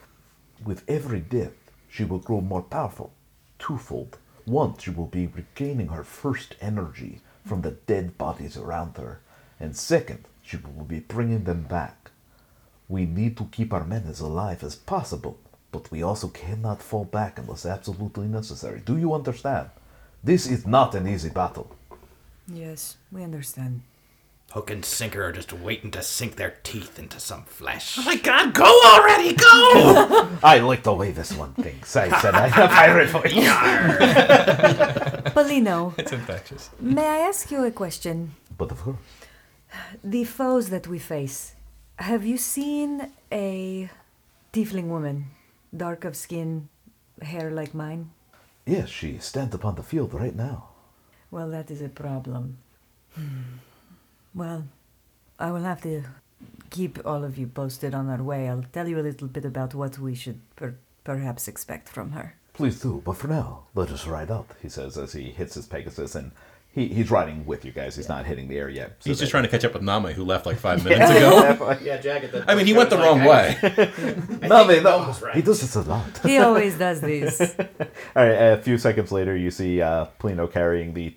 With 0.65 0.83
every 0.89 1.21
death, 1.21 1.53
she 1.89 2.05
will 2.05 2.19
grow 2.19 2.41
more 2.41 2.63
powerful, 2.63 3.13
twofold. 3.59 4.19
One, 4.49 4.79
she 4.79 4.91
will 4.91 5.07
be 5.07 5.27
regaining 5.27 5.89
her 5.89 6.03
first 6.03 6.57
energy 6.61 7.21
from 7.45 7.61
the 7.61 7.73
dead 7.73 8.17
bodies 8.17 8.57
around 8.57 8.97
her, 8.97 9.21
and 9.61 9.77
second, 9.77 10.25
she 10.43 10.57
will 10.57 10.85
be 10.85 11.01
bringing 11.01 11.45
them 11.45 11.63
back. 11.65 12.11
We 12.89 13.05
need 13.05 13.37
to 13.37 13.49
keep 13.53 13.75
our 13.75 13.85
men 13.85 14.07
as 14.09 14.21
alive 14.21 14.65
as 14.65 14.75
possible, 14.75 15.39
but 15.71 15.91
we 15.91 16.03
also 16.03 16.29
cannot 16.29 16.83
fall 16.83 17.05
back 17.05 17.39
unless 17.39 17.67
absolutely 17.67 18.27
necessary. 18.27 18.81
Do 18.81 18.97
you 18.97 19.13
understand? 19.13 19.69
This 20.25 20.47
is 20.47 20.67
not 20.67 20.95
an 20.95 21.07
easy 21.07 21.29
battle. 21.29 21.71
Yes, 22.47 22.97
we 23.13 23.23
understand. 23.23 23.83
Hook 24.53 24.71
and 24.71 24.83
sinker 24.83 25.23
are 25.25 25.33
just 25.33 25.53
waiting 25.53 25.91
to 25.91 26.03
sink 26.03 26.37
their 26.37 26.55
teeth 26.63 26.99
into 26.99 27.21
some 27.21 27.43
flesh. 27.45 27.97
Oh 27.99 28.05
my 28.05 28.17
god, 28.17 28.55
go 28.55 28.65
already, 28.65 29.35
go! 29.35 30.29
I 30.43 30.59
like 30.61 30.83
the 30.85 30.95
way 30.95 31.11
this 31.11 31.33
one 31.35 31.53
thinks. 31.53 31.95
I 31.97 32.09
said 32.21 32.35
I 32.35 32.47
in 32.47 32.53
a 32.55 32.69
pirate 32.69 33.11
voice. 33.11 33.33
Polino, 35.35 35.93
It's 35.99 36.13
infectious. 36.13 36.71
may 36.81 37.07
I 37.07 37.19
ask 37.29 37.51
you 37.51 37.65
a 37.65 37.71
question? 37.71 38.35
But 38.57 38.71
of 38.73 38.81
course, 38.81 38.97
The 40.03 40.25
foes 40.25 40.71
that 40.71 40.87
we 40.87 40.99
face, 40.99 41.55
have 41.97 42.25
you 42.25 42.39
seen 42.39 43.11
a 43.31 43.91
tiefling 44.53 44.89
woman, 44.89 45.27
dark 45.77 46.05
of 46.07 46.17
skin, 46.17 46.69
hair 47.21 47.51
like 47.51 47.75
mine? 47.75 48.11
yes, 48.67 48.89
she 48.89 49.19
stands 49.19 49.55
upon 49.55 49.75
the 49.75 49.83
field 49.83 50.13
right 50.15 50.35
now. 50.35 50.69
Well, 51.31 51.51
that 51.51 51.71
is 51.71 51.83
a 51.83 51.89
problem. 51.91 52.59
Hmm. 53.15 53.61
Well, 54.39 54.69
I 55.41 55.51
will 55.51 55.65
have 55.65 55.83
to 55.83 56.05
keep 56.71 57.05
all 57.05 57.25
of 57.25 57.37
you 57.37 57.49
posted 57.49 57.93
on 57.93 58.09
our 58.09 58.23
way. 58.23 58.49
I'll 58.49 58.63
tell 58.73 58.87
you 58.87 59.01
a 59.01 59.03
little 59.03 59.27
bit 59.27 59.45
about 59.45 59.75
what 59.75 59.99
we 59.99 60.15
should 60.15 60.39
per- 60.55 60.77
perhaps 61.03 61.49
expect 61.49 61.89
from 61.89 62.13
her. 62.13 62.37
Please 62.53 62.79
do, 62.81 63.03
but 63.05 63.17
for 63.17 63.27
now, 63.27 63.65
let 63.75 63.91
us 63.91 64.07
ride 64.07 64.31
out. 64.31 64.47
He 64.63 64.69
says 64.69 64.97
as 64.97 65.13
he 65.13 65.33
hits 65.33 65.55
his 65.57 65.67
Pegasus, 65.67 66.15
and 66.15 66.31
he, 66.71 66.87
he's 66.89 67.11
riding 67.11 67.45
with 67.47 67.65
you 67.65 67.73
guys. 67.73 67.97
He's 67.97 68.09
not 68.09 68.25
hitting 68.27 68.47
the 68.47 68.57
air 68.59 68.69
yet. 68.69 68.97
so 69.01 69.11
He's 69.11 69.19
just 69.19 69.21
that- 69.21 69.31
trying 69.31 69.43
to 69.45 69.49
catch 69.49 69.65
up 69.65 69.73
with 69.75 69.83
Nami, 69.83 70.13
who 70.13 70.25
left 70.25 70.47
like 70.47 70.59
five 70.59 70.85
minutes 70.89 71.11
ago. 71.11 71.77
Yeah, 71.83 71.97
Jagged. 71.97 72.35
I 72.47 72.55
mean, 72.55 72.67
he 72.67 72.73
went 72.75 72.91
the 72.91 72.99
wrong 72.99 73.25
way. 73.25 73.57
No, 74.49 74.67
they, 74.67 74.81
no. 74.83 75.13
He 75.35 75.43
does 75.43 75.61
this 75.61 75.75
a 75.77 75.83
lot. 75.83 76.19
He 76.25 76.39
always 76.39 76.79
does 76.79 77.01
this. 77.01 77.41
All 78.17 78.25
right, 78.25 78.29
a 78.33 78.57
few 78.63 78.79
seconds 78.79 79.13
later, 79.13 79.37
you 79.37 79.51
see 79.51 79.83
uh, 79.83 80.07
Polino 80.21 80.51
carrying 80.51 80.95
the 80.95 81.15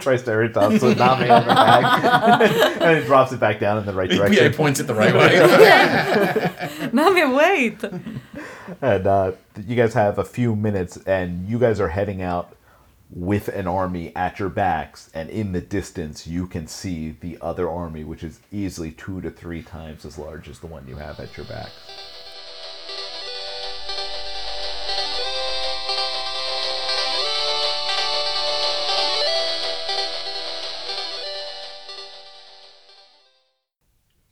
Triceratops 0.00 0.82
with 0.82 0.98
Nami 0.98 1.28
on 1.28 1.42
her 1.42 1.48
back, 1.48 2.80
and 2.82 2.98
he 3.00 3.04
drops 3.04 3.32
it 3.32 3.38
back 3.40 3.60
down 3.60 3.78
in 3.78 3.86
the 3.86 3.92
right 3.92 4.10
Yeah, 4.10 4.16
direction. 4.16 4.50
he 4.50 4.56
points 4.56 4.80
it 4.80 4.84
the 4.88 4.94
right 4.94 5.14
way. 5.14 6.90
Nami, 6.92 7.24
wait. 7.34 7.82
And 8.80 9.06
uh, 9.06 9.32
you 9.66 9.76
guys 9.76 9.94
have 9.94 10.18
a 10.18 10.24
few 10.24 10.56
minutes, 10.56 10.96
and 11.06 11.46
you 11.48 11.58
guys 11.58 11.80
are 11.80 11.88
heading 11.88 12.22
out 12.22 12.56
with 13.14 13.46
an 13.46 13.68
army 13.68 14.14
at 14.16 14.40
your 14.40 14.48
backs, 14.48 15.08
and 15.14 15.30
in 15.30 15.52
the 15.52 15.60
distance, 15.60 16.26
you 16.26 16.48
can 16.48 16.66
see 16.66 17.12
the 17.20 17.38
other 17.40 17.70
army, 17.70 18.02
which 18.02 18.24
is 18.24 18.40
easily 18.50 18.90
two 18.90 19.20
to 19.20 19.30
three 19.30 19.62
times 19.62 20.04
as 20.04 20.18
large 20.18 20.48
as 20.48 20.58
the 20.58 20.66
one 20.66 20.84
you 20.88 20.96
have 20.96 21.20
at 21.20 21.36
your 21.36 21.46
backs. 21.46 21.70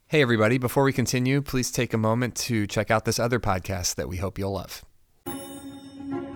Hey, 0.09 0.21
everybody, 0.21 0.59
before 0.59 0.83
we 0.83 0.93
continue, 0.93 1.41
please 1.41 1.71
take 1.71 1.95
a 1.95 1.99
moment 1.99 2.35
to 2.35 2.67
check 2.67 2.91
out 2.91 3.05
this 3.05 3.19
other 3.19 3.39
podcast 3.39 3.95
that 3.95 4.09
we 4.09 4.17
hope 4.19 4.39
you'll 4.39 4.53
love. 4.53 4.85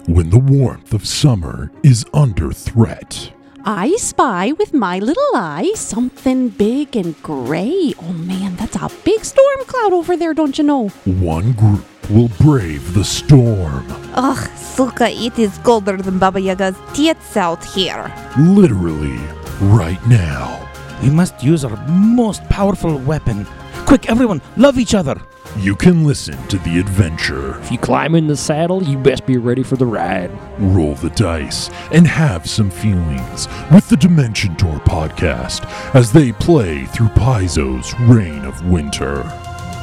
When 0.06 0.30
the 0.30 0.38
warmth 0.38 0.94
of 0.94 1.04
summer 1.04 1.70
is 1.82 2.04
under 2.14 2.52
threat, 2.52 3.32
I 3.64 3.96
spy 3.96 4.52
with 4.52 4.72
my 4.72 5.00
little 5.00 5.32
eye 5.34 5.72
something 5.74 6.50
big 6.50 6.94
and 6.96 7.20
gray. 7.24 7.92
Oh 8.00 8.12
man, 8.12 8.54
that's 8.54 8.76
a 8.76 8.88
big 9.04 9.24
storm 9.24 9.64
cloud 9.66 9.92
over 9.92 10.16
there, 10.16 10.32
don't 10.32 10.56
you 10.58 10.64
know? 10.64 10.88
one 11.04 11.52
group 11.54 11.84
will 12.08 12.30
brave 12.38 12.94
the 12.94 13.02
storm. 13.02 13.84
Ugh, 14.14 14.48
Suka, 14.56 15.10
it 15.10 15.38
is 15.40 15.58
colder 15.58 15.96
than 15.96 16.20
Baba 16.20 16.40
Yaga's 16.40 16.76
tits 16.94 17.36
out 17.36 17.64
here. 17.64 18.12
Literally, 18.38 19.18
right 19.60 20.04
now. 20.06 20.62
We 21.02 21.10
must 21.10 21.42
use 21.42 21.64
our 21.64 21.76
most 21.88 22.48
powerful 22.48 22.96
weapon 22.98 23.44
Quick, 23.86 24.10
everyone, 24.10 24.42
love 24.56 24.78
each 24.78 24.94
other. 24.94 25.16
You 25.58 25.74
can 25.74 26.04
listen 26.04 26.36
to 26.48 26.58
the 26.58 26.78
adventure, 26.78 27.58
If 27.60 27.72
you 27.72 27.78
climb 27.78 28.14
in 28.14 28.26
the 28.26 28.36
saddle, 28.36 28.82
you 28.82 28.98
best 28.98 29.24
be 29.26 29.38
ready 29.38 29.62
for 29.62 29.76
the 29.76 29.86
ride. 29.86 30.30
roll 30.58 30.94
the 30.94 31.10
dice, 31.10 31.70
and 31.92 32.06
have 32.06 32.46
some 32.48 32.70
feelings 32.70 33.48
with 33.72 33.88
the 33.88 33.96
Dimension 33.96 34.54
Tour 34.56 34.78
podcast 34.80 35.64
as 35.94 36.12
they 36.12 36.32
play 36.32 36.84
through 36.86 37.08
Paizo's 37.08 37.98
Reign 38.00 38.44
of 38.44 38.68
Winter. 38.68 39.22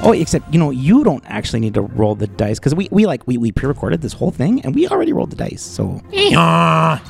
Oh, 0.03 0.11
except 0.13 0.53
you 0.53 0.59
know 0.59 0.69
you 0.69 1.03
don't 1.03 1.23
actually 1.27 1.61
need 1.61 1.73
to 1.73 1.81
roll 1.81 2.13
the 2.15 2.27
dice 2.27 2.59
because 2.59 2.75
we, 2.75 2.87
we 2.91 3.05
like 3.07 3.25
we, 3.25 3.37
we 3.37 3.51
pre-recorded 3.51 4.01
this 4.01 4.13
whole 4.13 4.31
thing 4.31 4.61
and 4.61 4.75
we 4.75 4.87
already 4.87 5.13
rolled 5.13 5.31
the 5.31 5.37
dice. 5.37 5.61
So 5.63 6.01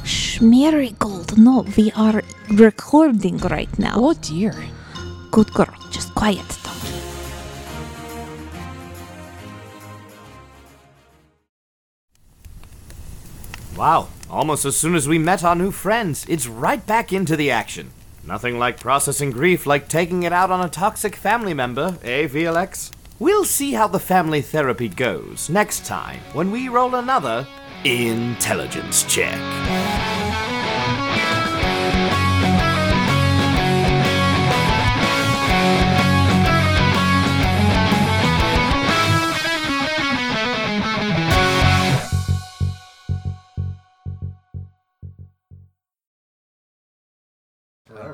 Shh, 0.05 0.39
Marigold, 0.41 1.38
no, 1.38 1.66
we 1.76 1.91
are 1.93 2.22
recording 2.51 3.38
right 3.39 3.78
now. 3.80 3.93
Oh 3.95 4.14
dear. 4.14 4.53
Good 5.32 5.51
girl, 5.53 5.74
just 5.89 6.14
quiet, 6.14 6.45
Wow, 13.76 14.10
almost 14.30 14.66
as 14.66 14.78
soon 14.78 14.94
as 14.94 15.08
we 15.08 15.18
met 15.18 15.44
our 15.44 15.56
new 15.56 15.72
friends, 15.72 16.26
it's 16.30 16.46
right 16.46 16.86
back 16.86 17.12
into 17.12 17.36
the 17.36 17.50
action. 17.50 17.92
Nothing 18.24 18.60
like 18.60 18.80
processing 18.80 19.32
grief 19.32 19.66
like 19.66 19.88
taking 19.88 20.24
it 20.24 20.32
out 20.32 20.52
on 20.52 20.64
a 20.64 20.70
toxic 20.70 21.16
family 21.16 21.56
member, 21.56 21.98
eh, 22.04 22.28
VLX? 22.28 22.92
We'll 23.18 23.46
see 23.46 23.74
how 23.74 23.88
the 23.88 24.00
family 24.00 24.42
therapy 24.42 24.90
goes 24.90 25.50
next 25.50 25.86
time 25.86 26.20
when 26.34 26.52
we 26.52 26.70
roll 26.70 26.96
another 26.96 27.48
intelligence 27.84 29.04
check. 29.04 29.40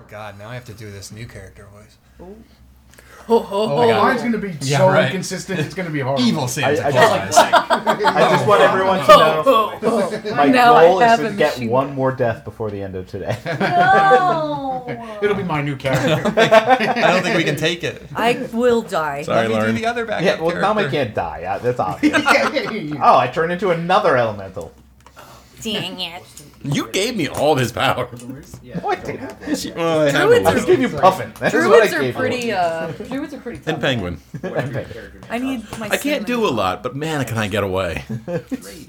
God! 0.09 0.37
Now 0.39 0.49
I 0.49 0.53
have 0.55 0.65
to 0.65 0.73
do 0.73 0.89
this 0.91 1.11
new 1.11 1.25
character 1.27 1.67
voice. 1.73 1.97
Oh, 3.31 3.77
I 3.77 3.87
got 3.87 3.99
it. 3.99 4.01
mine's 4.01 4.23
gonna 4.23 4.37
be 4.39 4.57
Yeah, 4.61 4.79
so 4.79 4.87
right. 4.87 5.05
inconsistent. 5.05 5.59
It's 5.59 5.75
gonna 5.75 5.91
be 5.91 5.99
hard. 5.99 6.19
Evil 6.19 6.47
Santa 6.47 6.81
I- 6.83 6.87
I 6.87 6.91
Claus. 6.91 7.37
I 7.37 8.29
just 8.31 8.47
want 8.47 8.61
everyone 8.61 8.99
to 9.05 9.17
know 9.17 10.35
my 10.35 10.45
Now 10.47 10.73
I 10.73 10.87
goal 10.87 11.01
is 11.01 11.19
to 11.19 11.31
get 11.37 11.53
machine 11.55 11.69
one 11.69 11.93
more 11.93 12.11
death 12.11 12.43
before 12.43 12.71
the 12.71 12.81
end 12.81 12.95
of 12.95 13.07
today. 13.07 13.37
No. 13.59 15.19
It'll 15.21 15.35
be 15.35 15.43
my 15.43 15.61
new 15.61 15.75
character. 15.75 16.33
I 16.39 17.11
don't 17.11 17.21
think 17.21 17.37
we 17.37 17.43
can 17.43 17.55
take 17.55 17.83
it. 17.83 18.01
I 18.15 18.47
will 18.51 18.81
die. 18.81 19.21
Sorry, 19.21 19.47
Let 19.47 19.61
me 19.67 19.73
do 19.73 19.79
the 19.79 19.85
other 19.85 20.05
backup 20.05 20.25
yeah, 20.25 20.41
well, 20.41 20.51
character. 20.51 20.81
Name 20.81 20.89
can't 20.91 21.13
die. 21.13 21.43
uh, 21.43 21.59
That's 21.59 21.79
obvious. 21.89 22.19
oh, 22.99 23.17
I 23.17 23.27
turn 23.27 23.51
into 23.51 23.69
another 23.69 24.17
elemental. 24.17 24.71
Dang 25.61 25.99
it. 25.99 26.23
You 26.61 26.89
gave 26.91 27.15
me 27.15 27.27
all 27.29 27.55
this 27.55 27.71
power. 27.71 28.09
Oh, 28.83 28.89
I 28.89 28.95
didn't. 28.95 29.55
She- 29.57 29.71
well, 29.71 30.01
I 30.01 30.09
have 30.11 30.27
Druids 30.27 30.45
a 30.45 30.49
I 30.49 30.51
are- 30.51 30.55
little. 30.55 30.65
gave 30.65 30.81
you 30.81 30.89
Puffin. 30.89 31.33
That's 31.39 31.53
what 31.53 31.63
I 31.63 31.67
Druids 31.67 31.93
are 31.93 32.01
gave 32.01 32.15
pretty. 32.15 32.47
you. 32.47 32.53
Uh, 32.53 32.91
druids 32.91 33.33
are 33.33 33.39
pretty 33.39 33.59
tough. 33.59 33.67
And 33.75 33.81
penguin. 33.81 34.19
I 35.29 35.37
need 35.37 35.65
my. 35.79 35.87
I 35.89 35.97
can't 35.97 36.27
do 36.27 36.45
a 36.45 36.49
lot, 36.51 36.83
but 36.83 36.95
man, 36.97 37.23
can 37.25 37.37
I 37.37 37.47
get 37.47 37.63
away? 37.63 38.03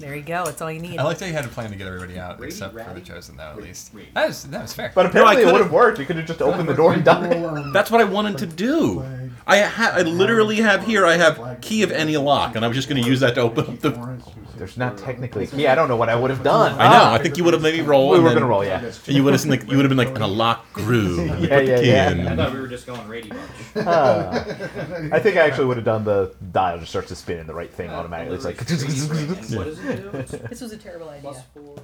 There 0.01 0.15
you 0.15 0.23
go. 0.23 0.43
It's 0.45 0.61
all 0.61 0.71
you 0.71 0.79
need. 0.81 0.97
I 0.99 1.03
liked 1.03 1.19
how 1.21 1.27
you 1.27 1.33
had 1.33 1.45
a 1.45 1.47
plan 1.47 1.69
to 1.69 1.75
get 1.77 1.85
everybody 1.87 2.17
out, 2.19 2.43
except 2.43 2.73
for 2.73 2.93
the 2.93 2.99
chosen, 3.01 3.37
though. 3.37 3.43
At 3.51 3.61
least 3.61 3.91
that 4.15 4.27
was 4.27 4.43
that 4.45 4.63
was 4.63 4.73
fair. 4.73 4.91
But 4.93 5.05
apparently 5.05 5.35
it 5.35 5.45
could've- 5.45 5.53
would 5.53 5.61
have 5.61 5.71
worked. 5.71 5.99
You 5.99 6.05
could 6.05 6.15
have 6.17 6.25
just 6.25 6.41
opened 6.41 6.67
the 6.67 6.73
door 6.73 6.93
and 6.93 7.05
done 7.05 7.25
it. 7.31 7.65
That's 7.73 7.89
what 7.91 8.01
I 8.01 8.05
wanted 8.05 8.37
to 8.39 8.47
do. 8.47 9.05
I 9.47 9.61
ha- 9.61 9.93
I 9.95 10.01
literally 10.01 10.57
have 10.57 10.85
here. 10.85 11.05
I 11.05 11.15
have 11.17 11.59
key 11.61 11.83
of 11.83 11.91
any 11.91 12.17
lock, 12.17 12.55
and 12.55 12.65
I 12.65 12.67
was 12.67 12.75
just 12.75 12.89
going 12.89 13.01
to 13.01 13.07
use 13.07 13.19
that 13.21 13.35
to 13.35 13.41
open 13.41 13.65
up 13.67 13.79
the. 13.79 13.91
There's 14.61 14.77
not 14.77 14.95
technically. 14.95 15.49
Yeah, 15.53 15.71
I 15.71 15.75
don't 15.75 15.87
know 15.87 15.95
what 15.95 16.07
I 16.07 16.15
would 16.15 16.29
have 16.29 16.43
done. 16.43 16.79
I 16.79 16.87
know. 16.87 17.11
I 17.15 17.17
think 17.17 17.35
you 17.35 17.43
would 17.43 17.55
have 17.55 17.63
maybe 17.63 17.81
rolled. 17.81 18.13
We 18.13 18.19
were 18.19 18.31
gonna 18.31 18.45
roll, 18.45 18.63
yeah. 18.63 18.79
and 18.79 19.07
You 19.07 19.23
would 19.23 19.33
have 19.33 19.43
like 19.47 19.67
you 19.67 19.75
would 19.75 19.83
have 19.83 19.89
been 19.89 19.97
like 19.97 20.15
in 20.15 20.21
a 20.21 20.27
locked 20.27 20.71
groove. 20.71 21.17
Yeah, 21.41 21.47
put 21.47 21.65
yeah, 21.65 21.75
the 21.75 21.81
key 21.81 21.87
yeah. 21.87 22.11
in. 22.11 22.27
I 22.27 22.35
thought 22.35 22.53
we 22.53 22.59
were 22.59 22.67
just 22.67 22.85
going 22.85 23.07
Rady 23.07 23.29
Bunch. 23.29 23.41
Ah. 23.87 24.29
I 25.11 25.19
think 25.19 25.37
I 25.37 25.47
actually 25.47 25.65
would 25.65 25.77
have 25.77 25.85
done 25.85 26.03
the 26.03 26.35
dial 26.51 26.77
just 26.77 26.91
starts 26.91 27.07
to 27.07 27.15
spin 27.15 27.39
and 27.39 27.49
the 27.49 27.55
right 27.55 27.73
thing 27.73 27.89
automatically. 27.89 28.35
It's 28.35 28.45
like. 28.45 28.59
What 28.59 28.67
does 28.67 29.79
it 29.79 30.29
do? 30.29 30.37
This 30.47 30.61
was 30.61 30.73
a 30.73 30.77
terrible 30.77 31.09
idea. 31.09 31.43
Four. 31.55 31.77